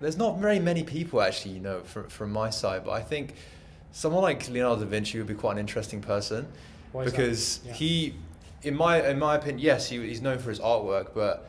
there's 0.00 0.16
not 0.16 0.38
very 0.38 0.58
many 0.58 0.82
people 0.82 1.22
actually, 1.22 1.54
you 1.54 1.60
know, 1.60 1.80
from 1.80 2.08
from 2.08 2.32
my 2.32 2.50
side, 2.50 2.84
but 2.84 2.92
I 2.92 3.02
think 3.02 3.34
someone 3.92 4.22
like 4.22 4.48
Leonardo 4.48 4.82
da 4.84 4.88
Vinci 4.90 5.18
would 5.18 5.26
be 5.26 5.34
quite 5.34 5.52
an 5.52 5.58
interesting 5.58 6.00
person 6.02 6.46
Why 6.92 7.04
because 7.04 7.60
Yeah. 7.64 7.72
he, 7.72 8.14
in 8.62 8.76
my 8.76 9.08
in 9.08 9.18
my 9.18 9.36
opinion, 9.36 9.58
yes, 9.60 9.88
he, 9.88 9.98
he's 10.06 10.20
known 10.20 10.38
for 10.38 10.50
his 10.50 10.60
artwork, 10.60 11.14
but 11.14 11.48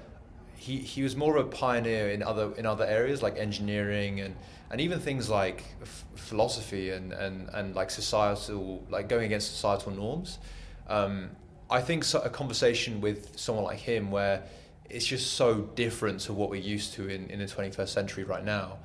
he, 0.56 0.78
he 0.78 1.04
was 1.04 1.16
more 1.16 1.38
of 1.38 1.46
a 1.46 1.50
pioneer 1.50 2.10
in 2.10 2.24
other 2.24 2.54
in 2.58 2.66
other 2.66 2.86
areas 2.86 3.22
like 3.22 3.38
engineering 3.38 4.22
and, 4.22 4.36
and 4.72 4.82
even 4.82 5.00
things 5.00 5.30
like 5.30 5.64
f- 5.82 6.06
philosophy 6.16 6.90
and, 6.90 7.14
and, 7.14 7.50
and 7.54 7.76
like 7.76 7.90
societal 7.92 8.84
like 8.90 9.08
going 9.10 9.26
against 9.26 9.52
societal 9.54 9.92
norms. 9.92 10.40
Um, 10.88 11.30
I 11.70 11.82
think 11.82 12.06
so, 12.06 12.22
a 12.22 12.30
conversation 12.30 13.02
with 13.02 13.38
someone 13.38 13.66
like 13.66 13.80
him 13.80 14.10
where 14.10 14.44
it's 14.90 15.06
just 15.06 15.34
so 15.34 15.62
different 15.76 16.20
to 16.22 16.34
what 16.34 16.50
we're 16.50 16.62
used 16.62 16.94
to 16.94 17.08
in, 17.10 17.30
in 17.30 17.40
the 17.40 17.46
21st 17.46 17.90
century 17.90 18.24
right 18.24 18.44
now 18.46 18.78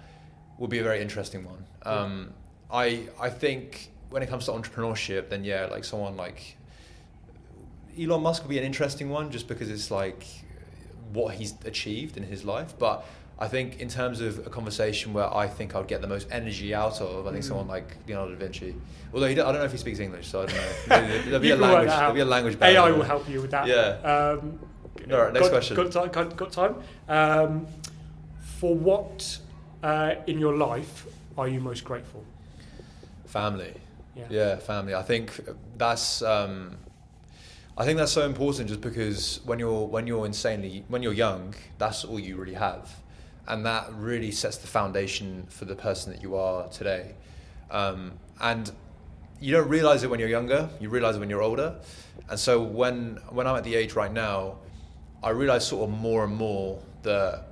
would 0.58 0.70
be 0.70 0.78
a 0.78 0.82
very 0.82 1.00
interesting 1.00 1.44
one. 1.44 1.64
Um, 1.84 2.32
I 2.70 3.08
I 3.20 3.30
think 3.30 3.90
when 4.10 4.22
it 4.22 4.28
comes 4.28 4.46
to 4.46 4.52
entrepreneurship, 4.52 5.28
then 5.28 5.44
yeah, 5.44 5.66
like 5.66 5.84
someone 5.84 6.16
like 6.16 6.56
Elon 7.98 8.22
Musk 8.22 8.42
would 8.42 8.48
be 8.50 8.58
an 8.58 8.64
interesting 8.64 9.10
one 9.10 9.30
just 9.30 9.48
because 9.48 9.70
it's 9.70 9.90
like 9.90 10.24
what 11.12 11.34
he's 11.34 11.54
achieved 11.64 12.16
in 12.16 12.22
his 12.22 12.44
life. 12.44 12.74
But 12.78 13.04
I 13.38 13.48
think 13.48 13.80
in 13.80 13.88
terms 13.88 14.20
of 14.20 14.46
a 14.46 14.50
conversation 14.50 15.12
where 15.12 15.32
I 15.34 15.46
think 15.46 15.74
I'd 15.74 15.88
get 15.88 16.00
the 16.00 16.06
most 16.06 16.28
energy 16.30 16.74
out 16.74 17.00
of, 17.00 17.26
I 17.26 17.32
think 17.32 17.44
Mm. 17.44 17.48
someone 17.48 17.68
like 17.68 17.96
Leonardo 18.06 18.32
da 18.34 18.38
Vinci. 18.38 18.74
Although 19.12 19.26
he, 19.26 19.32
I 19.32 19.36
don't 19.36 19.54
know 19.54 19.64
if 19.64 19.72
he 19.72 19.78
speaks 19.78 19.98
English, 19.98 20.28
so 20.28 20.42
I 20.42 20.46
don't 20.46 20.56
know. 20.56 21.22
There'll 21.24 21.40
be 21.40 21.50
a 21.50 21.56
language. 21.56 21.88
There'll 21.90 22.14
be 22.14 22.20
a 22.20 22.24
language 22.24 22.56
AI 22.62 22.90
will 22.90 23.02
help 23.02 23.28
you 23.28 23.42
with 23.42 23.50
that. 23.50 23.66
Yeah. 23.66 23.98
Um, 24.40 24.58
All 25.10 25.22
right, 25.22 25.32
next 25.32 25.46
got, 25.46 25.50
question. 25.50 25.76
Got, 25.76 25.92
ti- 25.92 26.08
got, 26.10 26.36
got 26.36 26.52
time? 26.52 26.76
Um, 27.08 27.66
for 28.58 28.74
what 28.74 29.38
uh, 29.82 30.14
in 30.26 30.38
your 30.38 30.56
life 30.56 31.06
are 31.36 31.48
you 31.48 31.60
most 31.60 31.84
grateful? 31.84 32.24
Family. 33.26 33.74
Yeah. 34.14 34.24
Yeah, 34.30 34.56
family. 34.56 34.94
I 34.94 35.02
think 35.02 35.38
that's 35.78 36.22
um, 36.22 36.76
I 37.76 37.84
think 37.84 37.98
that's 37.98 38.12
so 38.12 38.26
important 38.26 38.68
just 38.68 38.82
because 38.82 39.40
when 39.44 39.58
you're 39.58 39.86
when 39.86 40.06
you're 40.06 40.26
insanely 40.26 40.84
when 40.88 41.02
you're 41.02 41.14
young, 41.14 41.54
that's 41.78 42.04
all 42.04 42.20
you 42.20 42.36
really 42.36 42.54
have, 42.54 42.94
and 43.48 43.64
that 43.64 43.90
really 43.94 44.30
sets 44.30 44.58
the 44.58 44.66
foundation 44.66 45.46
for 45.48 45.64
the 45.64 45.74
person 45.74 46.12
that 46.12 46.22
you 46.22 46.36
are 46.36 46.68
today. 46.68 47.14
Um, 47.70 48.12
and 48.40 48.70
you 49.40 49.52
don't 49.52 49.68
realize 49.68 50.04
it 50.04 50.10
when 50.10 50.20
you're 50.20 50.28
younger. 50.28 50.68
You 50.78 50.90
realize 50.90 51.16
it 51.16 51.20
when 51.20 51.30
you're 51.30 51.42
older. 51.42 51.76
And 52.28 52.38
so 52.38 52.62
when 52.62 53.18
when 53.30 53.46
I'm 53.46 53.56
at 53.56 53.64
the 53.64 53.74
age 53.74 53.94
right 53.94 54.12
now, 54.12 54.58
I 55.22 55.30
realize 55.30 55.66
sort 55.66 55.88
of 55.88 55.96
more 55.96 56.24
and 56.24 56.34
more 56.34 56.80
that 57.02 57.44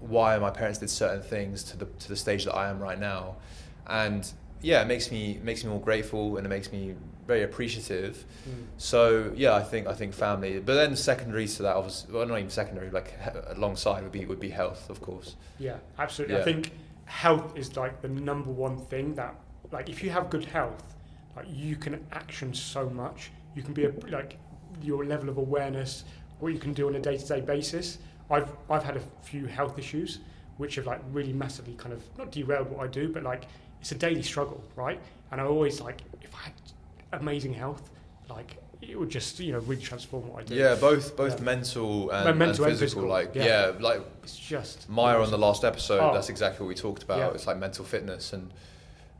why 0.00 0.36
my 0.38 0.50
parents 0.50 0.78
did 0.78 0.90
certain 0.90 1.22
things 1.22 1.62
to 1.64 1.76
the 1.76 1.86
to 1.86 2.08
the 2.08 2.16
stage 2.16 2.44
that 2.44 2.54
I 2.54 2.68
am 2.68 2.80
right 2.80 2.98
now, 2.98 3.36
and 3.86 4.30
yeah, 4.60 4.82
it 4.82 4.86
makes 4.86 5.10
me 5.10 5.38
makes 5.42 5.64
me 5.64 5.70
more 5.70 5.80
grateful 5.80 6.36
and 6.36 6.46
it 6.46 6.48
makes 6.48 6.72
me 6.72 6.94
very 7.26 7.42
appreciative. 7.44 8.24
Mm. 8.48 8.64
So 8.78 9.32
yeah, 9.36 9.54
I 9.54 9.62
think 9.62 9.86
I 9.86 9.94
think 9.94 10.14
family, 10.14 10.58
but 10.58 10.74
then 10.74 10.96
secondary 10.96 11.46
to 11.46 11.62
that, 11.62 11.76
obviously, 11.76 12.12
well, 12.12 12.26
not 12.26 12.38
even 12.38 12.50
secondary, 12.50 12.90
like 12.90 13.14
alongside 13.56 14.02
would 14.02 14.12
be 14.12 14.24
would 14.26 14.40
be 14.40 14.50
health, 14.50 14.90
of 14.90 15.00
course. 15.00 15.36
Yeah, 15.58 15.76
absolutely. 15.98 16.36
I 16.36 16.42
think 16.42 16.72
health 17.04 17.56
is 17.56 17.76
like 17.76 18.02
the 18.02 18.08
number 18.08 18.50
one 18.50 18.78
thing 18.78 19.14
that, 19.14 19.34
like, 19.70 19.88
if 19.88 20.02
you 20.02 20.10
have 20.10 20.30
good 20.30 20.44
health, 20.44 20.82
like, 21.36 21.46
you 21.48 21.76
can 21.76 22.04
action 22.12 22.54
so 22.54 22.88
much. 22.88 23.30
You 23.54 23.62
can 23.62 23.74
be 23.74 23.84
a, 23.84 23.92
like 24.08 24.38
your 24.80 25.04
level 25.04 25.28
of 25.28 25.36
awareness, 25.36 26.04
what 26.42 26.52
you 26.52 26.58
can 26.58 26.72
do 26.72 26.88
on 26.88 26.94
a 26.96 27.00
day 27.00 27.16
to 27.16 27.26
day 27.26 27.40
basis. 27.40 27.98
I've 28.30 28.50
I've 28.68 28.82
had 28.82 28.96
a 28.96 29.02
few 29.22 29.46
health 29.46 29.78
issues 29.78 30.18
which 30.58 30.74
have 30.74 30.86
like 30.86 31.00
really 31.12 31.32
massively 31.32 31.74
kind 31.74 31.92
of 31.94 32.02
not 32.18 32.30
derailed 32.32 32.68
what 32.70 32.84
I 32.84 32.88
do, 32.88 33.08
but 33.08 33.22
like 33.22 33.44
it's 33.80 33.92
a 33.92 33.94
daily 33.94 34.22
struggle, 34.22 34.62
right? 34.76 35.00
And 35.30 35.40
I 35.40 35.44
always 35.44 35.80
like 35.80 36.02
if 36.20 36.34
I 36.34 36.38
had 36.44 36.52
amazing 37.12 37.54
health, 37.54 37.90
like 38.28 38.56
it 38.80 38.98
would 38.98 39.08
just 39.10 39.38
you 39.38 39.52
know 39.52 39.60
really 39.60 39.80
transform 39.80 40.28
what 40.28 40.42
I 40.42 40.44
do. 40.44 40.54
Yeah, 40.56 40.74
both 40.74 41.16
both 41.16 41.38
Yeah. 41.38 41.44
mental 41.44 42.10
and, 42.10 42.36
mental 42.38 42.64
and 42.64 42.72
and 42.72 42.78
physical. 42.80 43.02
physical, 43.02 43.08
Like 43.08 43.34
yeah. 43.34 43.44
yeah. 43.44 43.72
like 43.78 44.00
it's 44.24 44.36
just 44.36 44.88
Maya 44.88 45.20
on 45.22 45.30
the 45.30 45.38
last 45.38 45.62
episode, 45.64 46.00
Oh. 46.00 46.12
that's 46.12 46.28
exactly 46.28 46.64
what 46.64 46.68
we 46.68 46.74
talked 46.74 47.04
about. 47.04 47.18
Yeah. 47.18 47.28
It's 47.30 47.46
like 47.46 47.56
mental 47.58 47.84
fitness, 47.84 48.32
and 48.32 48.52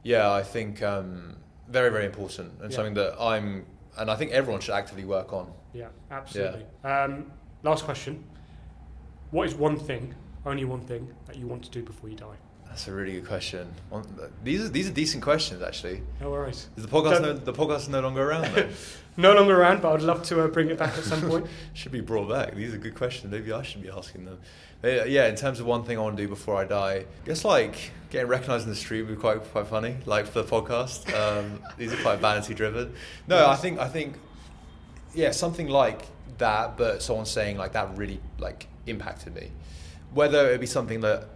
yeah, 0.02 0.30
I 0.32 0.42
think 0.42 0.82
um, 0.82 1.36
very 1.68 1.90
very 1.90 2.04
important 2.06 2.60
and 2.60 2.72
something 2.72 2.94
that 2.94 3.14
I'm 3.20 3.66
and 3.96 4.10
I 4.10 4.16
think 4.16 4.32
everyone 4.32 4.60
should 4.60 4.74
actively 4.74 5.04
work 5.04 5.32
on. 5.32 5.52
Yeah, 5.72 5.88
absolutely. 6.10 6.64
Um, 6.84 7.30
last 7.62 7.84
question. 7.84 8.24
What 9.30 9.46
is 9.48 9.54
one 9.54 9.78
thing, 9.78 10.14
only 10.44 10.64
one 10.64 10.80
thing, 10.80 11.08
that 11.26 11.36
you 11.36 11.46
want 11.46 11.64
to 11.64 11.70
do 11.70 11.82
before 11.82 12.10
you 12.10 12.16
die? 12.16 12.36
That's 12.72 12.88
a 12.88 12.92
really 12.92 13.12
good 13.12 13.26
question. 13.26 13.70
These 14.44 14.64
are 14.64 14.68
these 14.70 14.88
are 14.88 14.92
decent 14.92 15.22
questions 15.22 15.62
actually. 15.62 16.00
No 16.22 16.30
worries. 16.30 16.70
Is 16.74 16.86
the 16.86 16.88
podcast 16.88 17.20
no, 17.20 17.34
the 17.34 17.52
podcast 17.52 17.80
is 17.80 17.88
no 17.90 18.00
longer 18.00 18.28
around 18.30 18.54
though? 18.54 18.68
No 19.18 19.34
longer 19.34 19.60
around, 19.60 19.82
but 19.82 19.92
I'd 19.92 20.00
love 20.00 20.22
to 20.28 20.42
uh, 20.42 20.46
bring 20.46 20.70
it 20.70 20.78
back 20.78 20.96
at 20.96 21.04
some 21.04 21.20
point. 21.28 21.46
should 21.74 21.92
be 21.92 22.00
brought 22.00 22.30
back. 22.30 22.54
These 22.54 22.72
are 22.72 22.78
good 22.78 22.94
questions. 22.94 23.30
Maybe 23.30 23.52
I 23.52 23.62
should 23.62 23.82
be 23.82 23.90
asking 23.90 24.24
them. 24.24 24.38
But 24.80 25.10
yeah, 25.10 25.26
in 25.28 25.36
terms 25.36 25.60
of 25.60 25.66
one 25.66 25.84
thing 25.84 25.98
I 25.98 26.00
want 26.00 26.16
to 26.16 26.22
do 26.22 26.30
before 26.30 26.56
I 26.56 26.64
die, 26.64 26.94
I 26.94 27.26
guess 27.26 27.44
like 27.44 27.90
getting 28.08 28.26
recognised 28.28 28.64
in 28.64 28.70
the 28.70 28.76
street 28.76 29.02
would 29.02 29.14
be 29.14 29.20
quite 29.20 29.42
quite 29.52 29.66
funny. 29.66 29.96
Like 30.06 30.24
for 30.26 30.40
the 30.40 30.48
podcast, 30.48 31.12
um, 31.14 31.60
these 31.76 31.92
are 31.92 31.96
quite 32.00 32.20
vanity 32.20 32.54
driven. 32.54 32.94
No, 33.28 33.46
I 33.46 33.56
think 33.56 33.78
I 33.78 33.88
think 33.88 34.14
yeah, 35.14 35.30
something 35.30 35.68
like 35.68 36.06
that. 36.38 36.76
But 36.76 37.02
someone 37.02 37.26
saying 37.26 37.58
like 37.58 37.72
that 37.72 37.96
really 37.96 38.20
like 38.38 38.66
impacted 38.86 39.34
me. 39.34 39.50
Whether 40.12 40.50
it 40.50 40.60
be 40.60 40.66
something 40.66 41.00
that 41.00 41.28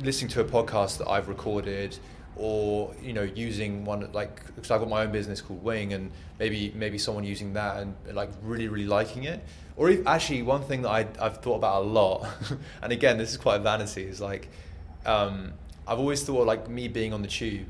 listening 0.00 0.30
to 0.30 0.40
a 0.40 0.44
podcast 0.44 0.98
that 0.98 1.08
I've 1.08 1.28
recorded 1.28 1.98
or 2.36 2.94
you 3.02 3.12
know 3.12 3.22
using 3.22 3.84
one 3.84 4.08
like 4.12 4.44
because 4.54 4.70
I've 4.70 4.80
got 4.80 4.88
my 4.88 5.02
own 5.02 5.12
business 5.12 5.40
called 5.40 5.62
Wing 5.62 5.92
and 5.92 6.12
maybe 6.38 6.72
maybe 6.74 6.96
someone 6.96 7.24
using 7.24 7.52
that 7.54 7.78
and 7.78 7.94
like 8.12 8.30
really 8.42 8.68
really 8.68 8.86
liking 8.86 9.24
it 9.24 9.42
or 9.76 9.90
if, 9.90 10.06
actually 10.06 10.42
one 10.42 10.62
thing 10.62 10.82
that 10.82 10.90
I, 10.90 11.06
I've 11.20 11.38
thought 11.38 11.56
about 11.56 11.82
a 11.82 11.84
lot 11.84 12.28
and 12.82 12.92
again 12.92 13.18
this 13.18 13.32
is 13.32 13.36
quite 13.36 13.56
a 13.56 13.58
vanity 13.58 14.04
is 14.04 14.20
like 14.20 14.48
um, 15.04 15.52
I've 15.86 15.98
always 15.98 16.22
thought 16.22 16.46
like 16.46 16.68
me 16.68 16.86
being 16.86 17.12
on 17.12 17.22
the 17.22 17.28
tube 17.28 17.66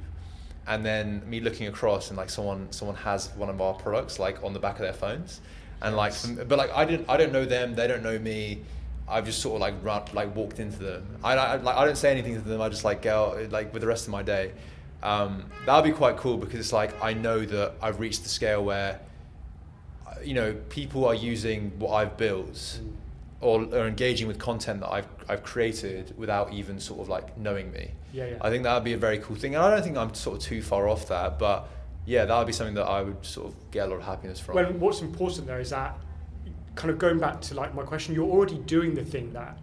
and 0.68 0.84
then 0.84 1.22
me 1.28 1.40
looking 1.40 1.66
across 1.66 2.08
and 2.08 2.16
like 2.16 2.30
someone 2.30 2.70
someone 2.70 2.96
has 2.96 3.30
one 3.36 3.48
of 3.48 3.60
our 3.60 3.74
products 3.74 4.18
like 4.18 4.42
on 4.44 4.52
the 4.52 4.58
back 4.60 4.74
of 4.74 4.82
their 4.82 4.92
phones 4.92 5.40
and 5.82 5.96
like 5.96 6.12
but 6.46 6.58
like 6.58 6.70
I 6.72 6.84
didn't 6.84 7.08
I 7.08 7.16
don't 7.16 7.32
know 7.32 7.44
them 7.44 7.74
they 7.74 7.88
don't 7.88 8.02
know 8.02 8.18
me 8.18 8.60
I've 9.10 9.24
just 9.24 9.40
sort 9.40 9.54
of 9.54 9.60
like 9.60 9.74
run, 9.82 10.02
like 10.12 10.36
walked 10.36 10.60
into 10.60 10.78
them. 10.78 11.06
I, 11.24 11.34
I 11.34 11.56
like 11.56 11.76
I 11.76 11.84
don't 11.84 11.96
say 11.96 12.10
anything 12.10 12.34
to 12.34 12.40
them. 12.46 12.60
I 12.60 12.68
just 12.68 12.84
like 12.84 13.02
go 13.02 13.48
like 13.50 13.72
with 13.72 13.80
the 13.80 13.88
rest 13.88 14.06
of 14.06 14.12
my 14.12 14.22
day. 14.22 14.52
Um, 15.02 15.46
that 15.64 15.74
would 15.74 15.84
be 15.84 15.96
quite 15.96 16.16
cool 16.18 16.36
because 16.36 16.60
it's 16.60 16.72
like 16.72 16.92
I 17.02 17.14
know 17.14 17.44
that 17.44 17.72
I've 17.80 18.00
reached 18.00 18.22
the 18.24 18.28
scale 18.28 18.62
where, 18.62 19.00
you 20.22 20.34
know, 20.34 20.54
people 20.68 21.06
are 21.06 21.14
using 21.14 21.72
what 21.78 21.92
I've 21.92 22.16
built 22.16 22.80
or 23.40 23.62
engaging 23.86 24.26
with 24.26 24.38
content 24.38 24.80
that 24.80 24.90
I've 24.90 25.06
I've 25.28 25.42
created 25.42 26.14
without 26.18 26.52
even 26.52 26.80
sort 26.80 27.00
of 27.00 27.08
like 27.08 27.36
knowing 27.38 27.70
me. 27.72 27.92
Yeah, 28.12 28.26
yeah. 28.26 28.38
I 28.40 28.50
think 28.50 28.64
that 28.64 28.74
would 28.74 28.84
be 28.84 28.94
a 28.94 28.98
very 28.98 29.18
cool 29.18 29.36
thing, 29.36 29.54
and 29.54 29.64
I 29.64 29.70
don't 29.70 29.82
think 29.82 29.96
I'm 29.96 30.14
sort 30.14 30.38
of 30.38 30.42
too 30.42 30.62
far 30.62 30.88
off 30.88 31.08
that, 31.08 31.38
but 31.38 31.68
yeah, 32.06 32.24
that 32.24 32.36
would 32.38 32.46
be 32.46 32.52
something 32.52 32.74
that 32.74 32.86
I 32.86 33.02
would 33.02 33.24
sort 33.24 33.48
of 33.48 33.70
get 33.70 33.86
a 33.86 33.90
lot 33.90 33.96
of 34.00 34.04
happiness 34.04 34.40
from. 34.40 34.54
When 34.56 34.80
what's 34.80 35.02
important 35.02 35.46
there 35.46 35.60
is 35.60 35.70
that 35.70 35.96
kind 36.74 36.90
of 36.90 36.98
going 36.98 37.18
back 37.18 37.40
to 37.42 37.54
like 37.54 37.74
my 37.74 37.82
question, 37.82 38.14
you're 38.14 38.28
already 38.28 38.58
doing 38.58 38.94
the 38.94 39.04
thing 39.04 39.32
that 39.34 39.58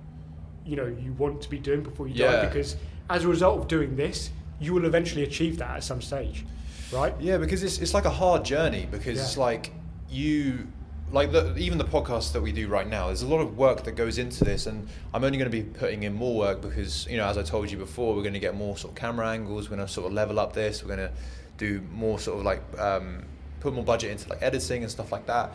you 0.65 0.75
know 0.75 0.85
you 0.85 1.13
want 1.13 1.41
to 1.41 1.49
be 1.49 1.59
doing 1.59 1.81
before 1.83 2.07
you 2.07 2.15
Yeah. 2.15 2.31
die 2.31 2.45
because 2.47 2.75
as 3.09 3.23
a 3.23 3.27
result 3.27 3.59
of 3.59 3.67
doing 3.67 3.95
this, 3.95 4.29
you 4.59 4.73
will 4.73 4.85
eventually 4.85 5.23
achieve 5.23 5.57
that 5.57 5.69
at 5.77 5.83
some 5.83 6.01
stage, 6.01 6.45
right? 6.93 7.13
Yeah, 7.19 7.37
because 7.37 7.61
it's 7.63 7.79
it's 7.79 7.93
like 7.93 8.05
a 8.05 8.09
hard 8.09 8.45
journey 8.45 8.87
because 8.89 9.19
it's 9.19 9.37
like 9.37 9.71
you 10.09 10.67
like 11.15 11.31
the, 11.31 11.55
even 11.57 11.77
the 11.77 11.85
podcast 11.85 12.33
that 12.33 12.41
we 12.41 12.51
do 12.51 12.67
right 12.67 12.87
now. 12.87 13.07
There's 13.07 13.21
a 13.21 13.27
lot 13.27 13.39
of 13.39 13.57
work 13.57 13.85
that 13.85 13.93
goes 13.93 14.17
into 14.17 14.43
this, 14.43 14.67
and 14.67 14.85
I'm 15.13 15.23
only 15.23 15.37
going 15.37 15.49
to 15.49 15.57
be 15.57 15.63
putting 15.63 16.03
in 16.03 16.13
more 16.13 16.35
work 16.37 16.61
because 16.61 17.07
you 17.07 17.15
know, 17.15 17.25
as 17.25 17.37
I 17.37 17.41
told 17.43 17.71
you 17.71 17.77
before, 17.77 18.13
we're 18.13 18.21
going 18.21 18.33
to 18.33 18.39
get 18.39 18.53
more 18.53 18.77
sort 18.77 18.91
of 18.91 18.97
camera 18.99 19.29
angles. 19.29 19.69
We're 19.69 19.77
going 19.77 19.87
to 19.87 19.93
sort 19.93 20.07
of 20.07 20.13
level 20.13 20.39
up 20.39 20.51
this. 20.51 20.83
We're 20.83 20.93
going 20.95 21.07
to 21.07 21.13
do 21.57 21.81
more 21.93 22.19
sort 22.19 22.39
of 22.39 22.43
like 22.43 22.61
um, 22.77 23.23
put 23.61 23.73
more 23.73 23.85
budget 23.85 24.11
into 24.11 24.27
like 24.27 24.43
editing 24.43 24.83
and 24.83 24.91
stuff 24.91 25.13
like 25.13 25.25
that. 25.27 25.53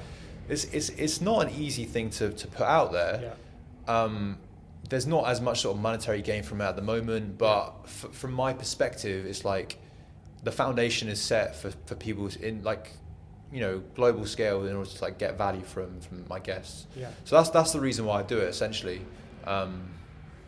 It's 0.48 0.64
it's 0.64 0.88
it's 0.90 1.20
not 1.20 1.46
an 1.46 1.50
easy 1.50 1.84
thing 1.84 2.08
to 2.10 2.30
to 2.30 2.46
put 2.48 2.66
out 2.66 2.90
there. 2.92 3.34
Yeah. 3.86 4.02
um, 4.02 4.38
there's 4.88 5.06
not 5.06 5.28
as 5.28 5.42
much 5.42 5.60
sort 5.60 5.76
of 5.76 5.82
monetary 5.82 6.22
gain 6.22 6.42
from 6.42 6.62
it 6.62 6.64
at 6.64 6.74
the 6.74 6.82
moment, 6.82 7.36
but 7.36 7.74
f- 7.84 8.08
from 8.12 8.32
my 8.32 8.54
perspective, 8.54 9.26
it's 9.26 9.44
like 9.44 9.78
the 10.42 10.50
foundation 10.50 11.08
is 11.08 11.20
set 11.20 11.54
for, 11.54 11.70
for 11.84 11.94
people 11.94 12.28
in 12.40 12.62
like 12.64 12.92
you 13.52 13.60
know 13.60 13.82
global 13.94 14.24
scale 14.26 14.64
in 14.66 14.76
order 14.76 14.88
to 14.90 15.02
like 15.04 15.18
get 15.18 15.36
value 15.36 15.62
from 15.62 16.00
from 16.00 16.24
my 16.28 16.38
guests. 16.38 16.86
Yeah. 16.96 17.10
So 17.24 17.36
that's 17.36 17.50
that's 17.50 17.72
the 17.72 17.80
reason 17.80 18.04
why 18.04 18.20
I 18.20 18.22
do 18.22 18.38
it 18.38 18.48
essentially. 18.48 19.02
Um, 19.44 19.88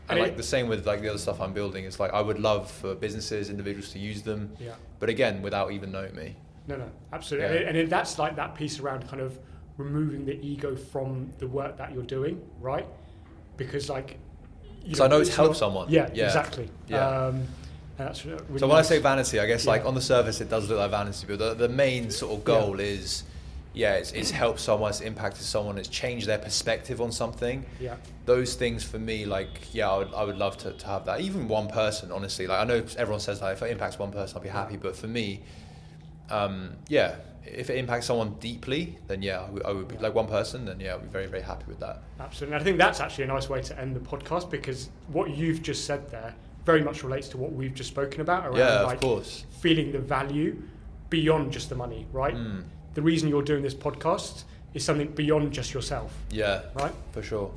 and 0.08 0.18
And 0.18 0.20
like 0.20 0.36
the 0.36 0.42
same 0.42 0.68
with 0.68 0.86
like 0.86 1.00
the 1.00 1.08
other 1.08 1.18
stuff 1.18 1.40
I'm 1.40 1.52
building. 1.52 1.84
It's 1.84 2.00
like 2.00 2.12
I 2.12 2.20
would 2.20 2.38
love 2.40 2.70
for 2.70 2.94
businesses, 2.94 3.50
individuals 3.50 3.90
to 3.90 3.98
use 3.98 4.22
them, 4.22 4.52
Yeah. 4.58 4.74
but 4.98 5.08
again, 5.08 5.42
without 5.42 5.72
even 5.72 5.92
knowing 5.92 6.14
me. 6.14 6.36
No, 6.66 6.76
no, 6.76 6.90
absolutely. 7.12 7.60
Yeah. 7.60 7.68
And, 7.68 7.76
it, 7.76 7.88
that's 7.90 8.18
like 8.18 8.36
that 8.36 8.54
piece 8.54 8.78
around 8.80 9.08
kind 9.08 9.22
of 9.22 9.38
removing 9.78 10.24
the 10.26 10.38
ego 10.44 10.76
from 10.76 11.30
the 11.38 11.46
work 11.46 11.76
that 11.78 11.92
you're 11.92 12.02
doing, 12.04 12.40
right? 12.60 12.86
Because 13.56 13.88
like, 13.88 14.18
So 14.92 15.04
I 15.04 15.08
know 15.08 15.20
it's 15.20 15.34
helped 15.34 15.56
someone. 15.56 15.88
Yeah, 15.88 16.10
Yeah. 16.12 16.26
exactly. 16.26 16.68
Yeah. 16.88 17.08
Um, 17.08 17.46
and 17.98 18.08
that's 18.08 18.24
really 18.24 18.38
So 18.58 18.66
when 18.66 18.78
I 18.78 18.82
say 18.82 18.98
vanity, 18.98 19.38
I 19.38 19.46
guess 19.46 19.66
like 19.66 19.84
on 19.84 19.94
the 19.94 20.00
surface 20.00 20.40
it 20.40 20.48
does 20.48 20.68
look 20.68 20.78
like 20.78 20.90
vanity, 20.90 21.26
but 21.28 21.38
the, 21.38 21.54
the 21.54 21.68
main 21.68 22.10
sort 22.10 22.32
of 22.38 22.44
goal 22.44 22.80
is, 22.80 23.24
yeah, 23.74 23.94
it's, 23.94 24.12
it's 24.12 24.30
helped 24.30 24.60
someone, 24.60 24.90
it's 24.90 25.00
impacted 25.00 25.42
someone, 25.42 25.78
it's 25.78 25.88
changed 25.88 26.26
their 26.26 26.38
perspective 26.38 27.00
on 27.00 27.12
something. 27.12 27.64
yeah, 27.80 27.96
Those 28.26 28.54
things 28.54 28.82
for 28.84 28.98
me, 28.98 29.24
like, 29.24 29.74
yeah, 29.74 29.90
I 29.90 29.98
would, 29.98 30.14
I 30.14 30.24
would 30.24 30.36
love 30.36 30.56
to, 30.58 30.72
to 30.72 30.86
have 30.86 31.04
that. 31.06 31.20
Even 31.20 31.48
one 31.48 31.68
person, 31.68 32.12
honestly. 32.12 32.46
Like 32.46 32.60
I 32.60 32.64
know 32.64 32.84
everyone 32.96 33.20
says 33.20 33.40
that 33.40 33.52
if 33.52 33.62
it 33.62 33.70
impacts 33.70 33.98
one 33.98 34.12
person, 34.12 34.36
I'll 34.36 34.42
be 34.42 34.48
happy. 34.48 34.76
But 34.76 34.96
for 34.96 35.06
me, 35.06 35.40
um, 36.30 36.76
yeah, 36.88 37.16
if 37.46 37.70
it 37.70 37.76
impacts 37.76 38.06
someone 38.06 38.34
deeply, 38.40 38.98
then 39.06 39.22
yeah, 39.22 39.40
I 39.40 39.50
would, 39.50 39.62
I 39.64 39.72
would 39.72 39.88
be 39.88 39.98
like 39.98 40.14
one 40.14 40.28
person, 40.28 40.64
then 40.64 40.80
yeah, 40.80 40.94
I'd 40.94 41.02
be 41.02 41.08
very, 41.08 41.26
very 41.26 41.42
happy 41.42 41.64
with 41.66 41.80
that. 41.80 42.02
absolutely. 42.20 42.54
And 42.54 42.62
I 42.62 42.64
think 42.64 42.78
that's 42.78 43.00
actually 43.00 43.24
a 43.24 43.28
nice 43.28 43.48
way 43.48 43.60
to 43.62 43.78
end 43.80 43.96
the 43.96 44.00
podcast 44.00 44.50
because 44.50 44.88
what 45.08 45.30
you've 45.36 45.62
just 45.62 45.84
said 45.86 46.10
there 46.10 46.34
very 46.64 46.82
much 46.82 47.02
relates 47.02 47.28
to 47.28 47.36
what 47.36 47.52
we've 47.52 47.74
just 47.74 47.90
spoken 47.90 48.20
about 48.20 48.46
around 48.46 48.56
Yeah, 48.58 48.80
of 48.80 48.86
like 48.86 49.00
course. 49.00 49.44
feeling 49.60 49.92
the 49.92 49.98
value 49.98 50.62
beyond 51.10 51.52
just 51.52 51.68
the 51.68 51.74
money, 51.74 52.06
right? 52.12 52.34
Mm. 52.34 52.64
The 52.94 53.02
reason 53.02 53.28
you're 53.28 53.42
doing 53.42 53.62
this 53.62 53.74
podcast 53.74 54.44
is 54.74 54.84
something 54.84 55.08
beyond 55.12 55.52
just 55.52 55.74
yourself, 55.74 56.16
Yeah, 56.30 56.62
right? 56.74 56.92
for 57.12 57.22
sure. 57.22 57.50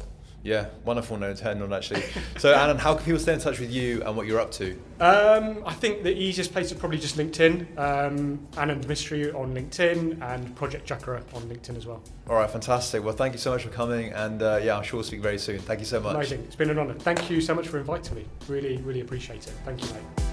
Yeah, 0.45 0.67
wonderful 0.85 1.17
note 1.17 1.37
to 1.37 1.49
end 1.49 1.63
on 1.63 1.73
actually. 1.73 2.03
so, 2.37 2.53
Anand, 2.55 2.77
how 2.77 2.93
can 2.93 3.03
people 3.03 3.19
stay 3.19 3.33
in 3.33 3.39
touch 3.39 3.59
with 3.59 3.71
you 3.71 4.03
and 4.03 4.15
what 4.15 4.27
you're 4.27 4.39
up 4.39 4.51
to? 4.51 4.79
Um, 4.99 5.63
I 5.65 5.73
think 5.73 6.03
the 6.03 6.15
easiest 6.15 6.53
place 6.53 6.71
is 6.71 6.77
probably 6.77 6.99
just 6.99 7.17
LinkedIn, 7.17 7.75
um, 7.79 8.47
Anand 8.51 8.85
Mistry 8.85 9.33
on 9.33 9.55
LinkedIn, 9.55 10.21
and 10.21 10.55
Project 10.55 10.87
CHAKRA 10.87 11.23
on 11.33 11.41
LinkedIn 11.43 11.75
as 11.75 11.87
well. 11.87 11.99
All 12.29 12.35
right, 12.35 12.49
fantastic. 12.49 13.03
Well, 13.03 13.15
thank 13.15 13.33
you 13.33 13.39
so 13.39 13.51
much 13.51 13.63
for 13.63 13.69
coming, 13.69 14.13
and 14.13 14.43
uh, 14.43 14.59
yeah, 14.63 14.77
I'm 14.77 14.83
sure 14.83 14.97
we'll 14.97 15.03
speak 15.03 15.21
very 15.21 15.39
soon. 15.39 15.57
Thank 15.59 15.79
you 15.79 15.87
so 15.87 15.99
much. 15.99 16.13
Amazing. 16.13 16.43
It's 16.43 16.55
been 16.55 16.69
an 16.69 16.77
honour. 16.77 16.93
Thank 16.93 17.27
you 17.31 17.41
so 17.41 17.55
much 17.55 17.67
for 17.67 17.79
inviting 17.79 18.15
me. 18.15 18.25
Really, 18.47 18.77
really 18.77 19.01
appreciate 19.01 19.47
it. 19.47 19.53
Thank 19.65 19.81
you, 19.81 19.89
mate. 19.89 20.24